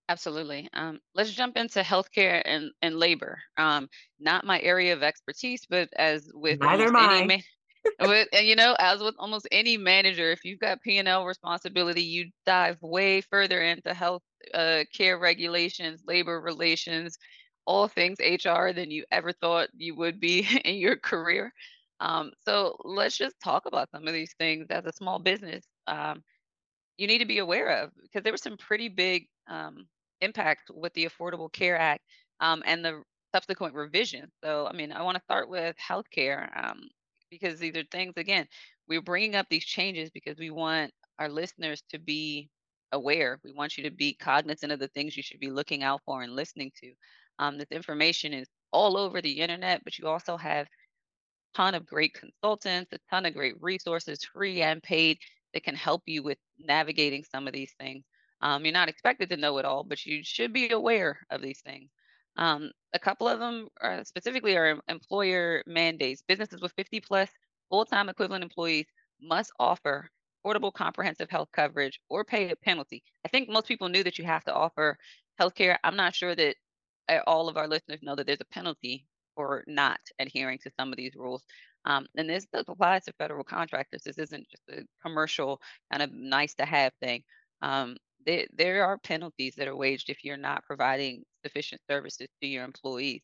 Absolutely. 0.09 0.69
Um, 0.73 0.99
let's 1.15 1.31
jump 1.31 1.57
into 1.57 1.81
healthcare 1.81 2.41
and, 2.45 2.71
and 2.81 2.97
labor. 2.97 3.39
Um, 3.57 3.89
not 4.19 4.45
my 4.45 4.59
area 4.61 4.93
of 4.93 5.03
expertise, 5.03 5.67
but 5.69 5.89
as 5.97 6.31
with 6.33 6.59
Neither 6.59 6.89
almost 6.89 6.95
any 6.97 7.21
mine. 7.21 7.23
man, 7.23 7.43
with 8.01 8.27
and 8.33 8.47
you 8.47 8.55
know, 8.55 8.75
as 8.79 9.01
with 9.01 9.15
almost 9.19 9.47
any 9.51 9.77
manager, 9.77 10.31
if 10.31 10.45
you've 10.45 10.59
got 10.59 10.81
P 10.81 10.97
and 10.99 11.07
L 11.07 11.25
responsibility, 11.25 12.03
you 12.03 12.31
dive 12.45 12.77
way 12.81 13.21
further 13.21 13.61
into 13.61 13.93
health 13.93 14.23
uh, 14.53 14.85
care 14.93 15.19
regulations, 15.19 16.03
labor 16.07 16.41
relations, 16.41 17.17
all 17.65 17.87
things 17.87 18.19
HR 18.19 18.73
than 18.73 18.91
you 18.91 19.05
ever 19.11 19.33
thought 19.33 19.69
you 19.77 19.95
would 19.95 20.19
be 20.19 20.47
in 20.65 20.77
your 20.77 20.97
career. 20.97 21.53
Um, 22.01 22.31
so 22.45 22.77
let's 22.83 23.17
just 23.17 23.35
talk 23.43 23.67
about 23.67 23.91
some 23.91 24.07
of 24.07 24.13
these 24.13 24.33
things 24.39 24.67
as 24.71 24.85
a 24.85 24.93
small 24.93 25.19
business. 25.19 25.65
Um, 25.87 26.23
you 26.97 27.07
need 27.07 27.19
to 27.19 27.25
be 27.25 27.39
aware 27.39 27.83
of 27.83 27.91
because 28.01 28.23
there 28.23 28.33
were 28.33 28.37
some 28.37 28.57
pretty 28.57 28.89
big 28.89 29.27
um, 29.49 29.87
impact 30.21 30.69
with 30.73 30.93
the 30.93 31.05
Affordable 31.05 31.51
Care 31.51 31.77
Act 31.77 32.03
um, 32.39 32.63
and 32.65 32.83
the 32.83 33.01
subsequent 33.33 33.75
revision. 33.75 34.31
So, 34.43 34.67
I 34.67 34.73
mean, 34.73 34.91
I 34.91 35.01
want 35.01 35.17
to 35.17 35.23
start 35.23 35.49
with 35.49 35.75
healthcare 35.77 36.49
um, 36.57 36.81
because 37.29 37.59
these 37.59 37.75
are 37.75 37.83
things, 37.91 38.13
again, 38.17 38.47
we're 38.87 39.01
bringing 39.01 39.35
up 39.35 39.47
these 39.49 39.65
changes 39.65 40.09
because 40.09 40.37
we 40.37 40.49
want 40.49 40.91
our 41.19 41.29
listeners 41.29 41.83
to 41.89 41.99
be 41.99 42.49
aware. 42.91 43.39
We 43.43 43.51
want 43.51 43.77
you 43.77 43.83
to 43.83 43.91
be 43.91 44.13
cognizant 44.13 44.71
of 44.71 44.79
the 44.79 44.87
things 44.89 45.15
you 45.15 45.23
should 45.23 45.39
be 45.39 45.51
looking 45.51 45.83
out 45.83 46.01
for 46.05 46.23
and 46.23 46.35
listening 46.35 46.71
to. 46.81 46.91
Um, 47.37 47.57
this 47.57 47.71
information 47.71 48.33
is 48.33 48.47
all 48.71 48.97
over 48.97 49.21
the 49.21 49.39
internet, 49.39 49.83
but 49.83 49.97
you 49.97 50.07
also 50.07 50.37
have 50.37 50.65
a 50.65 51.57
ton 51.57 51.75
of 51.75 51.85
great 51.85 52.13
consultants, 52.13 52.91
a 52.93 52.99
ton 53.09 53.25
of 53.25 53.33
great 53.33 53.55
resources, 53.61 54.23
free 54.23 54.61
and 54.61 54.81
paid, 54.81 55.17
that 55.53 55.63
can 55.63 55.75
help 55.75 56.03
you 56.05 56.23
with 56.23 56.37
navigating 56.59 57.23
some 57.23 57.47
of 57.47 57.53
these 57.53 57.73
things. 57.79 58.03
Um, 58.41 58.65
you're 58.65 58.73
not 58.73 58.89
expected 58.89 59.29
to 59.29 59.37
know 59.37 59.57
it 59.57 59.65
all, 59.65 59.83
but 59.83 60.05
you 60.05 60.23
should 60.23 60.53
be 60.53 60.69
aware 60.69 61.19
of 61.29 61.41
these 61.41 61.61
things. 61.61 61.89
Um, 62.37 62.71
a 62.93 62.99
couple 62.99 63.27
of 63.27 63.39
them 63.39 63.67
are 63.81 64.03
specifically 64.05 64.55
are 64.55 64.79
employer 64.87 65.63
mandates. 65.67 66.23
Businesses 66.27 66.61
with 66.61 66.73
50 66.77 67.01
plus 67.01 67.29
full-time 67.69 68.09
equivalent 68.09 68.43
employees 68.43 68.85
must 69.21 69.51
offer 69.59 70.09
affordable 70.45 70.73
comprehensive 70.73 71.29
health 71.29 71.49
coverage 71.51 71.99
or 72.09 72.23
pay 72.23 72.49
a 72.49 72.55
penalty. 72.55 73.03
I 73.25 73.27
think 73.27 73.49
most 73.49 73.67
people 73.67 73.89
knew 73.89 74.03
that 74.03 74.17
you 74.17 74.25
have 74.25 74.45
to 74.45 74.53
offer 74.53 74.97
healthcare. 75.39 75.77
I'm 75.83 75.97
not 75.97 76.15
sure 76.15 76.35
that 76.35 76.55
uh, 77.09 77.19
all 77.27 77.49
of 77.49 77.57
our 77.57 77.67
listeners 77.67 77.99
know 78.01 78.15
that 78.15 78.25
there's 78.25 78.41
a 78.41 78.53
penalty 78.53 79.05
for 79.35 79.63
not 79.67 79.99
adhering 80.19 80.59
to 80.59 80.71
some 80.79 80.91
of 80.91 80.97
these 80.97 81.15
rules. 81.15 81.43
Um, 81.85 82.07
and 82.15 82.29
this 82.29 82.45
apply 82.53 82.99
to 82.99 83.13
federal 83.13 83.43
contractors. 83.43 84.03
This 84.03 84.17
isn't 84.17 84.47
just 84.49 84.63
a 84.69 84.83
commercial 85.01 85.61
kind 85.91 86.03
of 86.03 86.11
nice 86.11 86.53
to 86.55 86.65
have 86.65 86.93
thing. 87.01 87.23
Um, 87.61 87.95
there, 88.25 88.45
there 88.53 88.85
are 88.85 88.97
penalties 88.97 89.55
that 89.55 89.67
are 89.67 89.75
waged 89.75 90.09
if 90.09 90.23
you're 90.23 90.37
not 90.37 90.63
providing 90.65 91.23
sufficient 91.43 91.81
services 91.89 92.27
to 92.41 92.47
your 92.47 92.63
employees. 92.63 93.21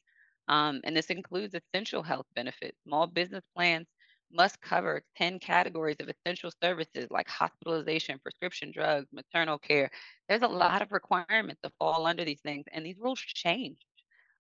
Um, 0.48 0.82
and 0.84 0.96
this 0.96 1.08
includes 1.08 1.56
essential 1.56 2.04
health 2.04 2.28
benefits. 2.36 2.78
Small 2.86 3.08
business 3.08 3.44
plans 3.56 3.88
must 4.32 4.62
cover 4.62 5.04
10 5.18 5.40
categories 5.40 5.98
of 6.00 6.10
essential 6.10 6.52
services 6.62 7.08
like 7.10 7.28
hospitalization, 7.28 8.20
prescription 8.20 8.72
drugs, 8.72 9.08
maternal 9.12 9.58
care. 9.58 9.90
There's 10.28 10.42
a 10.42 10.48
lot 10.48 10.82
of 10.82 10.92
requirements 10.92 11.62
to 11.64 11.72
fall 11.80 12.06
under 12.06 12.26
these 12.26 12.42
things, 12.42 12.66
and 12.72 12.86
these 12.86 13.00
rules 13.00 13.20
change. 13.20 13.78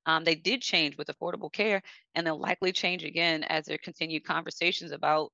Um, 0.05 0.23
they 0.23 0.35
did 0.35 0.61
change 0.61 0.97
with 0.97 1.07
affordable 1.07 1.51
care, 1.51 1.81
and 2.13 2.25
they'll 2.25 2.39
likely 2.39 2.71
change 2.71 3.03
again 3.03 3.43
as 3.43 3.65
there 3.65 3.77
continue 3.77 4.19
conversations 4.19 4.91
about 4.91 5.31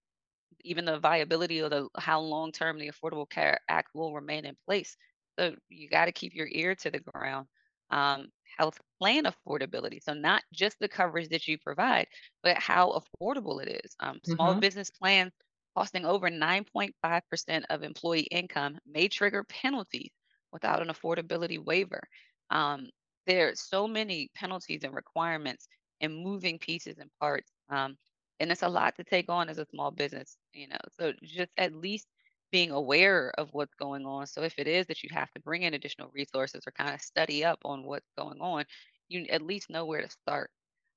even 0.64 0.86
the 0.86 1.00
viability 1.00 1.60
of 1.60 1.72
the 1.72 1.88
how 1.98 2.20
long 2.22 2.52
term 2.52 2.78
the 2.78 2.92
Affordable 2.92 3.30
Care 3.30 3.60
Act 3.68 3.90
will 3.94 4.14
remain 4.14 4.46
in 4.46 4.56
place. 4.66 4.96
So 5.42 5.56
you 5.70 5.90
got 5.90 6.06
to 6.06 6.12
keep 6.12 6.34
your 6.36 6.48
ear 6.52 6.76
to 6.76 6.92
the 6.92 7.00
ground. 7.00 7.48
um, 7.90 8.30
health 8.58 8.80
plan 9.00 9.26
affordability. 9.26 10.02
So, 10.04 10.14
not 10.14 10.44
just 10.54 10.80
the 10.80 10.88
coverage 10.90 11.30
that 11.30 11.48
you 11.48 11.58
provide, 11.58 12.08
but 12.44 12.58
how 12.58 12.92
affordable 13.02 13.62
it 13.66 13.82
is. 13.86 13.96
Um, 14.00 14.20
small 14.24 14.54
hmm 14.54 14.62
business 14.62 14.90
plans 14.92 15.34
costing 15.76 16.06
over 16.06 16.30
9.5% 16.30 17.66
of 17.70 17.84
employee 17.84 18.28
income 18.32 18.80
may 18.86 19.08
trigger 19.10 19.44
penalties 19.44 20.12
without 20.54 20.82
an 20.82 20.90
affordability 20.90 21.64
waiver. 21.64 22.02
Um, 22.50 22.90
there 23.26 23.50
are 23.50 23.56
so 23.56 23.88
many 23.88 24.30
penalties 24.36 24.84
and 24.84 24.94
requirements 24.94 25.68
and 26.02 26.16
moving 26.16 26.60
pieces 26.60 26.98
and 26.98 27.12
parts. 27.20 27.52
Um, 27.70 27.98
and 28.40 28.52
it's 28.52 28.64
a 28.64 28.70
lot 28.70 28.96
to 28.96 29.04
take 29.04 29.30
on 29.30 29.50
as 29.50 29.60
a 29.60 29.66
small 29.66 29.92
business, 29.92 30.38
you 30.54 30.68
know. 30.68 30.78
So 31.00 31.14
just 31.24 31.52
at 31.58 31.74
least 31.74 32.08
being 32.52 32.72
aware 32.72 33.32
of 33.38 33.50
what's 33.54 33.74
going 33.76 34.06
on. 34.06 34.28
So 34.28 34.42
if 34.44 34.56
it 34.58 34.68
is 34.68 34.86
that 34.88 35.04
you 35.04 35.10
have 35.14 35.32
to 35.32 35.42
bring 35.42 35.64
in 35.64 35.74
additional 35.74 36.12
resources 36.14 36.64
or 36.68 36.72
kind 36.72 36.94
of 36.94 37.02
study 37.02 37.44
up 37.44 37.60
on 37.66 37.84
what's 37.84 38.10
going 38.18 38.40
on, 38.42 38.66
you 39.08 39.26
at 39.30 39.42
least 39.42 39.70
know 39.70 39.86
where 39.86 40.02
to 40.02 40.10
start. 40.10 40.50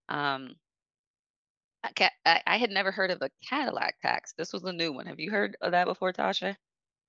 Um, 0.09 0.55
I, 2.27 2.57
had 2.57 2.71
never 2.71 2.91
heard 2.91 3.11
of 3.11 3.21
a 3.21 3.31
Cadillac 3.49 3.97
tax. 4.01 4.33
This 4.37 4.53
was 4.53 4.65
a 4.65 4.73
new 4.73 4.93
one. 4.93 5.07
Have 5.07 5.21
you 5.21 5.31
heard 5.31 5.57
of 5.61 5.73
that 5.73 5.87
before, 5.87 6.13
Tasha? 6.13 6.57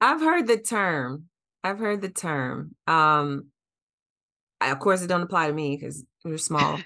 I've 0.01 0.21
heard 0.21 0.47
the 0.47 0.57
term. 0.57 1.29
I've 1.63 1.79
heard 1.79 2.01
the 2.01 2.09
term. 2.09 2.75
Um, 2.87 3.47
I- 4.59 4.71
of 4.71 4.79
course, 4.79 5.01
it 5.01 5.07
don't 5.07 5.21
apply 5.21 5.47
to 5.47 5.53
me 5.53 5.77
because 5.77 6.03
we're 6.23 6.37
small. 6.37 6.79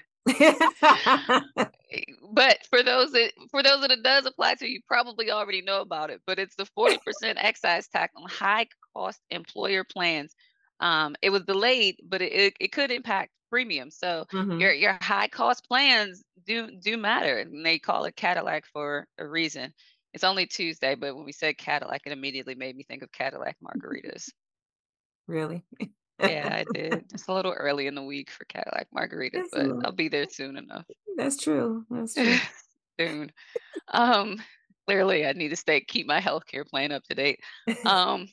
But 2.32 2.58
for 2.68 2.82
those 2.82 3.12
that 3.12 3.32
for 3.50 3.62
those 3.62 3.80
that 3.80 3.90
it 3.90 4.02
does 4.02 4.26
apply 4.26 4.54
to, 4.54 4.68
you 4.68 4.80
probably 4.86 5.30
already 5.30 5.62
know 5.62 5.80
about 5.80 6.10
it. 6.10 6.20
But 6.26 6.38
it's 6.38 6.54
the 6.54 6.66
40% 6.78 6.98
excise 7.36 7.88
tax 7.88 8.14
on 8.16 8.28
high 8.28 8.66
cost 8.94 9.20
employer 9.30 9.84
plans. 9.84 10.34
Um, 10.78 11.16
it 11.22 11.30
was 11.30 11.42
delayed, 11.44 11.96
but 12.08 12.22
it, 12.22 12.32
it, 12.32 12.54
it 12.60 12.72
could 12.72 12.90
impact 12.90 13.32
premiums. 13.50 13.96
So 13.98 14.26
your 14.56 14.72
hmm 14.72 14.80
your 14.80 14.98
high 15.02 15.28
cost 15.28 15.66
plans 15.66 16.22
do 16.46 16.70
do 16.80 16.96
matter. 16.96 17.38
And 17.38 17.66
they 17.66 17.78
call 17.78 18.04
it 18.04 18.16
Cadillac 18.16 18.66
for 18.72 19.06
a 19.18 19.26
reason. 19.26 19.72
It's 20.14 20.24
only 20.24 20.46
Tuesday, 20.46 20.94
but 20.94 21.14
when 21.16 21.24
we 21.24 21.32
said 21.32 21.58
Cadillac, 21.58 22.02
it 22.06 22.12
immediately 22.12 22.54
made 22.54 22.76
me 22.76 22.84
think 22.84 23.02
of 23.02 23.12
Cadillac 23.12 23.56
margaritas. 23.62 24.28
Really? 25.26 25.64
Yeah, 26.22 26.48
I 26.52 26.64
did. 26.74 27.04
It's 27.12 27.26
a 27.28 27.32
little 27.32 27.52
early 27.52 27.86
in 27.86 27.94
the 27.94 28.02
week 28.02 28.30
for 28.30 28.44
Cadillac 28.44 28.88
margaritas, 28.96 29.50
That's 29.52 29.68
but 29.68 29.86
I'll 29.86 29.92
be 29.92 30.08
there 30.08 30.26
soon 30.30 30.56
enough. 30.56 30.84
that's 31.16 31.36
true. 31.36 31.84
That's 31.90 32.14
true. 32.14 32.36
soon. 33.00 33.32
Um, 33.92 34.36
clearly, 34.86 35.26
I 35.26 35.32
need 35.32 35.48
to 35.50 35.56
stay 35.56 35.80
keep 35.80 36.06
my 36.06 36.20
healthcare 36.20 36.66
plan 36.66 36.92
up 36.92 37.02
to 37.04 37.14
date. 37.14 37.40
Um, 37.86 38.28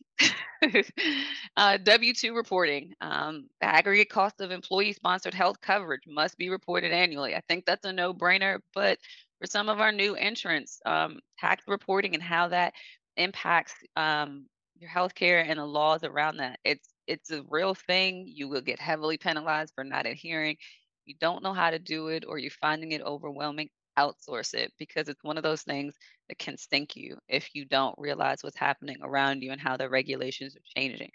uh, 1.55 1.77
W 1.77 2.13
two 2.13 2.35
reporting. 2.35 2.93
Um, 3.01 3.47
the 3.61 3.67
aggregate 3.67 4.09
cost 4.09 4.41
of 4.41 4.51
employee-sponsored 4.51 5.33
health 5.33 5.61
coverage 5.61 6.01
must 6.07 6.37
be 6.37 6.49
reported 6.49 6.91
annually. 6.91 7.35
I 7.35 7.41
think 7.47 7.65
that's 7.65 7.85
a 7.85 7.93
no-brainer, 7.93 8.59
but 8.73 8.97
for 9.39 9.47
some 9.47 9.69
of 9.69 9.79
our 9.79 9.91
new 9.91 10.15
entrants, 10.15 10.79
um, 10.85 11.19
tax 11.39 11.63
reporting 11.67 12.15
and 12.15 12.23
how 12.23 12.47
that 12.47 12.73
impacts 13.17 13.73
um, 13.95 14.47
your 14.79 14.89
healthcare 14.89 15.45
and 15.47 15.59
the 15.59 15.65
laws 15.65 16.03
around 16.03 16.37
that. 16.37 16.59
It's 16.63 16.89
it's 17.07 17.31
a 17.31 17.43
real 17.43 17.73
thing. 17.75 18.25
You 18.27 18.47
will 18.49 18.61
get 18.61 18.79
heavily 18.79 19.17
penalized 19.17 19.73
for 19.75 19.83
not 19.83 20.05
adhering. 20.05 20.57
You 21.05 21.15
don't 21.19 21.43
know 21.43 21.53
how 21.53 21.71
to 21.71 21.79
do 21.79 22.09
it, 22.09 22.25
or 22.27 22.37
you're 22.37 22.51
finding 22.51 22.91
it 22.91 23.01
overwhelming 23.01 23.69
outsource 23.97 24.53
it 24.53 24.73
because 24.77 25.09
it's 25.09 25.23
one 25.23 25.37
of 25.37 25.43
those 25.43 25.63
things 25.63 25.95
that 26.29 26.37
can 26.37 26.57
stink 26.57 26.95
you 26.95 27.17
if 27.27 27.55
you 27.55 27.65
don't 27.65 27.95
realize 27.97 28.43
what's 28.43 28.57
happening 28.57 28.97
around 29.01 29.41
you 29.41 29.51
and 29.51 29.61
how 29.61 29.75
the 29.77 29.89
regulations 29.89 30.55
are 30.55 30.61
changing. 30.77 31.11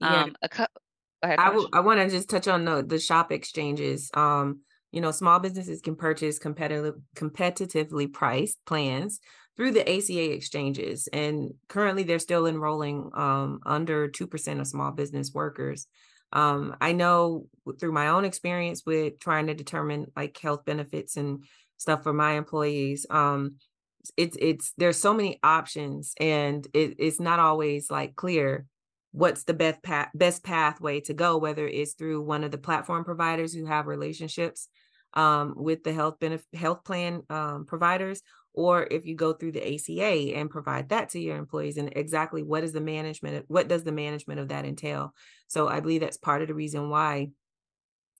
Yeah, 0.00 0.28
Um, 0.28 0.36
a 0.42 0.48
go 0.48 0.66
ahead, 1.22 1.38
I 1.38 1.48
I 1.72 1.80
wanna 1.80 2.08
just 2.10 2.28
touch 2.28 2.48
on 2.48 2.64
the 2.64 2.82
the 2.82 2.98
shop 2.98 3.32
exchanges. 3.32 4.10
Um, 4.14 4.62
you 4.92 5.00
know, 5.00 5.10
small 5.10 5.38
businesses 5.38 5.80
can 5.80 5.96
purchase 5.96 6.38
competitive 6.38 6.94
competitively 7.16 8.12
priced 8.12 8.58
plans 8.66 9.20
through 9.56 9.72
the 9.72 9.88
ACA 9.88 10.32
exchanges, 10.32 11.08
and 11.12 11.52
currently 11.68 12.02
they're 12.02 12.18
still 12.18 12.46
enrolling 12.46 13.10
um, 13.14 13.60
under 13.66 14.08
2% 14.08 14.60
of 14.60 14.66
small 14.66 14.90
business 14.90 15.32
workers. 15.34 15.86
Um, 16.32 16.76
I 16.80 16.92
know 16.92 17.46
through 17.78 17.92
my 17.92 18.08
own 18.08 18.24
experience 18.24 18.84
with 18.86 19.18
trying 19.18 19.48
to 19.48 19.54
determine 19.54 20.06
like 20.16 20.38
health 20.38 20.64
benefits 20.64 21.16
and 21.16 21.44
stuff 21.76 22.02
for 22.02 22.12
my 22.12 22.32
employees, 22.32 23.06
um, 23.10 23.56
it's 24.16 24.36
it's 24.40 24.72
there's 24.78 24.98
so 24.98 25.12
many 25.12 25.38
options 25.42 26.14
and 26.18 26.66
it, 26.72 26.96
it's 26.98 27.20
not 27.20 27.38
always 27.38 27.90
like 27.90 28.16
clear 28.16 28.66
what's 29.12 29.44
the 29.44 29.54
best 29.54 29.82
path 29.82 30.08
best 30.14 30.44
pathway 30.44 31.00
to 31.00 31.12
go 31.12 31.36
whether 31.36 31.66
it's 31.66 31.94
through 31.94 32.22
one 32.22 32.44
of 32.44 32.50
the 32.50 32.58
platform 32.58 33.04
providers 33.04 33.52
who 33.52 33.66
have 33.66 33.86
relationships 33.86 34.68
um, 35.14 35.54
with 35.56 35.82
the 35.84 35.92
health 35.92 36.18
benefit 36.20 36.46
health 36.54 36.84
plan 36.84 37.22
um, 37.30 37.66
providers 37.66 38.22
or 38.52 38.86
if 38.90 39.06
you 39.06 39.14
go 39.14 39.32
through 39.32 39.52
the 39.52 39.74
ACA 39.74 40.36
and 40.36 40.50
provide 40.50 40.88
that 40.88 41.10
to 41.10 41.20
your 41.20 41.36
employees 41.36 41.76
and 41.76 41.92
exactly 41.94 42.42
what 42.42 42.64
is 42.64 42.72
the 42.72 42.80
management 42.80 43.44
what 43.48 43.68
does 43.68 43.84
the 43.84 43.92
management 43.92 44.40
of 44.40 44.48
that 44.48 44.64
entail? 44.64 45.14
So 45.48 45.68
i 45.68 45.80
believe 45.80 46.00
that's 46.00 46.16
part 46.16 46.42
of 46.42 46.48
the 46.48 46.54
reason 46.54 46.90
why 46.90 47.30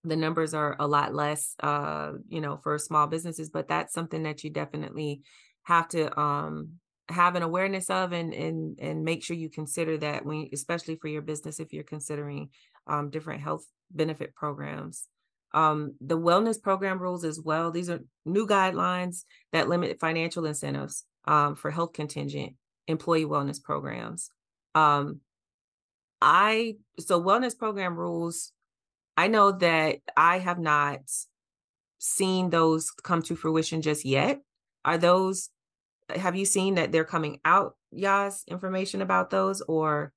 the 0.04 0.16
numbers 0.16 0.54
are 0.54 0.76
a 0.78 0.86
lot 0.86 1.14
less 1.14 1.54
uh 1.62 2.12
you 2.28 2.40
know 2.40 2.58
for 2.62 2.78
small 2.78 3.06
businesses 3.06 3.50
but 3.50 3.68
that's 3.68 3.92
something 3.92 4.22
that 4.22 4.42
you 4.42 4.50
definitely 4.50 5.22
have 5.64 5.88
to 5.88 6.18
um 6.18 6.70
have 7.08 7.34
an 7.34 7.42
awareness 7.42 7.90
of 7.90 8.12
and 8.12 8.32
and 8.32 8.78
and 8.80 9.04
make 9.04 9.22
sure 9.22 9.36
you 9.36 9.50
consider 9.50 9.98
that 9.98 10.24
when 10.24 10.48
especially 10.52 10.96
for 10.96 11.08
your 11.08 11.22
business 11.22 11.60
if 11.60 11.72
you're 11.72 11.84
considering 11.84 12.48
um 12.86 13.10
different 13.10 13.42
health 13.42 13.64
benefit 13.90 14.34
programs 14.34 15.06
um 15.52 15.94
the 16.00 16.18
wellness 16.18 16.60
program 16.60 16.98
rules 16.98 17.24
as 17.24 17.40
well 17.40 17.70
these 17.70 17.90
are 17.90 18.00
new 18.24 18.46
guidelines 18.46 19.24
that 19.52 19.68
limit 19.68 19.98
financial 19.98 20.46
incentives 20.46 21.04
um 21.26 21.54
for 21.56 21.70
health 21.70 21.92
contingent 21.92 22.54
employee 22.86 23.24
wellness 23.24 23.62
programs 23.62 24.30
um 24.74 25.20
i 26.22 26.76
so 26.98 27.20
wellness 27.20 27.56
program 27.56 27.96
rules 27.96 28.52
I 29.20 29.28
know 29.28 29.52
that 29.52 29.98
I 30.16 30.38
have 30.38 30.58
not 30.58 31.00
seen 31.98 32.48
those 32.48 32.90
come 32.90 33.20
to 33.24 33.36
fruition 33.36 33.82
just 33.82 34.02
yet. 34.06 34.40
Are 34.82 34.96
those 34.96 35.50
have 36.08 36.36
you 36.36 36.46
seen 36.46 36.76
that 36.76 36.90
they're 36.90 37.04
coming 37.04 37.38
out, 37.44 37.76
Yas, 37.92 38.44
information 38.48 39.02
about 39.02 39.28
those 39.28 39.60
or 39.60 40.12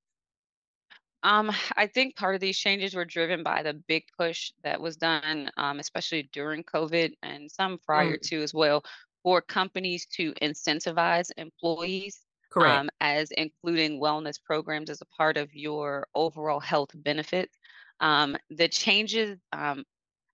Um, 1.23 1.51
I 1.77 1.87
think 1.87 2.15
part 2.17 2.35
of 2.35 2.41
these 2.41 2.57
changes 2.57 2.93
were 2.93 3.05
driven 3.05 3.43
by 3.43 3.63
the 3.63 3.73
big 3.73 4.03
push 4.17 4.51
that 4.63 4.81
was 4.81 4.97
done, 4.97 5.49
um, 5.57 5.79
especially 5.79 6.23
during 6.23 6.63
COVID 6.63 7.13
and 7.23 7.49
some 7.51 7.77
prior 7.79 8.17
Mm, 8.17 8.23
to 8.23 8.43
as 8.43 8.53
well, 8.53 8.83
for 9.23 9.41
companies 9.41 10.05
to 10.07 10.33
incentivize 10.41 11.29
employees 11.37 12.25
correct. 12.49 12.83
um, 12.83 12.89
as 12.99 13.31
including 13.31 14.01
wellness 14.01 14.41
programs 14.43 14.89
as 14.89 15.01
a 15.01 15.05
part 15.05 15.37
of 15.37 15.53
your 15.53 16.07
overall 16.13 16.59
health 16.59 16.89
benefits. 16.93 17.57
Um, 18.01 18.35
the 18.49 18.67
changes, 18.67 19.39
um, 19.53 19.85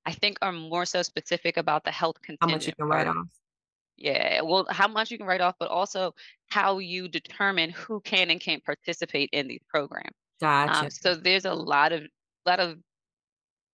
I 0.05 0.13
think, 0.13 0.37
are 0.41 0.53
more 0.53 0.85
so 0.85 1.03
specific 1.03 1.57
about 1.57 1.83
the 1.85 1.91
health 1.91 2.17
How 2.41 2.47
much 2.47 2.67
you 2.67 2.73
can 2.73 2.85
write 2.87 3.07
off. 3.07 3.27
Yeah, 3.97 4.41
well, 4.41 4.65
how 4.69 4.87
much 4.87 5.11
you 5.11 5.17
can 5.17 5.27
write 5.27 5.41
off, 5.41 5.55
but 5.59 5.69
also 5.69 6.13
how 6.47 6.77
you 6.79 7.07
determine 7.09 7.69
who 7.71 7.99
can 8.01 8.29
and 8.31 8.39
can't 8.39 8.63
participate 8.63 9.29
in 9.33 9.47
these 9.47 9.61
programs. 9.67 10.15
Um, 10.67 10.89
so 10.89 11.15
there's 11.15 11.45
a 11.45 11.53
lot 11.53 11.91
of 11.91 12.03
lot 12.45 12.59
of 12.59 12.79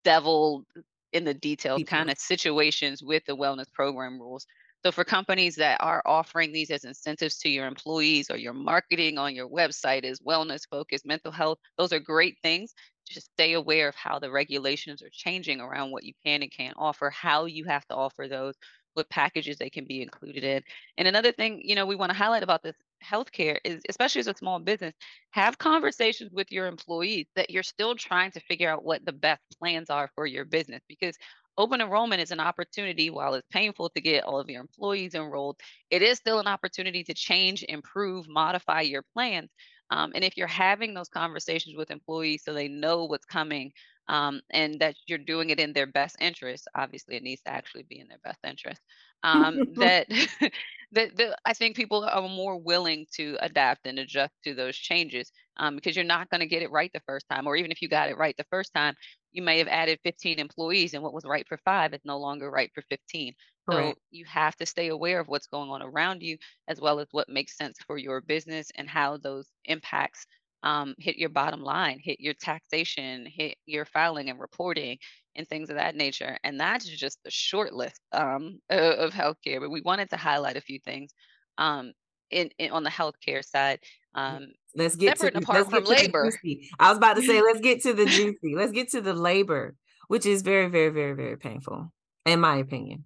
devil 0.04 0.66
in 1.14 1.24
the 1.24 1.34
details 1.34 1.84
kind 1.84 2.10
of 2.10 2.18
situations 2.18 3.02
with 3.04 3.24
the 3.26 3.36
wellness 3.36 3.72
program 3.74 4.20
rules. 4.20 4.46
So 4.84 4.92
for 4.92 5.04
companies 5.04 5.56
that 5.56 5.80
are 5.82 6.04
offering 6.06 6.52
these 6.52 6.70
as 6.70 6.84
incentives 6.84 7.38
to 7.40 7.50
your 7.50 7.66
employees 7.66 8.30
or 8.30 8.38
your 8.38 8.54
marketing 8.54 9.18
on 9.18 9.34
your 9.34 9.50
website 9.50 10.04
is 10.04 10.20
wellness 10.22 10.62
focused, 10.70 11.08
mental 11.08 11.32
health, 11.32 11.58
those 11.78 11.92
are 11.92 12.00
great 12.00 12.38
things. 12.44 12.74
Just 13.10 13.32
stay 13.34 13.54
aware 13.54 13.88
of 13.88 13.96
how 13.96 14.20
the 14.20 14.30
regulations 14.30 15.02
are 15.02 15.10
changing 15.12 15.60
around 15.60 15.92
what 15.92 16.04
you 16.04 16.14
can 16.24 16.44
and 16.44 16.52
can't 16.52 16.76
offer, 16.78 17.10
how 17.10 17.46
you 17.46 17.66
have 17.66 17.86
to 17.88 17.96
offer 17.96 18.28
those, 18.28 18.56
what 18.94 19.10
packages 19.10 19.58
they 19.58 19.70
can 19.72 19.86
be 19.86 20.02
included 20.04 20.44
in. 20.44 20.62
And 20.98 21.08
another 21.08 21.32
thing, 21.32 21.62
you 21.64 21.76
know, 21.76 21.86
we 21.88 21.96
want 21.96 22.12
to 22.12 22.18
highlight 22.18 22.44
about 22.44 22.62
this 22.62 22.76
healthcare 23.04 23.58
is 23.64 23.82
especially 23.90 24.20
as 24.20 24.28
a 24.28 24.34
small 24.36 24.60
business 24.60 24.94
have 25.32 25.58
conversations 25.58 26.32
with 26.34 26.52
your 26.52 26.68
employees 26.68 27.28
that 27.36 27.50
you're 27.50 27.64
still 27.64 27.96
trying 27.96 28.32
to 28.32 28.40
figure 28.42 28.70
out 28.70 28.84
what 28.84 29.06
the 29.06 29.12
best 29.14 29.42
plans 29.60 29.90
are 29.90 30.10
for 30.16 30.26
your 30.26 30.46
business 30.46 30.82
because 30.88 31.18
open 31.58 31.82
enrollment 31.82 32.22
is 32.22 32.32
an 32.32 32.40
opportunity 32.40 33.10
while 33.10 33.34
it's 33.34 33.48
painful 33.52 33.90
to 33.90 34.02
get 34.02 34.24
all 34.24 34.40
of 34.40 34.50
your 34.50 34.62
employees 34.62 35.16
enrolled 35.16 35.60
it 35.90 36.02
is 36.02 36.18
still 36.18 36.40
an 36.40 36.48
opportunity 36.48 37.04
to 37.04 37.14
change 37.14 37.64
improve 37.70 38.28
modify 38.28 38.82
your 38.82 39.04
plans 39.14 39.50
um, 39.92 40.12
and 40.16 40.24
if 40.24 40.36
you're 40.36 40.48
having 40.48 40.94
those 40.94 41.10
conversations 41.10 41.76
with 41.78 41.92
employees 41.92 42.44
so 42.44 42.54
they 42.54 42.68
know 42.68 43.06
what's 43.06 43.26
coming 43.26 43.72
um, 44.08 44.42
and 44.52 44.80
that 44.80 44.96
you're 45.08 45.18
doing 45.18 45.50
it 45.50 45.60
in 45.60 45.74
their 45.74 45.88
best 45.88 46.16
interest 46.20 46.68
obviously 46.76 47.16
it 47.16 47.24
needs 47.24 47.42
to 47.42 47.52
actually 47.52 47.84
be 47.84 48.00
in 48.00 48.08
their 48.08 48.20
best 48.24 48.40
interest 48.44 48.82
um, 49.24 49.62
that 49.76 50.08
that, 50.92 51.16
that 51.18 51.40
I 51.46 51.54
think 51.54 51.76
people 51.76 52.04
are 52.04 52.22
more 52.22 52.58
willing 52.58 53.06
to 53.16 53.38
adapt 53.42 53.86
and 53.86 54.00
adjust 54.00 54.34
to 54.44 54.54
those 54.54 54.76
changes 54.78 55.32
um, 55.58 55.76
because 55.76 55.96
you're 55.96 56.06
not 56.06 56.30
going 56.30 56.42
to 56.42 56.48
get 56.48 56.62
it 56.64 56.72
right 56.72 56.92
the 56.94 57.02
first 57.06 57.28
time. 57.30 57.48
Or 57.48 57.56
even 57.56 57.72
if 57.72 57.82
you 57.82 57.90
got 57.90 58.10
it 58.10 58.18
right 58.18 58.36
the 58.38 58.46
first 58.50 58.74
time, 58.74 58.96
you 59.32 59.42
may 59.42 59.58
have 59.60 59.68
added 59.68 60.00
15 60.04 60.40
employees 60.40 60.94
and 60.94 61.04
what 61.04 61.14
was 61.14 61.26
right 61.26 61.48
for 61.48 61.58
five 61.66 61.94
is 61.94 62.02
no 62.06 62.18
longer 62.18 62.50
right 62.50 62.72
for 62.74 62.82
15. 62.90 63.34
So 63.72 63.96
you 64.12 64.26
have 64.26 64.56
to 64.58 64.66
stay 64.66 64.88
aware 64.90 65.20
of 65.20 65.28
what's 65.28 65.48
going 65.48 65.70
on 65.70 65.82
around 65.82 66.22
you, 66.22 66.38
as 66.68 66.80
well 66.80 67.00
as 67.00 67.08
what 67.12 67.30
makes 67.30 67.58
sense 67.58 67.78
for 67.86 67.98
your 67.98 68.22
business 68.22 68.70
and 68.76 68.90
how 68.90 69.18
those 69.18 69.52
impacts 69.66 70.26
um, 70.64 70.96
hit 70.98 71.18
your 71.18 71.30
bottom 71.30 71.62
line, 71.62 72.00
hit 72.02 72.20
your 72.20 72.34
taxation, 72.34 73.26
hit 73.26 73.58
your 73.66 73.86
filing 73.86 74.30
and 74.30 74.40
reporting, 74.40 74.98
and 75.36 75.48
things 75.48 75.70
of 75.70 75.76
that 75.76 75.96
nature. 75.96 76.38
And 76.44 76.60
that's 76.60 76.86
just 76.86 77.20
the 77.24 77.32
short 77.32 77.74
list 77.74 78.00
um, 78.12 78.60
of 78.70 79.14
healthcare. 79.14 79.60
But 79.60 79.72
we 79.72 79.82
wanted 79.82 80.10
to 80.12 80.18
highlight 80.18 80.58
a 80.58 80.62
few 80.62 80.80
things 80.80 81.14
um, 81.58 81.94
in, 82.32 82.50
in 82.58 82.72
on 82.72 82.84
the 82.84 82.90
healthcare 82.90 83.44
side. 83.44 83.80
Um, 84.14 84.48
let's 84.76 84.96
get 84.96 85.20
to, 85.20 85.38
apart 85.38 85.70
from 85.70 85.84
labor. 85.84 86.32
I 86.80 86.90
was 86.90 86.98
about 86.98 87.18
to 87.18 87.22
say, 87.22 87.42
let's 87.42 87.60
get 87.60 87.84
to 87.84 87.94
the 87.94 88.06
juicy. 88.06 88.56
let's 88.56 88.72
get 88.72 88.92
to 88.92 89.02
the 89.02 89.14
labor, 89.14 89.76
which 90.08 90.26
is 90.26 90.42
very, 90.42 90.68
very, 90.68 90.90
very, 90.90 91.14
very 91.14 91.38
painful, 91.38 91.92
in 92.26 92.40
my 92.40 92.58
opinion. 92.58 93.06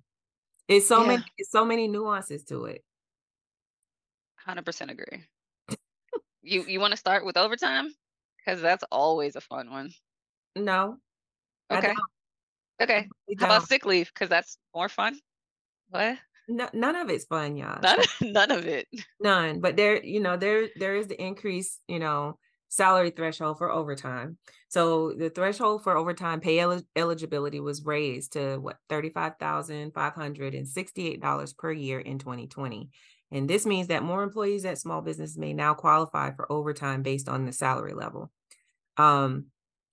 It's 0.68 0.88
so 0.88 1.02
yeah. 1.02 1.08
many, 1.08 1.24
it's 1.38 1.52
so 1.52 1.66
many 1.66 1.88
nuances 1.88 2.44
to 2.46 2.66
it. 2.66 2.84
Hundred 4.46 4.66
percent 4.66 4.92
agree. 4.92 5.24
you 6.42 6.64
you 6.66 6.80
want 6.80 6.92
to 6.92 6.98
start 6.98 7.26
with 7.26 7.38
overtime 7.38 7.94
because 8.38 8.62
that's 8.62 8.84
always 8.92 9.36
a 9.36 9.42
fun 9.42 9.70
one. 9.70 9.92
No. 10.56 10.98
Okay. 11.72 11.94
Okay. 12.82 13.08
How 13.40 13.46
about 13.46 13.68
sick 13.68 13.86
leave? 13.86 14.12
Because 14.14 14.30
that's 14.30 14.58
more 14.74 14.90
fun. 14.90 15.20
What? 15.90 16.18
No, 16.48 16.70
none 16.74 16.96
of 16.96 17.10
it's 17.10 17.26
fun, 17.26 17.58
y'all. 17.58 17.80
None, 17.82 18.00
none 18.34 18.52
of 18.52 18.66
it. 18.66 18.88
None. 19.20 19.60
But 19.60 19.78
there, 19.78 20.04
you 20.04 20.20
know, 20.20 20.38
there 20.38 20.70
there 20.76 20.96
is 20.96 21.08
the 21.08 21.22
increase, 21.22 21.80
you 21.88 22.00
know, 22.00 22.38
salary 22.70 23.12
threshold 23.12 23.58
for 23.58 23.72
overtime. 23.72 24.38
So 24.70 25.14
the 25.14 25.30
threshold 25.30 25.84
for 25.84 25.98
overtime 25.98 26.40
pay 26.40 26.60
el- 26.60 26.84
eligibility 26.96 27.60
was 27.60 27.86
raised 27.86 28.34
to 28.34 28.58
what 28.58 28.78
$35,568 28.90 31.58
per 31.58 31.72
year 31.72 32.00
in 32.00 32.20
2020. 32.20 32.90
And 33.32 33.48
this 33.48 33.66
means 33.66 33.88
that 33.88 34.04
more 34.04 34.24
employees 34.24 34.66
at 34.66 34.80
small 34.80 35.02
business 35.02 35.38
may 35.38 35.54
now 35.54 35.74
qualify 35.74 36.32
for 36.32 36.52
overtime 36.52 37.04
based 37.04 37.30
on 37.30 37.46
the 37.46 37.54
salary 37.54 37.94
level. 37.94 38.32
Um, 38.98 39.46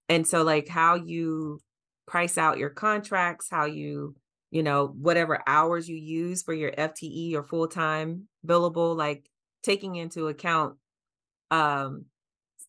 and 0.08 0.26
so 0.26 0.42
like 0.42 0.68
how 0.68 0.94
you 0.94 1.60
price 2.06 2.38
out 2.38 2.58
your 2.58 2.70
contracts, 2.70 3.48
how 3.50 3.64
you, 3.66 4.14
you 4.50 4.62
know, 4.62 4.86
whatever 4.86 5.42
hours 5.46 5.88
you 5.88 5.96
use 5.96 6.42
for 6.42 6.54
your 6.54 6.72
FTE 6.72 7.34
or 7.34 7.42
full-time 7.42 8.28
billable, 8.46 8.96
like 8.96 9.28
taking 9.62 9.96
into 9.96 10.28
account 10.28 10.76
um 11.50 12.04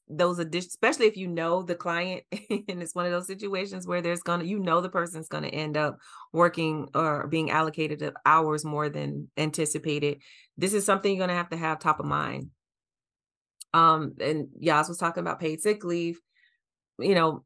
those 0.09 0.39
additions, 0.39 0.73
especially 0.73 1.05
if 1.07 1.17
you 1.17 1.27
know 1.27 1.61
the 1.61 1.75
client 1.75 2.23
and 2.31 2.81
it's 2.81 2.95
one 2.95 3.05
of 3.05 3.11
those 3.11 3.27
situations 3.27 3.85
where 3.85 4.01
there's 4.01 4.21
gonna 4.21 4.43
you 4.43 4.59
know 4.59 4.79
the 4.81 4.89
person's 4.89 5.27
gonna 5.27 5.47
end 5.47 5.75
up 5.75 5.97
working 6.31 6.87
or 6.95 7.27
being 7.27 7.51
allocated 7.51 8.01
of 8.01 8.15
hours 8.25 8.63
more 8.63 8.89
than 8.89 9.29
anticipated. 9.37 10.21
This 10.57 10.73
is 10.73 10.85
something 10.85 11.15
you're 11.15 11.27
gonna 11.27 11.37
have 11.37 11.49
to 11.49 11.57
have 11.57 11.79
top 11.79 11.99
of 11.99 12.05
mind. 12.05 12.51
Um 13.73 14.13
and 14.21 14.47
Yas 14.59 14.87
was 14.87 14.97
talking 14.97 15.21
about 15.21 15.39
paid 15.39 15.61
sick 15.61 15.83
leave. 15.83 16.19
You 16.99 17.15
know 17.15 17.43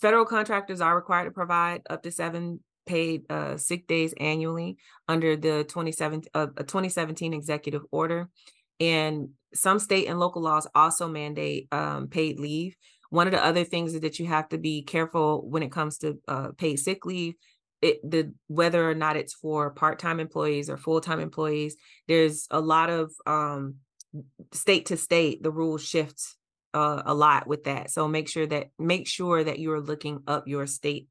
federal 0.00 0.24
contractors 0.24 0.80
are 0.80 0.96
required 0.96 1.26
to 1.26 1.30
provide 1.30 1.82
up 1.90 2.02
to 2.02 2.10
seven 2.10 2.60
paid 2.86 3.30
uh, 3.30 3.56
sick 3.56 3.86
days 3.86 4.12
annually 4.18 4.76
under 5.06 5.36
the 5.36 5.64
27 5.64 6.22
uh, 6.34 6.46
2017 6.46 7.32
executive 7.32 7.82
order 7.92 8.28
and 8.80 9.28
some 9.54 9.78
state 9.78 10.08
and 10.08 10.18
local 10.18 10.42
laws 10.42 10.66
also 10.74 11.08
mandate 11.08 11.68
um, 11.72 12.08
paid 12.08 12.40
leave. 12.40 12.74
One 13.10 13.26
of 13.26 13.32
the 13.32 13.44
other 13.44 13.64
things 13.64 13.94
is 13.94 14.00
that 14.00 14.18
you 14.18 14.26
have 14.26 14.48
to 14.48 14.58
be 14.58 14.82
careful 14.82 15.48
when 15.48 15.62
it 15.62 15.70
comes 15.70 15.98
to 15.98 16.18
uh, 16.26 16.48
paid 16.56 16.76
sick 16.76 17.04
leave. 17.04 17.34
It, 17.80 17.98
the 18.08 18.32
whether 18.46 18.88
or 18.88 18.94
not 18.94 19.16
it's 19.16 19.34
for 19.34 19.70
part-time 19.70 20.20
employees 20.20 20.70
or 20.70 20.76
full-time 20.76 21.20
employees, 21.20 21.76
there's 22.06 22.46
a 22.50 22.60
lot 22.60 22.90
of 22.90 23.12
um, 23.26 23.76
state 24.52 24.86
to 24.86 24.96
state. 24.96 25.42
The 25.42 25.50
rules 25.50 25.84
shift 25.84 26.20
uh, 26.74 27.02
a 27.04 27.14
lot 27.14 27.46
with 27.46 27.64
that. 27.64 27.90
So 27.90 28.08
make 28.08 28.28
sure 28.28 28.46
that 28.46 28.70
make 28.78 29.06
sure 29.06 29.42
that 29.42 29.58
you're 29.58 29.80
looking 29.80 30.22
up 30.26 30.48
your 30.48 30.66
state 30.66 31.08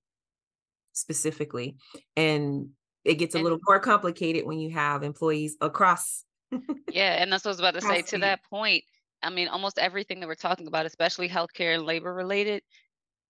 specifically, 0.93 1.77
and 2.15 2.69
it 3.03 3.15
gets 3.15 3.35
a 3.35 3.39
little 3.39 3.59
more 3.67 3.79
complicated 3.79 4.45
when 4.45 4.59
you 4.59 4.71
have 4.71 5.03
employees 5.03 5.57
across 5.61 6.23
yeah, 6.91 7.21
and 7.21 7.31
that's 7.31 7.45
what 7.45 7.49
I 7.49 7.53
was 7.53 7.59
about 7.59 7.73
to 7.75 7.81
say. 7.81 8.01
To 8.01 8.17
that 8.19 8.43
point, 8.43 8.83
I 9.23 9.29
mean, 9.29 9.47
almost 9.47 9.79
everything 9.79 10.19
that 10.19 10.27
we're 10.27 10.35
talking 10.35 10.67
about, 10.67 10.85
especially 10.85 11.29
healthcare 11.29 11.75
and 11.75 11.85
labor 11.85 12.13
related, 12.13 12.63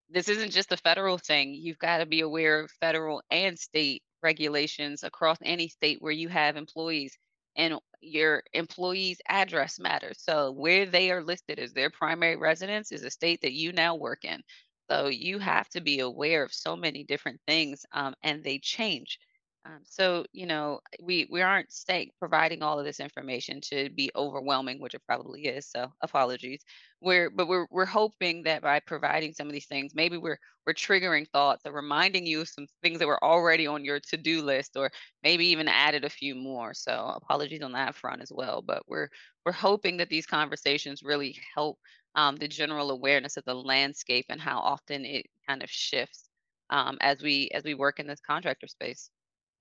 this 0.09 0.29
isn't 0.29 0.51
just 0.51 0.71
a 0.71 0.77
federal 0.77 1.17
thing. 1.17 1.53
You've 1.53 1.79
got 1.79 1.99
to 1.99 2.05
be 2.05 2.21
aware 2.21 2.61
of 2.61 2.71
federal 2.79 3.21
and 3.29 3.57
state 3.57 4.03
regulations 4.23 5.03
across 5.03 5.37
any 5.43 5.67
state 5.67 5.97
where 6.01 6.11
you 6.11 6.29
have 6.29 6.57
employees 6.57 7.17
and 7.55 7.79
your 8.01 8.43
employees 8.53 9.21
address 9.27 9.79
matters. 9.79 10.17
So 10.21 10.51
where 10.51 10.85
they 10.85 11.11
are 11.11 11.23
listed 11.23 11.59
as 11.59 11.73
their 11.73 11.89
primary 11.89 12.35
residence 12.35 12.91
is 12.91 13.03
a 13.03 13.11
state 13.11 13.41
that 13.41 13.53
you 13.53 13.71
now 13.73 13.95
work 13.95 14.25
in. 14.25 14.41
So 14.89 15.07
you 15.07 15.39
have 15.39 15.69
to 15.69 15.81
be 15.81 15.99
aware 15.99 16.43
of 16.43 16.53
so 16.53 16.75
many 16.75 17.03
different 17.03 17.39
things 17.47 17.85
um, 17.93 18.13
and 18.23 18.43
they 18.43 18.59
change 18.59 19.19
um, 19.65 19.81
so 19.83 20.25
you 20.33 20.47
know, 20.47 20.79
we 21.03 21.27
we 21.31 21.41
aren't 21.41 21.71
saying 21.71 22.11
providing 22.17 22.63
all 22.63 22.79
of 22.79 22.85
this 22.85 22.99
information 22.99 23.61
to 23.61 23.89
be 23.91 24.09
overwhelming, 24.15 24.79
which 24.81 24.95
it 24.95 25.03
probably 25.05 25.45
is. 25.45 25.67
So 25.67 25.91
apologies. 26.01 26.63
We're 26.99 27.29
but 27.29 27.47
we're 27.47 27.67
we're 27.69 27.85
hoping 27.85 28.43
that 28.43 28.63
by 28.63 28.79
providing 28.79 29.33
some 29.33 29.47
of 29.47 29.53
these 29.53 29.67
things, 29.67 29.93
maybe 29.93 30.17
we're 30.17 30.39
we're 30.65 30.73
triggering 30.73 31.27
thoughts 31.29 31.61
or 31.65 31.73
reminding 31.73 32.25
you 32.25 32.41
of 32.41 32.49
some 32.49 32.65
things 32.81 32.99
that 32.99 33.07
were 33.07 33.23
already 33.23 33.67
on 33.67 33.85
your 33.85 33.99
to-do 33.99 34.41
list, 34.41 34.75
or 34.77 34.89
maybe 35.23 35.45
even 35.47 35.67
added 35.67 36.05
a 36.05 36.09
few 36.09 36.33
more. 36.35 36.73
So 36.73 37.13
apologies 37.15 37.61
on 37.61 37.73
that 37.73 37.95
front 37.95 38.21
as 38.21 38.31
well. 38.33 38.63
But 38.63 38.83
we're 38.87 39.09
we're 39.45 39.51
hoping 39.51 39.97
that 39.97 40.09
these 40.09 40.25
conversations 40.25 41.03
really 41.03 41.37
help 41.55 41.77
um, 42.15 42.35
the 42.37 42.47
general 42.47 42.89
awareness 42.91 43.37
of 43.37 43.45
the 43.45 43.55
landscape 43.55 44.25
and 44.29 44.41
how 44.41 44.59
often 44.59 45.05
it 45.05 45.27
kind 45.47 45.61
of 45.63 45.69
shifts 45.69 46.29
um, 46.71 46.97
as 47.01 47.21
we 47.21 47.49
as 47.53 47.63
we 47.63 47.75
work 47.75 47.99
in 47.99 48.07
this 48.07 48.19
contractor 48.21 48.67
space 48.67 49.11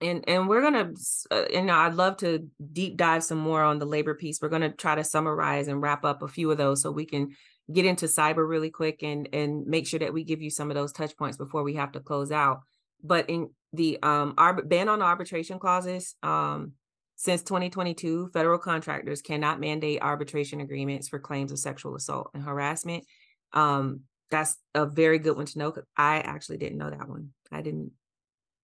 and 0.01 0.25
and 0.29 0.49
we're 0.49 0.63
gonna 0.63 0.93
uh, 1.31 1.45
you 1.51 1.63
know 1.63 1.75
i'd 1.75 1.95
love 1.95 2.17
to 2.17 2.49
deep 2.73 2.97
dive 2.97 3.23
some 3.23 3.39
more 3.39 3.63
on 3.63 3.79
the 3.79 3.87
labor 3.87 4.15
piece. 4.15 4.41
We're 4.41 4.49
gonna 4.49 4.71
try 4.71 4.95
to 4.95 5.05
summarize 5.05 5.69
and 5.69 5.83
wrap 5.83 6.05
up 6.05 6.23
a 6.23 6.29
few 6.29 6.51
of 6.51 6.59
those 6.59 6.83
so 6.83 6.91
we 6.91 7.07
can 7.07 7.35
get 7.73 7.85
into 7.85 8.07
cyber 8.07 8.49
really 8.49 8.71
quick 8.71 9.03
and 9.03 9.29
and 9.33 9.67
make 9.67 9.87
sure 9.87 10.01
that 10.01 10.13
we 10.13 10.25
give 10.25 10.43
you 10.43 10.51
some 10.51 10.71
of 10.71 10.75
those 10.75 10.93
touch 10.93 11.17
points 11.17 11.37
before 11.37 11.63
we 11.63 11.75
have 11.75 11.93
to 11.93 12.01
close 12.01 12.33
out. 12.33 12.61
But 13.03 13.29
in 13.29 13.51
the 13.73 13.99
um 14.03 14.35
arb- 14.37 14.69
ban 14.69 14.89
on 14.89 15.03
arbitration 15.03 15.59
clauses 15.59 16.15
um 16.23 16.73
since 17.17 17.43
2022 17.43 18.31
federal 18.33 18.59
contractors 18.59 19.21
cannot 19.21 19.61
mandate 19.61 20.01
arbitration 20.01 20.61
agreements 20.61 21.09
for 21.09 21.19
claims 21.19 21.53
of 21.53 21.59
sexual 21.59 21.95
assault 21.95 22.31
and 22.35 22.43
harassment. 22.43 23.05
Um 23.53 24.01
that's 24.31 24.57
a 24.75 24.87
very 24.87 25.19
good 25.19 25.37
one 25.37 25.47
to 25.47 25.59
know 25.59 25.75
i 25.97 26.19
actually 26.21 26.57
didn't 26.57 26.79
know 26.79 26.89
that 26.89 27.09
one. 27.09 27.31
I 27.53 27.63
didn't 27.63 27.93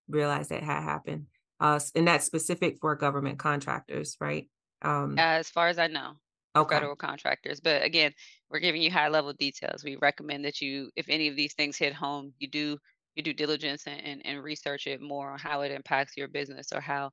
realize 0.08 0.48
that 0.48 0.62
had 0.62 0.82
happened. 0.82 1.26
Uh, 1.58 1.80
and 1.94 2.06
that's 2.06 2.26
specific 2.26 2.78
for 2.80 2.94
government 2.94 3.38
contractors, 3.38 4.16
right? 4.20 4.48
Um, 4.82 5.18
as 5.18 5.48
far 5.48 5.68
as 5.68 5.78
I 5.78 5.86
know, 5.86 6.12
okay. 6.54 6.76
federal 6.76 6.96
contractors. 6.96 7.60
But 7.60 7.82
again, 7.82 8.12
we're 8.50 8.60
giving 8.60 8.82
you 8.82 8.90
high 8.90 9.08
level 9.08 9.32
details. 9.32 9.82
We 9.82 9.96
recommend 9.96 10.44
that 10.44 10.60
you, 10.60 10.90
if 10.96 11.08
any 11.08 11.28
of 11.28 11.36
these 11.36 11.54
things 11.54 11.76
hit 11.76 11.94
home, 11.94 12.32
you 12.38 12.48
do 12.48 12.78
your 13.14 13.22
due 13.22 13.32
diligence 13.32 13.84
and, 13.86 14.00
and, 14.04 14.26
and 14.26 14.42
research 14.42 14.86
it 14.86 15.00
more 15.00 15.30
on 15.30 15.38
how 15.38 15.62
it 15.62 15.72
impacts 15.72 16.16
your 16.16 16.28
business 16.28 16.68
or 16.74 16.80
how 16.80 17.10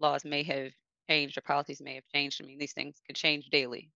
laws 0.00 0.24
may 0.24 0.42
have 0.42 0.72
changed 1.08 1.38
or 1.38 1.42
policies 1.42 1.80
may 1.80 1.94
have 1.94 2.06
changed. 2.12 2.40
I 2.42 2.46
mean, 2.46 2.58
these 2.58 2.72
things 2.72 2.96
could 3.06 3.16
change 3.16 3.48
daily. 3.50 3.90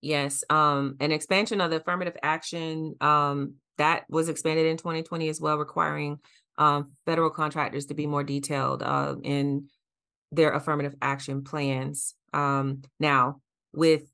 Yes. 0.00 0.44
Um, 0.48 0.96
an 1.00 1.10
expansion 1.10 1.60
of 1.60 1.70
the 1.70 1.78
affirmative 1.78 2.16
action 2.22 2.94
um, 3.00 3.54
that 3.78 4.04
was 4.08 4.28
expanded 4.28 4.66
in 4.66 4.76
2020 4.76 5.28
as 5.28 5.40
well, 5.40 5.58
requiring 5.58 6.18
um, 6.58 6.92
federal 7.04 7.30
contractors 7.30 7.86
to 7.86 7.94
be 7.94 8.06
more 8.06 8.24
detailed 8.24 8.82
uh, 8.82 9.16
in 9.22 9.68
their 10.32 10.50
affirmative 10.50 10.94
action 11.00 11.44
plans. 11.44 12.14
Um, 12.32 12.82
now, 12.98 13.40
with 13.72 14.10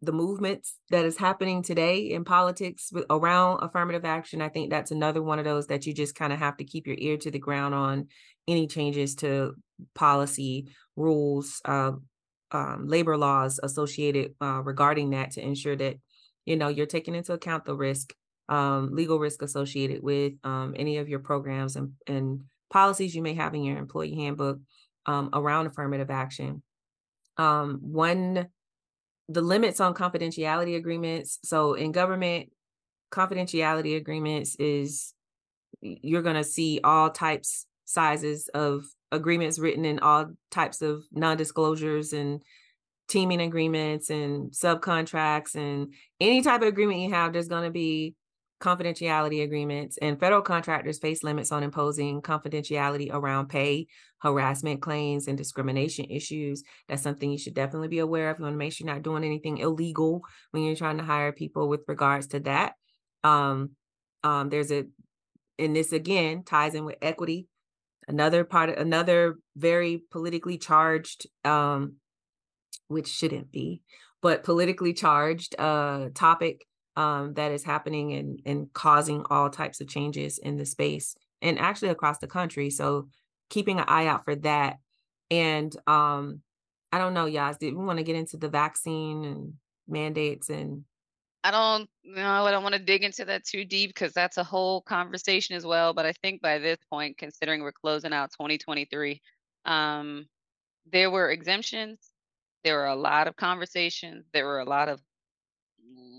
the 0.00 0.12
movements 0.12 0.76
that 0.90 1.04
is 1.04 1.16
happening 1.16 1.62
today 1.62 2.10
in 2.10 2.24
politics 2.24 2.90
with, 2.92 3.04
around 3.10 3.62
affirmative 3.62 4.04
action, 4.04 4.40
I 4.40 4.48
think 4.48 4.70
that's 4.70 4.90
another 4.90 5.22
one 5.22 5.38
of 5.38 5.44
those 5.44 5.66
that 5.68 5.86
you 5.86 5.92
just 5.92 6.14
kind 6.14 6.32
of 6.32 6.38
have 6.38 6.56
to 6.58 6.64
keep 6.64 6.86
your 6.86 6.96
ear 6.98 7.16
to 7.18 7.30
the 7.30 7.38
ground 7.38 7.74
on 7.74 8.08
any 8.46 8.66
changes 8.66 9.16
to 9.16 9.54
policy, 9.94 10.68
rules, 10.96 11.60
uh, 11.64 11.92
um, 12.50 12.86
labor 12.86 13.16
laws 13.16 13.60
associated 13.62 14.34
uh, 14.40 14.62
regarding 14.62 15.10
that 15.10 15.32
to 15.32 15.42
ensure 15.42 15.76
that 15.76 15.96
you 16.46 16.56
know 16.56 16.68
you're 16.68 16.86
taking 16.86 17.14
into 17.14 17.34
account 17.34 17.64
the 17.64 17.76
risk 17.76 18.14
um, 18.48 18.94
legal 18.94 19.18
risk 19.18 19.42
associated 19.42 20.02
with 20.02 20.34
um, 20.44 20.74
any 20.76 20.98
of 20.98 21.08
your 21.08 21.20
programs 21.20 21.76
and, 21.76 21.92
and, 22.06 22.40
policies 22.70 23.16
you 23.16 23.22
may 23.22 23.32
have 23.32 23.54
in 23.54 23.64
your 23.64 23.78
employee 23.78 24.14
handbook 24.14 24.58
um, 25.06 25.30
around 25.32 25.66
affirmative 25.66 26.10
action. 26.10 26.62
Um, 27.38 27.78
one 27.80 28.48
the 29.28 29.40
limits 29.40 29.80
on 29.80 29.94
confidentiality 29.94 30.76
agreements. 30.76 31.38
So 31.44 31.74
in 31.74 31.92
government, 31.92 32.50
confidentiality 33.10 33.96
agreements 33.96 34.56
is 34.58 35.14
you're 35.80 36.22
going 36.22 36.36
to 36.36 36.44
see 36.44 36.80
all 36.82 37.10
types 37.10 37.66
sizes 37.84 38.48
of 38.52 38.84
agreements 39.12 39.58
written 39.58 39.84
in 39.84 39.98
all 40.00 40.26
types 40.50 40.82
of 40.82 41.04
non-disclosures 41.12 42.12
and 42.12 42.42
teaming 43.08 43.40
agreements 43.40 44.10
and 44.10 44.50
subcontracts 44.50 45.54
and 45.54 45.94
any 46.20 46.42
type 46.42 46.60
of 46.60 46.68
agreement 46.68 47.00
you 47.00 47.10
have 47.10 47.32
there's 47.32 47.48
going 47.48 47.64
to 47.64 47.70
be 47.70 48.14
confidentiality 48.60 49.42
agreements 49.42 49.98
and 49.98 50.18
federal 50.18 50.42
contractors 50.42 50.98
face 50.98 51.22
limits 51.22 51.52
on 51.52 51.62
imposing 51.62 52.20
confidentiality 52.22 53.12
around 53.12 53.48
pay 53.48 53.86
harassment 54.18 54.82
claims 54.82 55.28
and 55.28 55.38
discrimination 55.38 56.06
issues. 56.06 56.62
That's 56.88 57.02
something 57.02 57.30
you 57.30 57.38
should 57.38 57.54
definitely 57.54 57.88
be 57.88 58.00
aware 58.00 58.30
of. 58.30 58.38
You 58.38 58.44
want 58.44 58.54
to 58.54 58.58
make 58.58 58.72
sure 58.72 58.86
you're 58.86 58.94
not 58.94 59.02
doing 59.02 59.24
anything 59.24 59.58
illegal 59.58 60.22
when 60.50 60.64
you're 60.64 60.76
trying 60.76 60.98
to 60.98 61.04
hire 61.04 61.32
people 61.32 61.68
with 61.68 61.80
regards 61.86 62.26
to 62.28 62.40
that. 62.40 62.72
Um, 63.22 63.70
um, 64.24 64.48
there's 64.48 64.72
a 64.72 64.84
and 65.58 65.74
this 65.74 65.92
again 65.92 66.44
ties 66.44 66.74
in 66.74 66.84
with 66.84 66.96
equity. 67.02 67.46
Another 68.06 68.44
part 68.44 68.70
another 68.70 69.36
very 69.56 70.02
politically 70.10 70.58
charged 70.58 71.26
um, 71.44 71.96
which 72.88 73.08
shouldn't 73.08 73.52
be 73.52 73.82
but 74.20 74.44
politically 74.44 74.92
charged 74.92 75.54
uh, 75.58 76.08
topic 76.14 76.66
um, 76.98 77.34
that 77.34 77.52
is 77.52 77.62
happening 77.62 78.12
and, 78.14 78.42
and 78.44 78.72
causing 78.72 79.24
all 79.30 79.48
types 79.48 79.80
of 79.80 79.86
changes 79.86 80.38
in 80.38 80.56
the 80.56 80.66
space 80.66 81.14
and 81.40 81.56
actually 81.56 81.90
across 81.90 82.18
the 82.18 82.26
country. 82.26 82.70
So 82.70 83.08
keeping 83.50 83.78
an 83.78 83.84
eye 83.86 84.08
out 84.08 84.24
for 84.24 84.34
that. 84.34 84.78
And 85.30 85.74
um, 85.86 86.40
I 86.90 86.98
don't 86.98 87.14
know, 87.14 87.26
Yas, 87.26 87.56
did 87.56 87.76
we 87.76 87.84
want 87.84 87.98
to 87.98 88.04
get 88.04 88.16
into 88.16 88.36
the 88.36 88.48
vaccine 88.48 89.24
and 89.24 89.52
mandates 89.86 90.50
and 90.50 90.84
I 91.44 91.52
don't 91.52 91.88
know. 92.02 92.44
I 92.44 92.50
don't 92.50 92.64
want 92.64 92.74
to 92.74 92.80
dig 92.80 93.04
into 93.04 93.24
that 93.26 93.44
too 93.44 93.64
deep 93.64 93.90
because 93.90 94.12
that's 94.12 94.38
a 94.38 94.44
whole 94.44 94.80
conversation 94.82 95.54
as 95.54 95.64
well. 95.64 95.94
But 95.94 96.04
I 96.04 96.12
think 96.20 96.42
by 96.42 96.58
this 96.58 96.78
point, 96.90 97.16
considering 97.16 97.62
we're 97.62 97.70
closing 97.70 98.12
out 98.12 98.32
2023, 98.32 99.22
um, 99.64 100.26
there 100.90 101.12
were 101.12 101.30
exemptions. 101.30 102.00
There 102.64 102.74
were 102.74 102.86
a 102.86 102.96
lot 102.96 103.28
of 103.28 103.36
conversations. 103.36 104.26
There 104.32 104.46
were 104.46 104.58
a 104.58 104.68
lot 104.68 104.88
of 104.88 105.00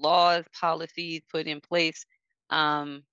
laws, 0.01 0.43
policies 0.59 1.21
put 1.31 1.47
in 1.47 1.61
place. 1.61 2.05
Um, 2.49 3.03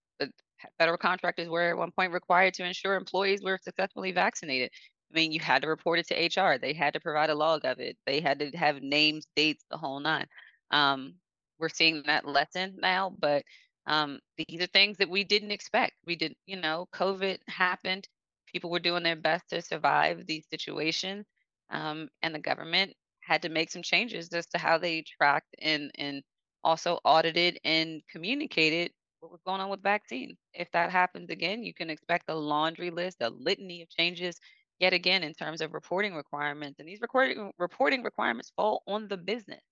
federal 0.78 0.98
contractors 0.98 1.48
were 1.48 1.70
at 1.70 1.76
one 1.76 1.90
point 1.90 2.12
required 2.12 2.54
to 2.54 2.64
ensure 2.64 2.94
employees 2.94 3.42
were 3.42 3.58
successfully 3.62 4.12
vaccinated. 4.12 4.70
I 5.12 5.14
mean, 5.14 5.32
you 5.32 5.40
had 5.40 5.62
to 5.62 5.68
report 5.68 5.98
it 5.98 6.08
to 6.08 6.40
HR. 6.40 6.58
They 6.58 6.72
had 6.72 6.94
to 6.94 7.00
provide 7.00 7.30
a 7.30 7.34
log 7.34 7.64
of 7.64 7.78
it. 7.78 7.96
They 8.06 8.20
had 8.20 8.38
to 8.40 8.50
have 8.56 8.82
names, 8.82 9.26
dates, 9.36 9.64
the 9.70 9.76
whole 9.76 10.00
nine. 10.00 10.26
Um, 10.70 11.14
we're 11.58 11.68
seeing 11.68 12.02
that 12.06 12.26
lessen 12.26 12.76
now, 12.80 13.14
but 13.18 13.42
um, 13.86 14.18
these 14.36 14.60
are 14.60 14.66
things 14.66 14.98
that 14.98 15.08
we 15.08 15.24
didn't 15.24 15.52
expect. 15.52 15.92
We 16.06 16.16
didn't, 16.16 16.38
you 16.46 16.60
know, 16.60 16.88
COVID 16.92 17.38
happened. 17.46 18.08
People 18.52 18.70
were 18.70 18.80
doing 18.80 19.02
their 19.02 19.16
best 19.16 19.48
to 19.50 19.62
survive 19.62 20.26
these 20.26 20.44
situations, 20.50 21.26
um, 21.70 22.08
and 22.22 22.34
the 22.34 22.40
government 22.40 22.94
had 23.20 23.42
to 23.42 23.48
make 23.48 23.70
some 23.70 23.82
changes 23.82 24.28
as 24.30 24.46
to 24.48 24.58
how 24.58 24.78
they 24.78 25.02
tracked 25.02 25.54
and 25.60 25.90
and 25.96 26.22
also 26.66 27.00
audited 27.04 27.60
and 27.64 28.02
communicated 28.08 28.92
what 29.20 29.32
was 29.32 29.42
going 29.46 29.60
on 29.62 29.70
with 29.70 29.82
vaccine. 29.82 30.36
If 30.54 30.70
that 30.72 30.92
happens 30.92 31.30
again, 31.30 31.62
you 31.64 31.74
can 31.74 31.90
expect 31.90 32.26
a 32.30 32.34
laundry 32.36 32.90
list, 32.90 33.18
a 33.22 33.30
litany 33.30 33.82
of 33.82 33.90
changes 33.90 34.38
yet 34.80 34.92
again 34.94 35.24
in 35.24 35.34
terms 35.34 35.62
of 35.62 35.74
reporting 35.74 36.14
requirements. 36.16 36.80
And 36.80 36.88
these 36.88 37.00
recording, 37.02 37.52
reporting 37.58 38.02
requirements 38.04 38.52
fall 38.56 38.82
on 38.88 39.08
the 39.08 39.18
business. 39.18 39.62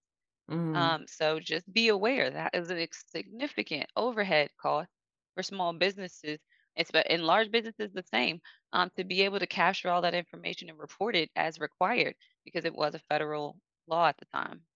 mm, 0.48 0.74
Um, 0.74 1.06
so 1.06 1.40
just 1.40 1.72
be 1.72 1.88
aware 1.88 2.30
that 2.30 2.54
is 2.54 2.70
a 2.70 2.88
significant 3.08 3.90
overhead 3.96 4.50
cost 4.60 4.90
for 5.34 5.42
small 5.42 5.72
businesses. 5.72 6.38
It's 6.76 6.90
but 6.90 7.06
in 7.08 7.22
large 7.22 7.50
businesses 7.50 7.92
the 7.92 8.02
same 8.02 8.40
um, 8.72 8.90
to 8.96 9.04
be 9.04 9.22
able 9.22 9.38
to 9.38 9.46
capture 9.46 9.90
all 9.90 10.02
that 10.02 10.14
information 10.14 10.68
and 10.68 10.78
report 10.78 11.16
it 11.16 11.30
as 11.36 11.60
required 11.60 12.16
because 12.44 12.64
it 12.66 12.74
was 12.74 12.94
a 12.94 13.00
federal 13.08 13.58
law 13.86 14.08
at 14.08 14.18
the 14.18 14.26
time. 14.26 14.66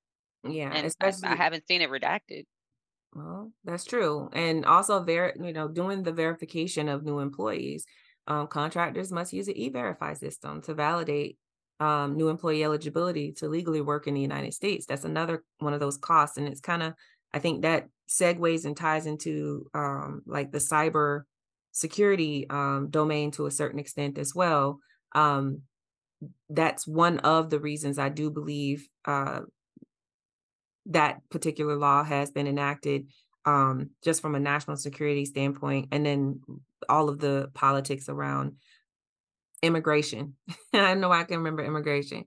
Yeah, 0.45 0.71
And 0.73 0.95
I 1.01 1.13
I 1.25 1.37
haven't 1.37 1.67
seen 1.67 1.83
it 1.83 1.91
redacted. 1.91 2.45
Well, 3.15 3.53
that's 3.65 3.85
true. 3.85 4.29
And 4.33 4.65
also 4.65 5.03
ver 5.03 5.33
you 5.41 5.53
know, 5.53 5.69
doing 5.69 6.03
the 6.03 6.13
verification 6.13 6.89
of 6.89 7.05
new 7.05 7.19
employees. 7.19 7.87
Um, 8.27 8.47
contractors 8.47 9.11
must 9.11 9.33
use 9.33 9.49
an 9.49 9.57
e-verify 9.57 10.13
system 10.13 10.61
to 10.63 10.75
validate 10.75 11.39
um, 11.81 12.17
new 12.17 12.29
employee 12.29 12.63
eligibility 12.63 13.33
to 13.39 13.49
legally 13.49 13.81
work 13.81 14.07
in 14.07 14.15
the 14.15 14.21
United 14.21 14.53
States. 14.53 14.85
That's 14.85 15.05
another 15.05 15.45
one 15.61 15.73
of 15.73 15.81
those 15.81 15.97
costs. 15.97 16.37
And 16.37 16.47
it's 16.47 16.61
kind 16.61 16.83
of, 16.83 16.93
I 17.33 17.39
think 17.39 17.63
that 17.63 17.89
segues 18.09 18.65
and 18.67 18.77
ties 18.77 19.07
into 19.07 19.71
um, 19.75 20.23
like 20.27 20.53
the 20.53 20.59
cyber 20.59 21.23
security 21.73 22.47
um, 22.51 22.89
domain 22.91 23.31
to 23.33 23.47
a 23.47 23.51
certain 23.51 23.79
extent 23.79 24.19
as 24.19 24.35
well. 24.35 24.81
Um, 25.15 25.63
that's 26.51 26.87
one 26.87 27.19
of 27.21 27.49
the 27.49 27.61
reasons 27.61 27.99
I 27.99 28.09
do 28.09 28.31
believe 28.31 28.89
uh, 29.05 29.41
that 30.89 31.21
particular 31.31 31.77
law 31.77 32.03
has 32.03 32.31
been 32.31 32.47
enacted 32.47 33.07
um, 33.45 33.91
just 34.05 34.21
from 34.21 34.35
a 34.35 34.41
national 34.41 34.77
security 34.77 35.25
standpoint, 35.25 35.89
and 35.93 36.05
then 36.05 36.41
all 36.89 37.09
of 37.09 37.19
the 37.19 37.51
politics 37.55 38.09
around 38.09 38.57
immigration. 39.63 40.35
I 40.73 40.95
know 40.95 41.13
I 41.13 41.25
can 41.25 41.39
remember 41.39 41.65
immigration. 41.65 42.25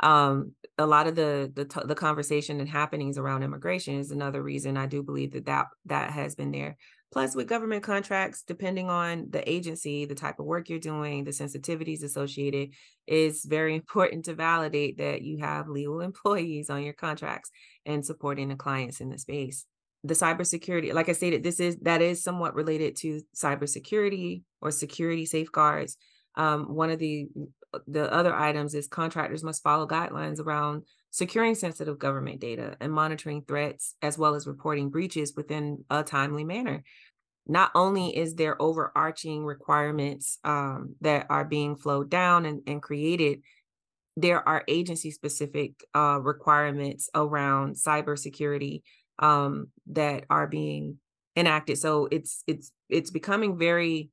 Um, 0.00 0.52
a 0.76 0.86
lot 0.86 1.06
of 1.06 1.14
the 1.14 1.52
the 1.54 1.84
the 1.84 1.94
conversation 1.94 2.60
and 2.60 2.68
happenings 2.68 3.16
around 3.16 3.42
immigration 3.42 3.98
is 3.98 4.10
another 4.10 4.42
reason 4.42 4.76
I 4.76 4.86
do 4.86 5.02
believe 5.02 5.32
that 5.32 5.46
that 5.46 5.66
that 5.86 6.10
has 6.10 6.34
been 6.34 6.50
there. 6.50 6.76
Plus, 7.14 7.36
with 7.36 7.46
government 7.46 7.84
contracts, 7.84 8.42
depending 8.42 8.90
on 8.90 9.28
the 9.30 9.48
agency, 9.48 10.04
the 10.04 10.16
type 10.16 10.40
of 10.40 10.46
work 10.46 10.68
you're 10.68 10.80
doing, 10.80 11.22
the 11.22 11.30
sensitivities 11.30 12.02
associated, 12.02 12.70
it's 13.06 13.44
very 13.44 13.76
important 13.82 14.24
to 14.24 14.34
validate 14.34 14.98
that 14.98 15.22
you 15.22 15.38
have 15.38 15.68
legal 15.68 16.00
employees 16.10 16.70
on 16.70 16.82
your 16.82 16.92
contracts 16.92 17.52
and 17.86 18.04
supporting 18.04 18.48
the 18.48 18.56
clients 18.56 19.00
in 19.00 19.10
the 19.10 19.18
space. 19.18 19.64
The 20.02 20.14
cybersecurity, 20.14 20.92
like 20.92 21.08
I 21.08 21.12
stated, 21.12 21.44
this 21.44 21.60
is 21.60 21.76
that 21.82 22.02
is 22.02 22.20
somewhat 22.20 22.56
related 22.56 22.96
to 22.96 23.20
cybersecurity 23.36 24.42
or 24.60 24.72
security 24.72 25.24
safeguards. 25.24 25.96
Um, 26.34 26.74
one 26.74 26.90
of 26.90 26.98
the 26.98 27.28
the 27.86 28.12
other 28.12 28.34
items 28.34 28.74
is 28.74 28.88
contractors 28.88 29.44
must 29.44 29.62
follow 29.62 29.86
guidelines 29.86 30.40
around 30.40 30.82
securing 31.10 31.54
sensitive 31.54 31.98
government 31.98 32.40
data 32.40 32.76
and 32.80 32.92
monitoring 32.92 33.42
threats 33.42 33.94
as 34.02 34.18
well 34.18 34.34
as 34.34 34.46
reporting 34.46 34.90
breaches 34.90 35.34
within 35.36 35.84
a 35.90 36.02
timely 36.02 36.44
manner 36.44 36.82
not 37.46 37.70
only 37.74 38.16
is 38.16 38.34
there 38.34 38.60
overarching 38.60 39.44
requirements 39.44 40.38
um, 40.44 40.96
that 41.00 41.26
are 41.30 41.44
being 41.44 41.76
flowed 41.76 42.10
down 42.10 42.46
and, 42.46 42.62
and 42.66 42.82
created 42.82 43.40
there 44.16 44.46
are 44.48 44.64
agency 44.68 45.10
specific 45.10 45.84
uh, 45.94 46.20
requirements 46.20 47.10
around 47.14 47.74
cybersecurity 47.74 48.82
um, 49.18 49.68
that 49.86 50.24
are 50.30 50.46
being 50.46 50.98
enacted 51.36 51.78
so 51.78 52.06
it's 52.12 52.44
it's 52.46 52.70
it's 52.88 53.10
becoming 53.10 53.58
very 53.58 54.10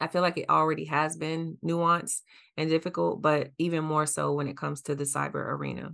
I 0.00 0.06
feel 0.06 0.22
like 0.22 0.36
it 0.38 0.48
already 0.48 0.84
has 0.86 1.16
been 1.16 1.58
nuanced 1.64 2.22
and 2.56 2.70
difficult, 2.70 3.20
but 3.20 3.50
even 3.58 3.84
more 3.84 4.06
so 4.06 4.32
when 4.32 4.48
it 4.48 4.56
comes 4.56 4.82
to 4.82 4.94
the 4.94 5.04
cyber 5.04 5.34
arena. 5.34 5.90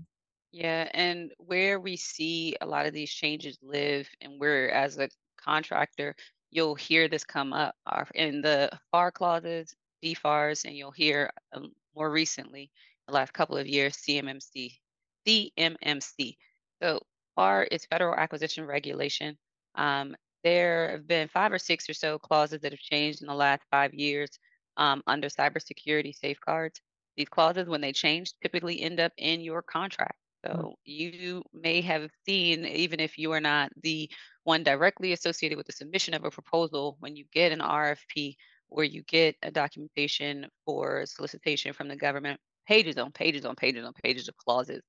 Yeah, 0.52 0.88
and 0.92 1.32
where 1.38 1.80
we 1.80 1.96
see 1.96 2.54
a 2.60 2.66
lot 2.66 2.86
of 2.86 2.92
these 2.92 3.10
changes 3.10 3.58
live, 3.62 4.08
and 4.20 4.38
where 4.38 4.70
as 4.70 4.98
a 4.98 5.08
contractor, 5.36 6.14
you'll 6.54 6.76
hear 6.76 7.08
this 7.08 7.24
come 7.24 7.52
up 7.52 7.74
in 8.14 8.40
the 8.40 8.70
FAR 8.92 9.10
clauses, 9.10 9.74
DFARS, 10.04 10.64
and 10.64 10.76
you'll 10.76 10.92
hear 10.92 11.30
um, 11.52 11.72
more 11.96 12.10
recently, 12.10 12.70
the 13.08 13.12
last 13.12 13.32
couple 13.34 13.56
of 13.56 13.66
years, 13.66 13.96
CMMC, 13.96 14.72
CMMC. 15.26 16.36
So 16.80 17.00
FAR 17.34 17.64
is 17.64 17.84
Federal 17.86 18.14
Acquisition 18.14 18.64
Regulation. 18.66 19.36
Um, 19.74 20.14
there 20.44 20.92
have 20.92 21.08
been 21.08 21.26
five 21.26 21.52
or 21.52 21.58
six 21.58 21.90
or 21.90 21.94
so 21.94 22.20
clauses 22.20 22.60
that 22.60 22.72
have 22.72 22.80
changed 22.80 23.20
in 23.20 23.26
the 23.26 23.34
last 23.34 23.62
five 23.70 23.92
years 23.92 24.30
um, 24.76 25.02
under 25.08 25.28
cybersecurity 25.28 26.14
safeguards. 26.14 26.80
These 27.16 27.28
clauses, 27.28 27.68
when 27.68 27.80
they 27.80 27.92
change, 27.92 28.32
typically 28.42 28.80
end 28.80 29.00
up 29.00 29.12
in 29.16 29.40
your 29.40 29.60
contract. 29.60 30.18
Mm, 30.52 30.64
So 30.64 30.74
you 30.84 31.42
may 31.52 31.80
have 31.82 32.10
seen, 32.26 32.64
even 32.66 33.00
if 33.00 33.18
you 33.18 33.32
are 33.32 33.40
not 33.40 33.70
the 33.82 34.10
one 34.44 34.62
directly 34.62 35.12
associated 35.12 35.56
with 35.56 35.66
the 35.66 35.72
submission 35.72 36.14
of 36.14 36.24
a 36.24 36.30
proposal, 36.30 36.96
when 37.00 37.16
you 37.16 37.24
get 37.32 37.52
an 37.52 37.60
RFP 37.60 38.36
or 38.68 38.84
you 38.84 39.02
get 39.04 39.36
a 39.42 39.50
documentation 39.50 40.48
for 40.64 41.06
solicitation 41.06 41.72
from 41.72 41.88
the 41.88 41.96
government, 41.96 42.40
pages 42.66 42.98
on 42.98 43.12
pages 43.12 43.44
on 43.44 43.56
pages 43.56 43.84
on 43.84 43.92
pages 44.02 44.28
of 44.28 44.36
clauses. 44.36 44.82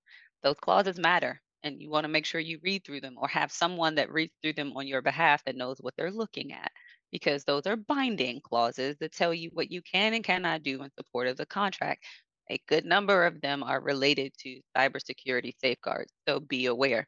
Those 0.43 0.55
clauses 0.59 0.99
matter, 0.99 1.41
and 1.63 1.81
you 1.81 1.89
want 1.89 2.03
to 2.05 2.09
make 2.09 2.25
sure 2.25 2.39
you 2.41 2.59
read 2.63 2.83
through 2.85 3.01
them 3.01 3.15
or 3.17 3.27
have 3.27 3.51
someone 3.51 3.95
that 3.95 4.11
reads 4.11 4.33
through 4.41 4.53
them 4.53 4.73
on 4.75 4.87
your 4.87 5.01
behalf 5.01 5.43
that 5.45 5.55
knows 5.55 5.77
what 5.79 5.93
they're 5.97 6.11
looking 6.11 6.53
at 6.53 6.71
because 7.11 7.43
those 7.43 7.65
are 7.67 7.75
binding 7.77 8.41
clauses 8.41 8.97
that 8.99 9.11
tell 9.13 9.33
you 9.33 9.49
what 9.53 9.71
you 9.71 9.81
can 9.81 10.13
and 10.13 10.23
cannot 10.23 10.63
do 10.63 10.81
in 10.83 10.91
support 10.97 11.27
of 11.27 11.37
the 11.37 11.45
contract. 11.45 12.03
A 12.49 12.59
good 12.67 12.85
number 12.85 13.25
of 13.25 13.41
them 13.41 13.63
are 13.63 13.79
related 13.79 14.33
to 14.39 14.61
cybersecurity 14.77 15.53
safeguards, 15.59 16.11
so 16.27 16.39
be 16.39 16.67
aware. 16.67 17.07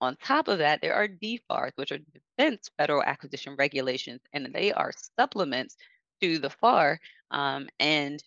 On 0.00 0.16
top 0.16 0.48
of 0.48 0.58
that, 0.58 0.80
there 0.80 0.94
are 0.94 1.08
DFARS, 1.08 1.72
which 1.76 1.92
are 1.92 1.98
Defense 1.98 2.70
Federal 2.78 3.02
Acquisition 3.02 3.56
Regulations, 3.56 4.20
and 4.32 4.48
they 4.52 4.72
are 4.72 4.92
supplements 5.18 5.76
to 6.20 6.38
the 6.38 6.50
FAR. 6.50 6.98
Um, 7.30 7.68
and 7.78 8.22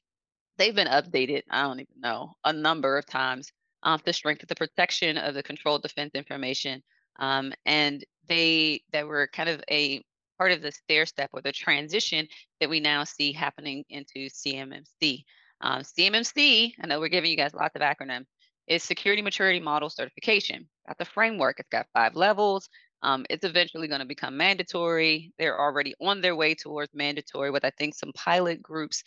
they've 0.57 0.75
been 0.75 0.87
updated, 0.87 1.43
I 1.49 1.63
don't 1.63 1.79
even 1.79 2.01
know, 2.01 2.33
a 2.43 2.53
number 2.53 2.97
of 2.97 3.05
times 3.05 3.51
um, 3.83 3.99
to 4.05 4.13
strengthen 4.13 4.47
the 4.47 4.55
protection 4.55 5.17
of 5.17 5.33
the 5.33 5.43
controlled 5.43 5.81
defense 5.83 6.11
information. 6.13 6.83
Um, 7.19 7.53
and 7.65 8.03
they 8.27 8.83
that 8.91 9.07
were 9.07 9.27
kind 9.27 9.49
of 9.49 9.63
a 9.69 10.03
part 10.37 10.51
of 10.51 10.61
the 10.61 10.71
stair 10.71 11.05
step 11.05 11.29
or 11.33 11.41
the 11.41 11.51
transition 11.51 12.27
that 12.59 12.69
we 12.69 12.79
now 12.79 13.03
see 13.03 13.31
happening 13.31 13.83
into 13.89 14.27
CMMC. 14.27 15.23
Um, 15.61 15.81
CMMC, 15.81 16.73
I 16.81 16.87
know 16.87 16.99
we're 16.99 17.09
giving 17.09 17.31
you 17.31 17.37
guys 17.37 17.53
lots 17.53 17.75
of 17.75 17.81
acronyms, 17.81 18.25
is 18.67 18.83
Security 18.83 19.21
Maturity 19.21 19.59
Model 19.59 19.89
Certification. 19.89 20.67
Got 20.87 20.97
the 20.97 21.05
framework. 21.05 21.59
It's 21.59 21.69
got 21.69 21.87
five 21.93 22.15
levels. 22.15 22.67
Um, 23.03 23.25
it's 23.29 23.45
eventually 23.45 23.87
going 23.87 23.99
to 23.99 24.05
become 24.05 24.37
mandatory. 24.37 25.33
They're 25.37 25.59
already 25.59 25.93
on 25.99 26.21
their 26.21 26.35
way 26.35 26.55
towards 26.55 26.93
mandatory 26.93 27.51
with, 27.51 27.65
I 27.65 27.71
think, 27.71 27.95
some 27.95 28.11
pilot 28.13 28.61
groups. 28.61 29.03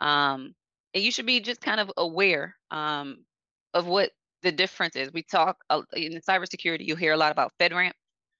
Um, 0.00 0.54
and 0.94 1.02
you 1.04 1.10
should 1.10 1.26
be 1.26 1.40
just 1.40 1.60
kind 1.60 1.80
of 1.80 1.90
aware 1.96 2.56
um, 2.70 3.24
of 3.74 3.86
what 3.86 4.10
the 4.42 4.52
difference 4.52 4.96
is. 4.96 5.12
We 5.12 5.22
talk 5.22 5.58
uh, 5.70 5.82
in 5.94 6.20
cybersecurity, 6.20 6.86
you 6.86 6.96
hear 6.96 7.12
a 7.12 7.16
lot 7.16 7.32
about 7.32 7.52
FedRAMP. 7.60 7.92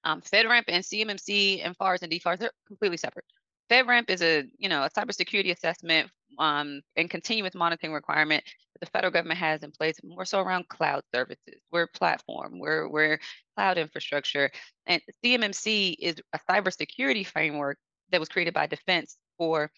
Um, 0.03 0.21
FedRAMP 0.21 0.63
and 0.67 0.83
CMMC 0.83 1.65
and 1.65 1.75
FARS 1.75 2.01
and 2.01 2.11
DFARS 2.11 2.41
are 2.41 2.51
completely 2.67 2.97
separate. 2.97 3.25
FedRAMP 3.69 4.09
is 4.09 4.21
a 4.21 4.45
you 4.57 4.69
know 4.69 4.83
a 4.83 4.89
cybersecurity 4.89 5.51
assessment 5.51 6.09
um, 6.37 6.81
and 6.95 7.09
continue 7.09 7.43
with 7.43 7.55
monitoring 7.55 7.93
requirement 7.93 8.43
that 8.73 8.79
the 8.79 8.91
federal 8.91 9.11
government 9.11 9.39
has 9.39 9.63
in 9.63 9.71
place, 9.71 9.95
more 10.03 10.25
so 10.25 10.39
around 10.39 10.67
cloud 10.69 11.03
services. 11.13 11.61
We're 11.71 11.87
platform, 11.87 12.59
we're 12.59 12.87
we're 12.87 13.19
cloud 13.55 13.77
infrastructure, 13.77 14.49
and 14.85 15.01
CMMC 15.23 15.95
is 15.99 16.15
a 16.33 16.39
cybersecurity 16.49 17.25
framework 17.25 17.77
that 18.11 18.19
was 18.19 18.29
created 18.29 18.53
by 18.53 18.67
Defense 18.67 19.17
for 19.37 19.71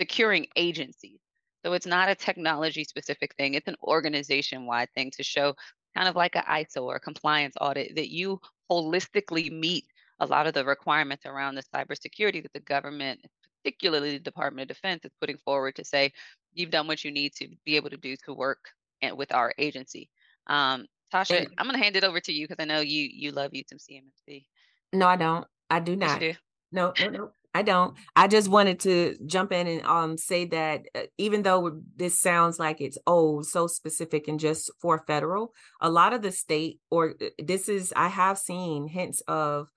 securing 0.00 0.46
agencies. 0.56 1.20
So 1.64 1.72
it's 1.72 1.86
not 1.86 2.08
a 2.08 2.14
technology 2.14 2.84
specific 2.84 3.34
thing; 3.36 3.54
it's 3.54 3.68
an 3.68 3.76
organization 3.82 4.66
wide 4.66 4.88
thing 4.94 5.10
to 5.16 5.22
show 5.22 5.54
kind 5.96 6.08
of 6.08 6.16
like 6.16 6.36
an 6.36 6.44
ISO 6.48 6.84
or 6.84 6.98
compliance 6.98 7.54
audit 7.60 7.94
that 7.96 8.10
you 8.10 8.40
holistically 8.70 9.50
meet 9.50 9.84
a 10.20 10.26
lot 10.26 10.46
of 10.46 10.54
the 10.54 10.64
requirements 10.64 11.26
around 11.26 11.54
the 11.54 11.62
cybersecurity 11.74 12.42
that 12.42 12.52
the 12.52 12.60
government, 12.60 13.20
particularly 13.62 14.12
the 14.12 14.18
Department 14.18 14.70
of 14.70 14.76
Defense, 14.76 15.04
is 15.04 15.12
putting 15.20 15.38
forward 15.38 15.76
to 15.76 15.84
say 15.84 16.12
you've 16.54 16.70
done 16.70 16.86
what 16.86 17.04
you 17.04 17.10
need 17.10 17.34
to 17.34 17.48
be 17.64 17.76
able 17.76 17.90
to 17.90 17.96
do 17.96 18.16
to 18.24 18.34
work 18.34 18.70
and 19.02 19.16
with 19.16 19.32
our 19.32 19.52
agency. 19.58 20.10
Um, 20.46 20.86
Tasha, 21.12 21.46
I'm 21.56 21.66
going 21.66 21.76
to 21.78 21.82
hand 21.82 21.96
it 21.96 22.04
over 22.04 22.20
to 22.20 22.32
you 22.32 22.46
because 22.46 22.62
I 22.62 22.66
know 22.66 22.80
you 22.80 23.08
you 23.10 23.30
love 23.32 23.50
you 23.54 23.62
some 23.68 23.78
CMMC. 23.78 24.44
No, 24.92 25.06
I 25.06 25.16
don't. 25.16 25.46
I 25.70 25.80
do 25.80 25.96
not. 25.96 26.20
Do. 26.20 26.34
No, 26.72 26.92
no, 27.00 27.08
no. 27.08 27.30
I 27.54 27.62
don't. 27.62 27.96
I 28.14 28.28
just 28.28 28.48
wanted 28.48 28.80
to 28.80 29.16
jump 29.26 29.52
in 29.52 29.66
and 29.66 29.84
um 29.84 30.18
say 30.18 30.44
that 30.46 30.82
uh, 30.94 31.02
even 31.16 31.42
though 31.42 31.80
this 31.96 32.20
sounds 32.20 32.58
like 32.58 32.80
it's 32.80 32.98
oh 33.06 33.42
so 33.42 33.66
specific 33.66 34.28
and 34.28 34.38
just 34.38 34.70
for 34.80 35.02
federal, 35.06 35.54
a 35.80 35.90
lot 35.90 36.12
of 36.12 36.22
the 36.22 36.30
state 36.30 36.78
or 36.90 37.14
uh, 37.20 37.26
this 37.38 37.68
is 37.68 37.92
I 37.96 38.08
have 38.08 38.38
seen 38.38 38.86
hints 38.86 39.22
of 39.26 39.70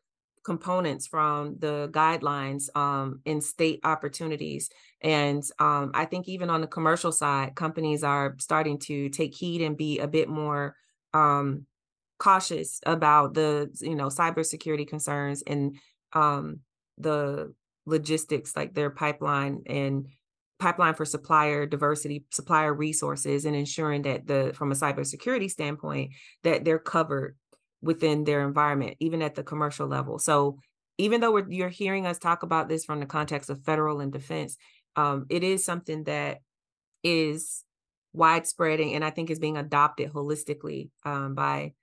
components 0.43 1.07
from 1.07 1.55
the 1.59 1.89
guidelines 1.91 2.75
um, 2.75 3.21
in 3.25 3.41
state 3.41 3.79
opportunities. 3.83 4.69
And 5.01 5.43
um, 5.59 5.91
I 5.93 6.05
think 6.05 6.27
even 6.27 6.49
on 6.49 6.61
the 6.61 6.67
commercial 6.67 7.11
side, 7.11 7.55
companies 7.55 8.03
are 8.03 8.35
starting 8.39 8.79
to 8.79 9.09
take 9.09 9.35
heed 9.35 9.61
and 9.61 9.77
be 9.77 9.99
a 9.99 10.07
bit 10.07 10.29
more 10.29 10.75
um, 11.13 11.65
cautious 12.19 12.79
about 12.85 13.33
the 13.33 13.69
you 13.81 13.95
know 13.95 14.07
cybersecurity 14.07 14.87
concerns 14.87 15.41
and 15.45 15.75
um, 16.13 16.59
the 16.97 17.53
logistics, 17.85 18.55
like 18.55 18.73
their 18.73 18.89
pipeline 18.89 19.63
and 19.65 20.07
pipeline 20.59 20.93
for 20.93 21.05
supplier 21.05 21.65
diversity, 21.65 22.25
supplier 22.29 22.73
resources, 22.73 23.45
and 23.45 23.55
ensuring 23.55 24.03
that 24.03 24.27
the 24.27 24.51
from 24.55 24.71
a 24.71 24.75
cybersecurity 24.75 25.49
standpoint 25.49 26.11
that 26.43 26.63
they're 26.63 26.79
covered 26.79 27.35
within 27.81 28.23
their 28.23 28.45
environment, 28.45 28.97
even 28.99 29.21
at 29.21 29.35
the 29.35 29.43
commercial 29.43 29.87
level. 29.87 30.19
So 30.19 30.59
even 30.97 31.21
though 31.21 31.37
you're 31.37 31.69
hearing 31.69 32.05
us 32.05 32.19
talk 32.19 32.43
about 32.43 32.69
this 32.69 32.85
from 32.85 32.99
the 32.99 33.05
context 33.05 33.49
of 33.49 33.63
federal 33.63 34.01
and 34.01 34.11
defense, 34.11 34.57
um, 34.95 35.25
it 35.29 35.43
is 35.43 35.65
something 35.65 36.03
that 36.03 36.39
is 37.03 37.63
widespreading 38.13 38.93
and 38.93 39.03
I 39.03 39.09
think 39.09 39.29
is 39.29 39.39
being 39.39 39.57
adopted 39.57 40.11
holistically 40.11 40.89
um, 41.05 41.33
by 41.33 41.73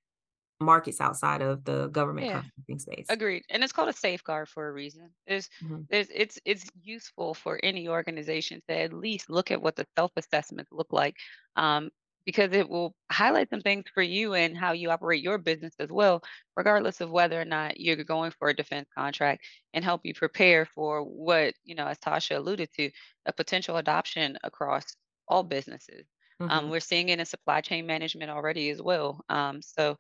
markets 0.61 1.01
outside 1.01 1.41
of 1.41 1.65
the 1.65 1.87
government 1.89 2.27
yeah. 2.27 2.33
contracting 2.43 2.79
space. 2.79 3.07
Agreed. 3.09 3.45
And 3.49 3.63
it's 3.63 3.73
called 3.73 3.89
a 3.89 3.93
safeguard 3.93 4.49
for 4.49 4.69
a 4.69 4.73
reason. 4.73 5.11
There's 5.27 5.49
mm-hmm. 5.65 5.83
there's 5.89 6.09
it's 6.15 6.39
it's 6.45 6.69
useful 6.83 7.35
for 7.35 7.61
any 7.63 7.89
organization 7.89 8.61
to 8.69 8.77
at 8.77 8.93
least 8.93 9.31
look 9.31 9.51
at 9.51 9.63
what 9.63 9.77
the 9.77 9.87
self-assessments 9.97 10.71
look 10.73 10.93
like. 10.93 11.17
Um, 11.57 11.91
because 12.29 12.53
it 12.53 12.69
will 12.69 12.95
highlight 13.11 13.49
some 13.49 13.63
things 13.63 13.87
for 13.95 14.03
you 14.03 14.35
and 14.35 14.55
how 14.55 14.73
you 14.73 14.91
operate 14.91 15.23
your 15.23 15.39
business 15.39 15.73
as 15.79 15.89
well, 15.89 16.23
regardless 16.59 17.01
of 17.01 17.11
whether 17.11 17.41
or 17.41 17.45
not 17.47 17.81
you're 17.81 17.97
going 18.05 18.31
for 18.33 18.51
a 18.51 18.55
defense 18.55 18.87
contract 18.95 19.43
and 19.73 19.83
help 19.83 20.03
you 20.05 20.13
prepare 20.13 20.67
for 20.67 21.03
what, 21.03 21.55
you 21.65 21.75
know, 21.75 21.87
as 21.87 21.97
Tasha 21.97 22.37
alluded 22.37 22.69
to, 22.75 22.91
a 23.25 23.33
potential 23.33 23.79
adoption 23.79 24.37
across 24.45 24.85
all 25.27 25.43
businesses. 25.43 26.05
Um, 26.39 26.49
mm-hmm. 26.51 26.59
Um, 26.59 26.71
we're 26.71 26.81
seeing 26.81 27.09
it 27.09 27.19
in 27.19 27.25
supply 27.25 27.63
chain 27.63 27.87
management 27.87 28.31
already 28.31 28.69
as 28.69 28.83
well. 28.83 29.25
Um, 29.31 29.63
so 29.63 29.97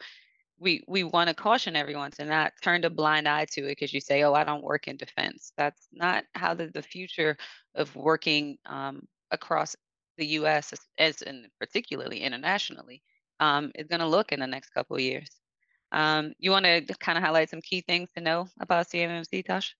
we 0.58 0.84
we 0.86 1.04
want 1.04 1.28
to 1.28 1.34
caution 1.34 1.76
everyone 1.76 2.10
to 2.10 2.26
not 2.26 2.52
turn 2.62 2.84
a 2.84 2.90
blind 2.90 3.26
eye 3.26 3.46
to 3.52 3.62
it 3.62 3.68
because 3.68 3.94
you 3.94 4.02
say, 4.02 4.22
"Oh, 4.24 4.34
I 4.34 4.44
don't 4.44 4.62
work 4.62 4.86
in 4.86 4.98
defense." 4.98 5.52
That's 5.56 5.88
not 5.92 6.24
how 6.34 6.52
the, 6.52 6.66
the 6.66 6.82
future 6.82 7.38
of 7.74 7.96
working 7.96 8.58
um, 8.66 9.06
across 9.30 9.76
the 10.18 10.26
U.S. 10.26 10.72
as, 10.72 10.80
as 10.98 11.22
and 11.22 11.46
particularly 11.58 12.20
internationally 12.20 13.02
um, 13.40 13.72
is 13.74 13.86
going 13.86 14.00
to 14.00 14.06
look 14.06 14.32
in 14.32 14.40
the 14.40 14.46
next 14.46 14.70
couple 14.70 14.96
of 14.96 15.02
years. 15.02 15.30
Um, 15.92 16.32
you 16.38 16.50
want 16.50 16.66
to 16.66 16.82
kind 17.00 17.16
of 17.16 17.24
highlight 17.24 17.50
some 17.50 17.62
key 17.62 17.80
things 17.80 18.10
to 18.14 18.20
know 18.20 18.48
about 18.60 18.88
CMMC, 18.88 19.46
Tosh? 19.46 19.74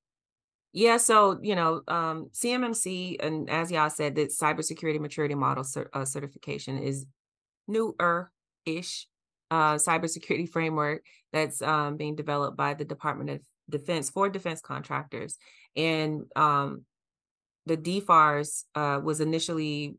Yeah, 0.73 0.99
so 0.99 1.39
you 1.43 1.55
know, 1.55 1.83
um, 1.89 2.31
CMMC, 2.33 3.17
and 3.25 3.49
as 3.51 3.71
y'all 3.71 3.91
said, 3.91 4.15
the 4.15 4.27
cybersecurity 4.27 5.01
maturity 5.01 5.35
model 5.35 5.65
uh, 5.93 6.05
certification 6.05 6.79
is 6.79 7.07
newer-ish 7.67 9.07
uh, 9.51 9.75
cybersecurity 9.75 10.49
framework 10.49 11.03
that's 11.33 11.63
um, 11.63 11.97
being 11.97 12.17
developed 12.17 12.57
by 12.57 12.75
the 12.75 12.85
Department 12.85 13.31
of 13.31 13.41
Defense 13.71 14.11
for 14.11 14.29
defense 14.29 14.61
contractors, 14.61 15.37
and 15.75 16.23
um, 16.37 16.85
the 17.67 17.77
DFARS 17.77 18.65
uh, 18.75 19.01
was 19.03 19.21
initially 19.21 19.97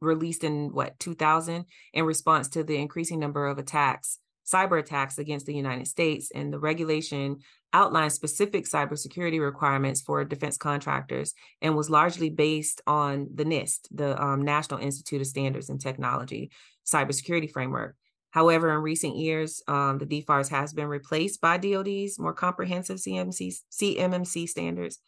released 0.00 0.44
in 0.44 0.72
what 0.72 0.98
2000 0.98 1.64
in 1.92 2.04
response 2.04 2.48
to 2.48 2.64
the 2.64 2.76
increasing 2.76 3.18
number 3.18 3.46
of 3.46 3.58
attacks 3.58 4.18
cyber 4.46 4.78
attacks 4.78 5.18
against 5.18 5.46
the 5.46 5.54
united 5.54 5.86
states 5.86 6.30
and 6.34 6.52
the 6.52 6.58
regulation 6.58 7.38
outlined 7.72 8.12
specific 8.12 8.64
cybersecurity 8.64 9.40
requirements 9.40 10.00
for 10.00 10.24
defense 10.24 10.56
contractors 10.56 11.34
and 11.62 11.76
was 11.76 11.88
largely 11.88 12.30
based 12.30 12.80
on 12.86 13.28
the 13.34 13.44
nist 13.44 13.80
the 13.90 14.20
um, 14.22 14.42
national 14.42 14.80
institute 14.80 15.20
of 15.20 15.26
standards 15.26 15.70
and 15.70 15.80
technology 15.80 16.50
cybersecurity 16.86 17.50
framework 17.50 17.94
However, 18.30 18.72
in 18.74 18.82
recent 18.82 19.16
years, 19.16 19.62
um, 19.66 19.98
the 19.98 20.06
DFARS 20.06 20.48
has 20.50 20.72
been 20.72 20.86
replaced 20.86 21.40
by 21.40 21.58
DoD's 21.58 22.18
more 22.18 22.32
comprehensive 22.32 22.98
CMC, 22.98 23.54
CMMC 23.72 24.48
standards. 24.48 24.98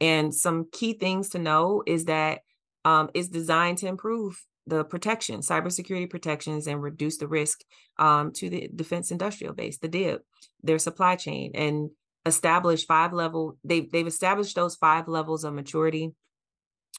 And 0.00 0.34
some 0.34 0.68
key 0.70 0.92
things 0.92 1.30
to 1.30 1.38
know 1.38 1.82
is 1.86 2.04
that 2.04 2.40
um, 2.86 3.10
is 3.14 3.28
designed 3.28 3.78
to 3.78 3.88
improve 3.88 4.40
the 4.68 4.84
protection, 4.84 5.40
cybersecurity 5.40 6.08
protections, 6.08 6.68
and 6.68 6.80
reduce 6.80 7.18
the 7.18 7.26
risk 7.26 7.60
um, 7.98 8.32
to 8.32 8.48
the 8.48 8.70
defense 8.74 9.10
industrial 9.10 9.54
base, 9.54 9.78
the 9.78 9.88
DIB, 9.88 10.20
their 10.62 10.78
supply 10.78 11.16
chain, 11.16 11.50
and 11.54 11.90
establish 12.24 12.86
five 12.86 13.12
level. 13.12 13.58
They've 13.64 13.90
they've 13.90 14.06
established 14.06 14.54
those 14.54 14.76
five 14.76 15.08
levels 15.08 15.42
of 15.42 15.52
maturity, 15.52 16.12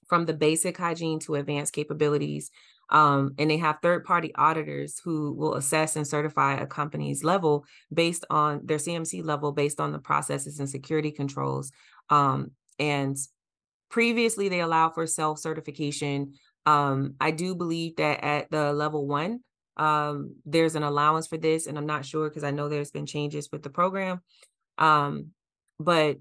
from 0.10 0.26
the 0.26 0.34
basic 0.34 0.78
hygiene 0.78 1.20
to 1.20 1.36
advanced 1.36 1.74
capabilities. 1.74 2.52
Um, 2.90 3.34
and 3.38 3.50
they 3.50 3.58
have 3.58 3.80
third 3.82 4.06
party 4.06 4.34
auditors 4.36 5.00
who 5.04 5.34
will 5.34 5.56
assess 5.56 5.96
and 5.96 6.08
certify 6.08 6.56
a 6.56 6.66
company's 6.66 7.24
level 7.24 7.66
based 7.94 8.26
on 8.30 8.62
their 8.64 8.78
CMC 8.78 9.26
level 9.26 9.52
based 9.52 9.82
on 9.82 9.92
the 9.92 10.00
processes 10.00 10.60
and 10.60 10.70
security 10.70 11.12
controls 11.12 11.72
um, 12.10 12.52
and 12.80 13.18
previously 13.90 14.50
they 14.50 14.60
allowed 14.60 14.90
for 14.90 15.08
self 15.08 15.40
certification. 15.40 16.34
Um, 16.66 17.16
I 17.20 17.32
do 17.32 17.56
believe 17.56 17.96
that 17.98 18.24
at 18.24 18.52
the 18.52 18.74
level 18.74 19.08
one, 19.08 19.40
um, 19.78 20.36
there's 20.46 20.76
an 20.76 20.84
allowance 20.84 21.28
for 21.28 21.38
this, 21.38 21.68
and 21.68 21.78
I'm 21.78 21.86
not 21.86 22.06
sure 22.06 22.30
because 22.30 22.44
I 22.44 22.52
know 22.52 22.68
there's 22.68 22.92
been 22.92 23.06
changes 23.06 23.50
with 23.52 23.64
the 23.64 23.70
program. 23.70 24.22
Um, 24.78 25.28
but 25.80 26.18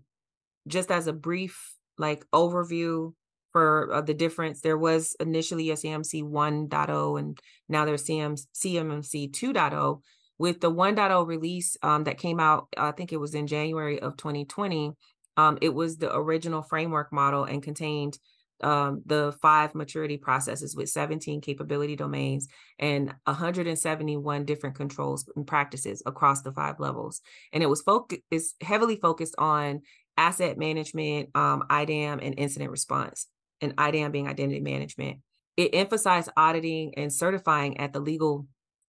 just 0.69 0.91
as 0.91 1.07
a 1.07 1.13
brief 1.13 1.77
like 1.99 2.25
overview 2.33 3.13
for 3.57 3.91
uh, 3.91 4.03
the 4.03 4.13
difference. 4.13 4.61
There 4.61 4.77
was 4.77 5.17
initially 5.19 5.71
a 5.71 5.75
CMMC 5.77 6.23
1.0 6.23 7.19
and 7.19 7.41
now 7.71 7.87
there's 7.87 8.05
CM, 8.05 8.39
CMMC 8.55 9.31
2.0. 9.31 10.01
With 10.39 10.61
the 10.61 10.71
1.0 10.71 11.27
release 11.27 11.79
um, 11.83 12.05
that 12.05 12.19
came 12.19 12.39
out, 12.39 12.69
I 12.77 12.93
think 12.93 13.15
it 13.15 13.17
was 13.17 13.35
in 13.35 13.47
January 13.47 13.99
of 13.99 14.19
2020, 14.19 14.93
um, 15.37 15.59
it 15.61 15.75
was 15.75 15.99
the 15.99 16.15
original 16.15 16.63
framework 16.63 17.13
model 17.13 17.45
and 17.45 17.63
contained 17.63 18.19
um, 18.63 19.03
the 19.05 19.37
five 19.43 19.75
maturity 19.75 20.17
processes 20.17 20.75
with 20.75 20.89
17 20.89 21.41
capability 21.41 21.95
domains 21.95 22.49
and 22.79 23.13
171 23.25 24.45
different 24.45 24.77
controls 24.77 25.29
and 25.37 25.47
practices 25.47 26.03
across 26.07 26.43
the 26.43 26.53
five 26.53 26.81
levels. 26.81 27.21
And 27.53 27.63
it 27.63 27.69
was 27.69 27.83
focused 27.83 28.23
heavily 28.63 28.97
focused 28.97 29.35
on 29.39 29.83
asset 30.17 30.57
management, 30.57 31.31
um, 31.35 31.65
IDAM, 31.69 32.21
and 32.23 32.39
incident 32.39 32.71
response. 32.71 33.27
And 33.61 33.75
IDAM 33.79 34.13
being 34.13 34.29
identity 34.29 34.61
management. 34.61 35.19
It 35.57 35.75
emphasized 35.75 36.31
auditing 36.37 36.95
and 36.97 37.13
certifying 37.13 37.79
at 37.79 37.93
the 37.93 38.01
legal 38.01 38.47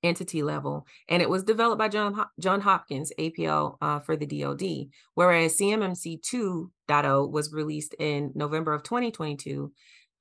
entity 0.08 0.44
level, 0.44 0.88
and 1.10 1.22
it 1.22 1.30
was 1.30 1.44
developed 1.44 1.80
by 1.80 1.90
John 1.90 2.26
John 2.40 2.62
Hopkins 2.62 3.12
APL 3.20 3.78
uh, 3.82 4.00
for 4.00 4.16
the 4.16 4.26
DoD. 4.26 4.90
Whereas 5.14 5.58
CMMC 5.58 6.22
2.0 6.22 7.32
was 7.32 7.54
released 7.54 7.96
in 8.00 8.32
November 8.36 8.74
of 8.74 8.84
2022 8.84 9.72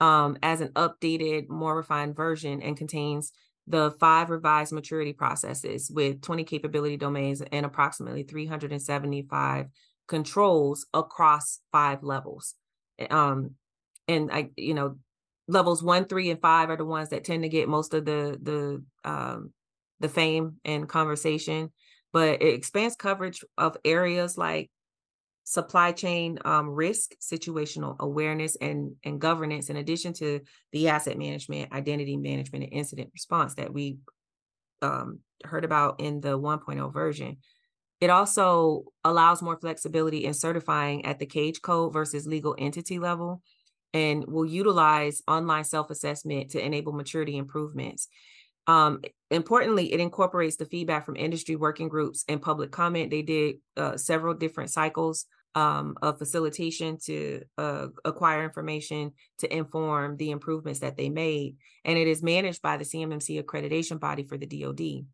um, 0.01 0.37
as 0.43 0.61
an 0.61 0.69
updated, 0.75 1.49
more 1.49 1.77
refined 1.77 2.17
version, 2.17 2.63
and 2.63 2.77
contains 2.77 3.33
the 3.67 3.93
five 3.99 4.31
revised 4.31 4.73
maturity 4.73 5.13
processes 5.13 5.91
with 5.93 6.21
20 6.23 6.45
capability 6.45 6.97
domains 6.97 7.43
and 7.53 7.67
approximately 7.67 8.23
375 8.23 9.67
controls 10.07 10.87
across 10.95 11.61
five 11.73 12.03
levels. 12.03 12.55
Um, 13.11 13.53
and 14.07 14.31
I, 14.31 14.51
you 14.57 14.75
know, 14.75 14.97
levels 15.49 15.83
one, 15.83 16.07
three, 16.07 16.31
and 16.31 16.41
five 16.41 16.71
are 16.71 16.77
the 16.77 16.85
ones 16.85 17.11
that 17.11 17.25
tend 17.25 17.43
to 17.43 17.49
get 17.49 17.69
most 17.69 17.95
of 17.95 18.05
the 18.05 18.39
the 18.41 18.85
um, 19.09 19.53
the 20.01 20.09
fame 20.09 20.57
and 20.65 20.89
conversation, 20.89 21.71
but 22.13 22.43
it 22.43 22.55
expands 22.55 22.97
coverage 22.97 23.45
of 23.57 23.77
areas 23.85 24.37
like 24.37 24.71
supply 25.45 25.93
chain 25.93 26.39
um, 26.45 26.69
risk, 26.69 27.13
situational 27.21 27.97
awareness, 28.01 28.57
and, 28.57 28.97
and 29.05 29.21
governance, 29.21 29.71
in 29.71 29.77
addition 29.77 30.13
to 30.13 30.41
the 30.73 30.89
asset 30.89 31.17
management, 31.17 31.73
identity 31.73 32.17
management, 32.17 32.65
and 32.65 32.73
incident 32.73 33.11
response 33.13 33.55
that 33.55 33.73
we 33.73 33.99
um, 34.83 35.21
heard 35.45 35.65
about 35.65 36.01
in 36.01 36.21
the 36.21 36.39
1.0 36.39 36.93
version. 36.93 37.37
It 38.01 38.11
also 38.11 38.85
allows 39.05 39.41
more 39.41 39.59
flexibility 39.59 40.25
in 40.25 40.35
certifying 40.35 41.07
at 41.07 41.19
the 41.19 41.27
CAGE 41.27 41.63
code 41.63 41.93
versus 41.93 42.27
legal 42.27 42.55
entity 42.59 42.99
level 42.99 43.41
and 43.95 44.25
will 44.27 44.45
utilize 44.45 45.23
online 45.27 45.65
self 45.65 45.91
assessment 45.91 46.51
to 46.51 46.63
enable 46.63 46.93
maturity 46.93 47.37
improvements. 47.37 48.09
Um, 48.67 49.01
importantly, 49.31 49.93
it 49.93 50.01
incorporates 50.01 50.57
the 50.57 50.65
feedback 50.67 51.07
from 51.07 51.17
industry 51.17 51.57
working 51.57 51.89
groups 51.89 52.25
and 52.29 52.43
public 52.43 52.71
comment. 52.73 53.11
They 53.11 53.23
did 53.23 53.57
uh, 53.77 53.97
several 53.97 54.35
different 54.35 54.71
cycles 54.71 55.27
um, 55.55 55.97
of 56.03 56.19
facilitation 56.19 56.99
to 57.05 57.43
uh, 57.57 57.87
acquire 58.05 58.45
information 58.45 59.13
to 59.39 59.55
inform 59.55 60.17
the 60.19 60.31
improvements 60.31 60.81
that 60.81 60.97
they 60.97 61.09
made. 61.09 61.57
And 61.85 61.99
it 61.99 62.07
is 62.07 62.23
managed 62.23 62.61
by 62.61 62.77
the 62.77 62.85
CMMC 62.85 63.43
accreditation 63.43 63.99
body 63.99 64.23
for 64.23 64.37
the 64.37 64.47
DoD. 64.47 65.07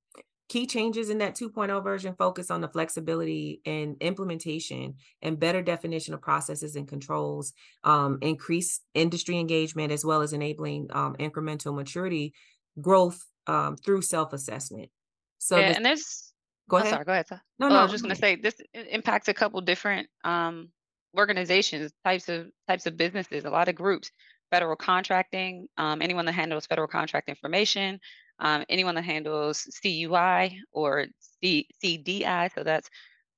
Key 0.48 0.66
changes 0.66 1.08
in 1.08 1.18
that 1.18 1.36
2.0 1.36 1.82
version 1.82 2.14
focus 2.18 2.50
on 2.50 2.60
the 2.60 2.68
flexibility 2.68 3.62
and 3.64 3.96
implementation 4.00 4.96
and 5.22 5.38
better 5.38 5.62
definition 5.62 6.12
of 6.12 6.20
processes 6.20 6.76
and 6.76 6.88
controls, 6.88 7.54
um, 7.84 8.18
increased 8.20 8.82
industry 8.94 9.38
engagement, 9.38 9.92
as 9.92 10.04
well 10.04 10.22
as 10.22 10.32
enabling 10.32 10.88
um, 10.90 11.14
incremental 11.20 11.74
maturity 11.74 12.34
growth 12.80 13.24
um, 13.46 13.76
through 13.76 14.02
self-assessment. 14.02 14.90
So 15.38 15.58
yeah, 15.58 15.68
this, 15.68 15.76
and 15.76 15.86
there's 15.86 16.32
go 16.68 16.76
ahead. 16.76 16.88
Oh, 16.88 16.90
sorry, 16.96 17.04
go 17.04 17.12
ahead. 17.12 17.26
No, 17.58 17.66
oh, 17.66 17.68
no. 17.68 17.76
I 17.76 17.82
was 17.82 17.90
just 17.90 18.04
going 18.04 18.14
to 18.14 18.20
say 18.20 18.36
this 18.36 18.54
impacts 18.72 19.28
a 19.28 19.34
couple 19.34 19.60
different 19.60 20.08
um, 20.24 20.68
organizations, 21.16 21.92
types 22.04 22.28
of 22.28 22.48
types 22.68 22.86
of 22.86 22.96
businesses, 22.96 23.44
a 23.44 23.50
lot 23.50 23.68
of 23.68 23.74
groups. 23.74 24.10
Federal 24.50 24.76
contracting, 24.76 25.66
um, 25.78 26.02
anyone 26.02 26.26
that 26.26 26.32
handles 26.32 26.66
federal 26.66 26.86
contract 26.86 27.30
information, 27.30 27.98
um, 28.38 28.64
anyone 28.68 28.94
that 28.96 29.04
handles 29.04 29.66
CUI 29.82 30.60
or 30.72 31.06
C- 31.42 31.68
CDI, 31.82 32.50
so 32.54 32.62
that's 32.62 32.90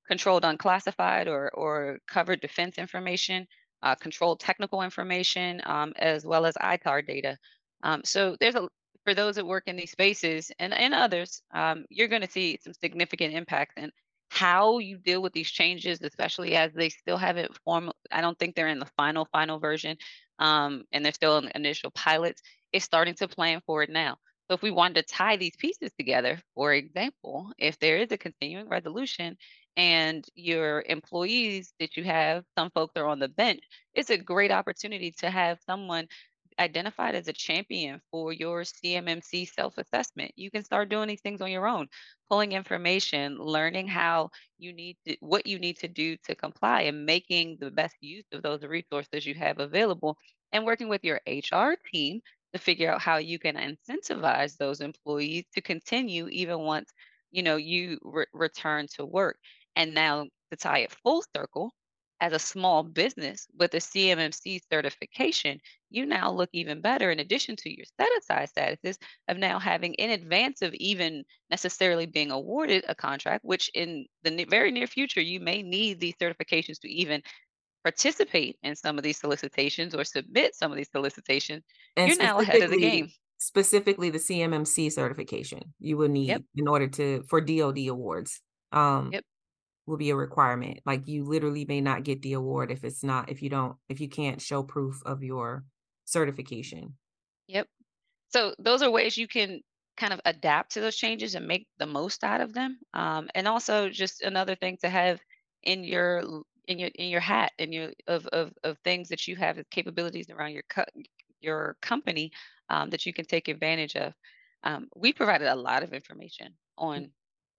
controlled 0.09 0.45
unclassified 0.45 1.29
or 1.29 1.51
or 1.55 1.99
covered 2.09 2.41
defense 2.41 2.79
information, 2.79 3.47
uh, 3.85 3.95
controlled 3.95 4.41
technical 4.41 4.83
information, 4.83 5.61
um, 5.67 5.93
as 5.97 6.27
well 6.27 6.47
as 6.47 6.57
ITAR 6.57 7.07
data. 7.07 7.39
Um, 7.85 8.03
so 8.05 8.37
there's 8.41 8.57
a 8.57 8.69
for 9.05 9.15
those 9.15 9.37
that 9.37 9.47
work 9.47 9.65
in 9.67 9.77
these 9.77 9.91
spaces 9.91 10.51
and, 10.59 10.75
and 10.75 10.95
others, 10.95 11.43
um, 11.53 11.85
you're 11.91 12.09
going 12.09 12.23
to 12.23 12.31
see 12.31 12.59
some 12.63 12.73
significant 12.75 13.35
impact 13.35 13.79
in 13.79 13.91
how 14.31 14.79
you 14.79 14.99
deal 14.99 15.23
with 15.23 15.33
these 15.33 15.51
changes, 15.51 16.01
especially 16.03 16.57
as 16.57 16.73
they 16.73 16.89
still 16.89 17.17
haven't 17.17 17.57
formed. 17.65 17.93
I 18.11 18.21
don't 18.21 18.39
think 18.39 18.55
they're 18.55 18.69
in 18.69 18.81
the 18.81 18.91
final, 18.97 19.29
final 19.33 19.59
version 19.59 19.97
um, 20.39 20.85
and 20.93 21.05
they're 21.05 21.13
still 21.13 21.39
in 21.39 21.47
the 21.47 21.57
initial 21.57 21.91
pilots. 21.91 22.43
It's 22.73 22.85
starting 22.85 23.15
to 23.17 23.29
plan 23.29 23.61
for 23.67 23.83
it 23.83 23.91
now. 23.91 24.17
So 24.49 24.55
if 24.55 24.63
we 24.63 24.71
wanted 24.71 25.07
to 25.07 25.15
tie 25.15 25.37
these 25.37 25.57
pieces 25.57 25.91
together, 25.99 26.39
for 26.55 26.75
example, 26.75 27.53
if 27.59 27.79
there 27.79 27.97
is 27.99 28.13
a 28.13 28.19
continuing 28.19 28.69
resolution 28.69 29.37
and 29.77 30.25
your 30.35 30.83
employees 30.87 31.73
that 31.81 31.97
you 31.97 32.05
have, 32.05 32.45
some 32.57 32.71
folks 32.71 32.93
are 32.97 33.07
on 33.07 33.21
the 33.21 33.29
bench, 33.29 33.61
it's 33.95 34.11
a 34.11 34.19
great 34.19 34.51
opportunity 34.51 35.13
to 35.19 35.31
have 35.31 35.59
someone 35.65 36.09
identified 36.59 37.15
as 37.15 37.29
a 37.29 37.33
champion 37.33 38.01
for 38.11 38.33
your 38.33 38.65
CMMC 38.65 39.45
self 39.45 39.79
assessment. 39.79 40.33
You 40.37 40.51
can 40.51 40.65
start 40.65 40.89
doing 40.89 41.09
these 41.09 41.21
things 41.21 41.41
on 41.41 41.51
your 41.51 41.67
own, 41.67 41.89
pulling 42.29 42.53
information, 42.53 43.39
learning 43.39 43.89
how 43.89 44.31
you 44.59 44.73
need 44.73 44.97
to, 45.07 45.17
what 45.21 45.47
you 45.47 45.59
need 45.59 45.79
to 45.79 45.89
do 45.89 46.17
to 46.25 46.35
comply, 46.35 46.83
and 46.83 47.07
making 47.07 47.59
the 47.61 47.71
best 47.71 47.97
use 48.01 48.25
of 48.33 48.43
those 48.43 48.63
resources 48.63 49.27
you 49.27 49.35
have 49.35 49.59
available, 49.61 50.17
and 50.53 50.65
working 50.65 50.89
with 50.89 51.05
your 51.05 51.21
HR 51.27 51.77
team 51.93 52.21
to 52.53 52.59
figure 52.59 52.91
out 52.93 53.01
how 53.03 53.17
you 53.19 53.39
can 53.39 53.57
incentivize 53.57 54.57
those 54.57 54.81
employees 54.81 55.45
to 55.55 55.61
continue 55.61 56.29
even 56.29 56.61
once 56.61 56.91
you 57.31 57.43
know 57.43 57.57
you 57.57 57.99
re- 58.03 58.27
return 58.33 58.87
to 58.97 59.05
work. 59.05 59.39
And 59.77 59.95
now 59.95 60.25
to 60.51 60.57
tie 60.57 60.79
it 60.81 60.93
full 61.03 61.23
circle, 61.37 61.73
as 62.21 62.33
a 62.33 62.39
small 62.39 62.83
business 62.83 63.47
with 63.59 63.75
a 63.75 63.79
CMMC 63.79 64.61
certification, 64.71 65.61
you 65.91 66.07
now 66.07 66.31
look 66.31 66.49
even 66.53 66.81
better 66.81 67.11
in 67.11 67.19
addition 67.19 67.57
to 67.57 67.75
your 67.75 67.85
set 67.99 68.09
aside 68.19 68.49
statuses 68.57 68.97
of 69.29 69.37
now 69.37 69.59
having 69.59 69.95
in 69.95 70.11
advance 70.11 70.63
of 70.63 70.73
even 70.75 71.25
necessarily 71.51 72.07
being 72.07 72.31
awarded 72.31 72.85
a 72.89 72.95
contract, 72.95 73.45
which 73.45 73.71
in 73.75 74.07
the 74.23 74.45
very 74.45 74.71
near 74.71 74.87
future, 74.87 75.21
you 75.21 75.41
may 75.41 75.63
need 75.63 76.01
these 76.01 76.15
certifications 76.21 76.81
to 76.81 76.89
even 76.89 77.23
participate 77.83 78.57
in 78.63 78.75
some 78.75 78.97
of 78.97 79.05
these 79.05 79.19
solicitations 79.19 79.95
or 79.95 80.05
submit 80.05 80.55
some 80.55 80.71
of 80.71 80.77
these 80.77 80.91
solicitations. 80.91 81.63
And 81.97 82.09
you're 82.09 82.19
now 82.19 82.39
ahead 82.39 82.63
of 82.63 82.71
the 82.71 82.79
game. 82.79 83.11
Specifically, 83.39 84.09
the 84.09 84.19
CMMC 84.19 84.93
certification 84.93 85.75
you 85.79 85.97
will 85.97 86.09
need 86.09 86.29
yep. 86.29 86.43
in 86.55 86.69
order 86.69 86.87
to 86.87 87.25
for 87.29 87.41
DoD 87.41 87.89
awards. 87.89 88.41
Um, 88.73 89.11
yep 89.13 89.25
will 89.87 89.97
be 89.97 90.11
a 90.11 90.17
requirement. 90.17 90.81
Like 90.87 91.07
you 91.07 91.25
literally 91.25 91.65
may 91.65 91.81
not 91.81 92.05
get 92.05 92.23
the 92.23 92.33
award 92.35 92.71
if 92.71 92.85
it's 92.85 93.03
not 93.03 93.31
if 93.31 93.43
you 93.43 93.51
don't 93.51 93.77
if 93.89 94.01
you 94.01 94.09
can't 94.09 94.41
show 94.41 94.63
proof 94.63 95.03
of 95.05 95.23
your 95.23 95.65
certification. 96.05 96.95
Yep. 97.49 97.69
So 98.31 98.55
those 98.59 98.83
are 98.83 98.91
ways 98.91 99.17
you 99.17 99.29
can 99.29 99.61
kind 99.97 100.13
of 100.13 100.21
adapt 100.25 100.73
to 100.73 100.81
those 100.81 100.97
changes 100.97 101.35
and 101.35 101.47
make 101.47 101.67
the 101.79 101.87
most 101.87 102.25
out 102.25 102.41
of 102.41 102.53
them. 102.53 102.79
Um, 102.95 103.29
and 103.35 103.47
also 103.47 103.89
just 103.89 104.23
another 104.23 104.55
thing 104.55 104.79
to 104.83 104.89
have 104.89 105.21
in 105.63 105.85
your 105.85 106.23
in 106.67 106.79
your 106.79 106.91
in 106.95 107.09
your 107.11 107.21
hat 107.21 107.53
in 107.59 107.73
your 107.73 107.91
of 108.07 108.27
of, 108.29 108.53
of 108.65 108.79
things 108.79 109.09
that 109.09 109.29
you 109.29 109.37
have 109.37 109.59
capabilities 109.71 110.31
around 110.31 110.53
your 110.53 110.65
co- 110.69 110.85
your 111.41 111.77
company 111.83 112.33
um, 112.71 112.91
that 112.91 113.05
you 113.07 113.13
can 113.13 113.27
take 113.27 113.49
advantage 113.49 113.97
of. 113.97 114.15
Um, 114.63 114.89
we 114.97 115.13
provided 115.13 115.49
a 115.49 115.55
lot 115.55 115.83
of 115.83 115.93
information 115.93 116.55
on. 116.79 117.11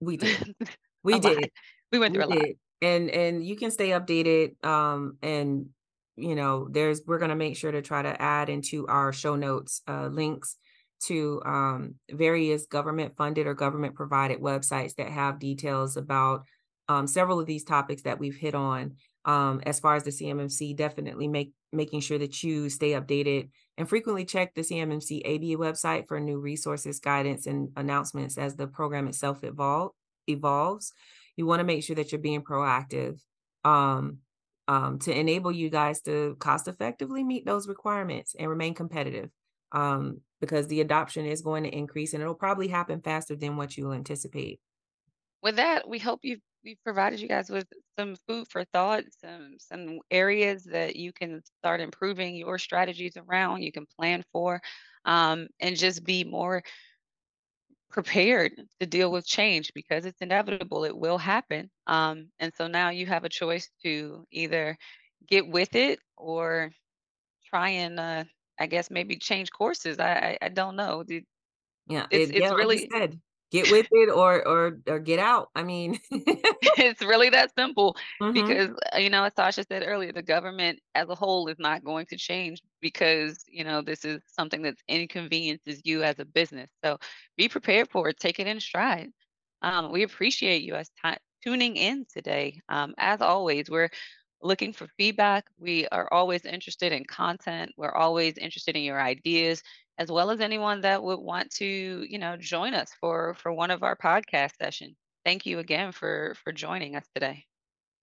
We 0.02 0.18
did. 0.18 0.56
We 1.04 1.20
did 1.20 1.52
we 1.96 2.00
went 2.00 2.14
through 2.14 2.28
we 2.28 2.36
a 2.36 2.40
lot. 2.40 2.56
And 2.82 3.10
and 3.10 3.46
you 3.46 3.56
can 3.56 3.72
stay 3.72 3.90
updated. 3.90 4.64
Um, 4.66 5.18
and 5.22 5.68
you 6.18 6.36
know, 6.36 6.68
there's 6.70 7.02
we're 7.06 7.20
gonna 7.20 7.36
make 7.36 7.58
sure 7.58 7.72
to 7.72 7.82
try 7.82 8.02
to 8.02 8.22
add 8.22 8.50
into 8.50 8.88
our 8.88 9.12
show 9.14 9.36
notes 9.36 9.82
uh, 9.88 10.08
links 10.08 10.58
to 11.04 11.42
um, 11.46 11.96
various 12.10 12.66
government 12.66 13.16
funded 13.18 13.48
or 13.48 13.54
government 13.54 13.96
provided 13.96 14.40
websites 14.40 14.96
that 14.96 15.10
have 15.10 15.40
details 15.40 15.98
about 15.98 16.46
um, 16.88 17.08
several 17.08 17.40
of 17.40 17.46
these 17.46 17.64
topics 17.64 18.04
that 18.04 18.20
we've 18.20 18.38
hit 18.38 18.56
on. 18.56 18.96
Um, 19.26 19.62
as 19.66 19.80
far 19.80 19.96
as 19.96 20.04
the 20.04 20.12
CMMC, 20.12 20.76
definitely 20.76 21.28
make 21.28 21.52
making 21.74 22.02
sure 22.02 22.18
that 22.20 22.44
you 22.44 22.70
stay 22.70 22.92
updated 22.92 23.50
and 23.78 23.90
frequently 23.90 24.24
check 24.24 24.54
the 24.54 24.62
CMMC 24.62 25.22
ABA 25.26 25.62
website 25.62 26.08
for 26.08 26.20
new 26.20 26.40
resources, 26.40 27.00
guidance, 27.00 27.48
and 27.48 27.70
announcements 27.76 28.38
as 28.38 28.56
the 28.56 28.68
program 28.68 29.08
itself 29.08 29.44
evolve, 29.44 29.92
evolves 30.28 30.94
you 31.38 31.46
want 31.46 31.60
to 31.60 31.66
make 31.66 31.84
sure 31.84 31.96
that 31.96 32.12
you're 32.12 32.22
being 32.22 32.44
proactive 32.44 33.20
um, 33.64 34.20
um, 34.68 35.00
to 35.00 35.18
enable 35.18 35.52
you 35.52 35.70
guys 35.70 36.02
to 36.02 36.36
cost 36.40 36.68
effectively 36.68 37.24
meet 37.24 37.46
those 37.46 37.68
requirements 37.68 38.36
and 38.38 38.50
remain 38.50 38.74
competitive 38.74 39.30
um, 39.72 40.22
because 40.42 40.68
the 40.68 40.82
adoption 40.82 41.26
is 41.26 41.42
going 41.42 41.64
to 41.64 41.76
increase 41.76 42.14
and 42.14 42.22
it'll 42.22 42.36
probably 42.36 42.68
happen 42.68 43.02
faster 43.02 43.36
than 43.36 43.58
what 43.58 43.78
you 43.78 43.92
anticipate. 43.92 44.60
With 45.42 45.58
that, 45.58 45.88
we 45.88 46.00
hope 46.00 46.22
you've 46.24 46.42
we've 46.64 46.82
provided 46.84 47.20
you 47.20 47.28
guys 47.28 47.50
with 47.50 47.68
some 47.98 48.16
food 48.28 48.48
for 48.50 48.64
thought, 48.74 49.04
some 49.22 49.58
some 49.60 50.00
areas 50.10 50.64
that 50.64 50.96
you 50.96 51.14
can 51.14 51.42
start 51.60 51.80
improving 51.80 52.36
your 52.36 52.58
strategies 52.58 53.16
around, 53.16 53.62
you 53.62 53.72
can 53.72 53.86
plan 54.00 54.24
for, 54.32 54.60
um, 55.06 55.48
and 55.60 55.78
just 55.78 56.04
be 56.04 56.24
more 56.24 56.64
prepared 57.96 58.54
to 58.82 58.88
deal 58.88 59.12
with 59.12 59.28
change 59.28 59.72
because 59.76 60.06
it's 60.06 60.22
inevitable. 60.22 60.86
It 60.86 60.98
will 60.98 61.20
happen. 61.20 61.72
Um, 61.88 62.32
and 62.40 62.54
so 62.56 62.68
now 62.68 62.92
you 62.92 63.08
have 63.08 63.26
a 63.26 63.30
choice 63.30 63.72
to 63.84 64.26
either 64.32 64.78
get 65.28 65.48
with 65.48 65.76
it 65.76 66.00
or 66.18 66.72
try 67.46 67.70
and, 67.70 68.00
uh, 68.00 68.26
I 68.60 68.68
guess, 68.68 68.92
maybe 68.92 69.18
change 69.18 69.52
courses. 69.52 70.00
I, 70.00 70.14
I, 70.42 70.48
I 70.48 70.50
don't 70.50 70.76
know. 70.78 71.04
It- 71.08 71.26
Yeah, 71.88 72.08
It's 72.10 72.32
it, 72.32 72.36
it's 72.36 72.52
yeah, 72.52 72.54
like 72.54 72.72
really 72.72 72.88
said, 72.92 73.22
get 73.52 73.70
with 73.70 73.88
it 73.92 74.10
or 74.10 74.46
or 74.48 74.80
or 74.88 75.00
get 75.00 75.20
out. 75.20 75.50
I 75.56 75.64
mean, 75.64 76.00
it's 76.78 77.02
really 77.04 77.30
that 77.30 77.52
simple 77.58 77.96
hmm 78.22 78.32
because 78.34 78.70
uh, 78.94 78.98
you 78.98 79.10
know 79.10 79.24
as 79.24 79.34
Tasha 79.34 79.66
said 79.68 79.84
earlier 79.86 80.12
the 80.12 80.22
government 80.24 80.80
as 80.96 81.10
a 81.10 81.16
whole 81.16 81.48
is 81.48 81.60
not 81.60 81.84
going 81.84 82.06
to 82.08 82.18
change 82.18 82.62
because 82.82 83.44
you 83.48 83.64
know 83.64 83.82
this 83.82 84.06
is 84.06 84.22
something 84.28 84.62
that's 84.62 84.82
inconveniences 84.88 85.82
you 85.84 86.04
as 86.04 86.20
a 86.20 86.26
business. 86.26 86.70
So 86.84 86.98
be 87.38 87.48
prepared 87.50 87.90
for 87.90 88.10
it 88.10 88.20
take 88.20 88.40
it 88.40 88.48
in 88.48 88.60
stride. 88.60 89.10
Um, 89.62 89.92
we 89.92 90.04
appreciate 90.04 90.64
you 90.64 90.76
as 90.76 90.90
ti 91.04 91.16
tuning 91.44 91.76
in 91.76 92.06
today. 92.12 92.62
Um, 92.70 92.94
as 92.98 93.22
always 93.22 93.70
we're 93.70 93.90
looking 94.46 94.72
for 94.72 94.88
feedback 94.98 95.46
we 95.58 95.88
are 95.90 96.08
always 96.12 96.46
interested 96.46 96.92
in 96.92 97.04
content 97.06 97.72
we're 97.78 97.96
always 97.96 98.38
interested 98.38 98.76
in 98.76 98.84
your 98.84 99.02
ideas 99.02 99.62
as 99.98 100.12
well 100.12 100.30
as 100.30 100.40
anyone 100.42 100.82
that 100.82 101.02
would 101.02 101.20
want 101.20 101.50
to 101.52 102.06
you 102.08 102.20
know 102.20 102.38
join 102.38 102.74
us 102.74 102.92
for 103.00 103.34
for 103.36 103.52
one 103.52 103.72
of 103.72 103.84
our 103.84 103.96
podcast 103.96 104.52
sessions 104.62 104.96
Thank 105.26 105.48
you 105.48 105.58
again 105.58 105.92
for 105.92 106.36
for 106.44 106.54
joining 106.54 106.96
us 106.96 107.06
today. 107.14 107.46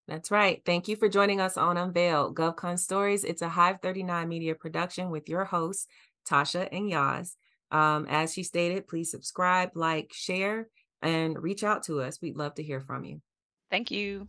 That's 0.08 0.32
right. 0.32 0.60
Thank 0.66 0.88
you 0.88 0.96
for 0.96 1.08
joining 1.08 1.40
us 1.40 1.56
on 1.56 1.76
Unveiled 1.76 2.34
GovCon 2.34 2.76
Stories. 2.76 3.22
It's 3.22 3.40
a 3.40 3.48
Hive 3.48 3.78
39 3.80 4.28
media 4.28 4.56
production 4.56 5.10
with 5.10 5.28
your 5.28 5.44
hosts, 5.44 5.86
Tasha 6.28 6.68
and 6.72 6.90
Yaz. 6.90 7.36
Um, 7.70 8.06
as 8.10 8.34
she 8.34 8.42
stated, 8.42 8.88
please 8.88 9.12
subscribe, 9.12 9.70
like, 9.76 10.10
share, 10.12 10.68
and 11.00 11.40
reach 11.40 11.62
out 11.62 11.84
to 11.84 12.02
us. 12.02 12.20
We'd 12.20 12.36
love 12.36 12.54
to 12.56 12.62
hear 12.62 12.80
from 12.80 13.04
you. 13.04 13.22
Thank 13.70 13.92
you. 13.92 14.28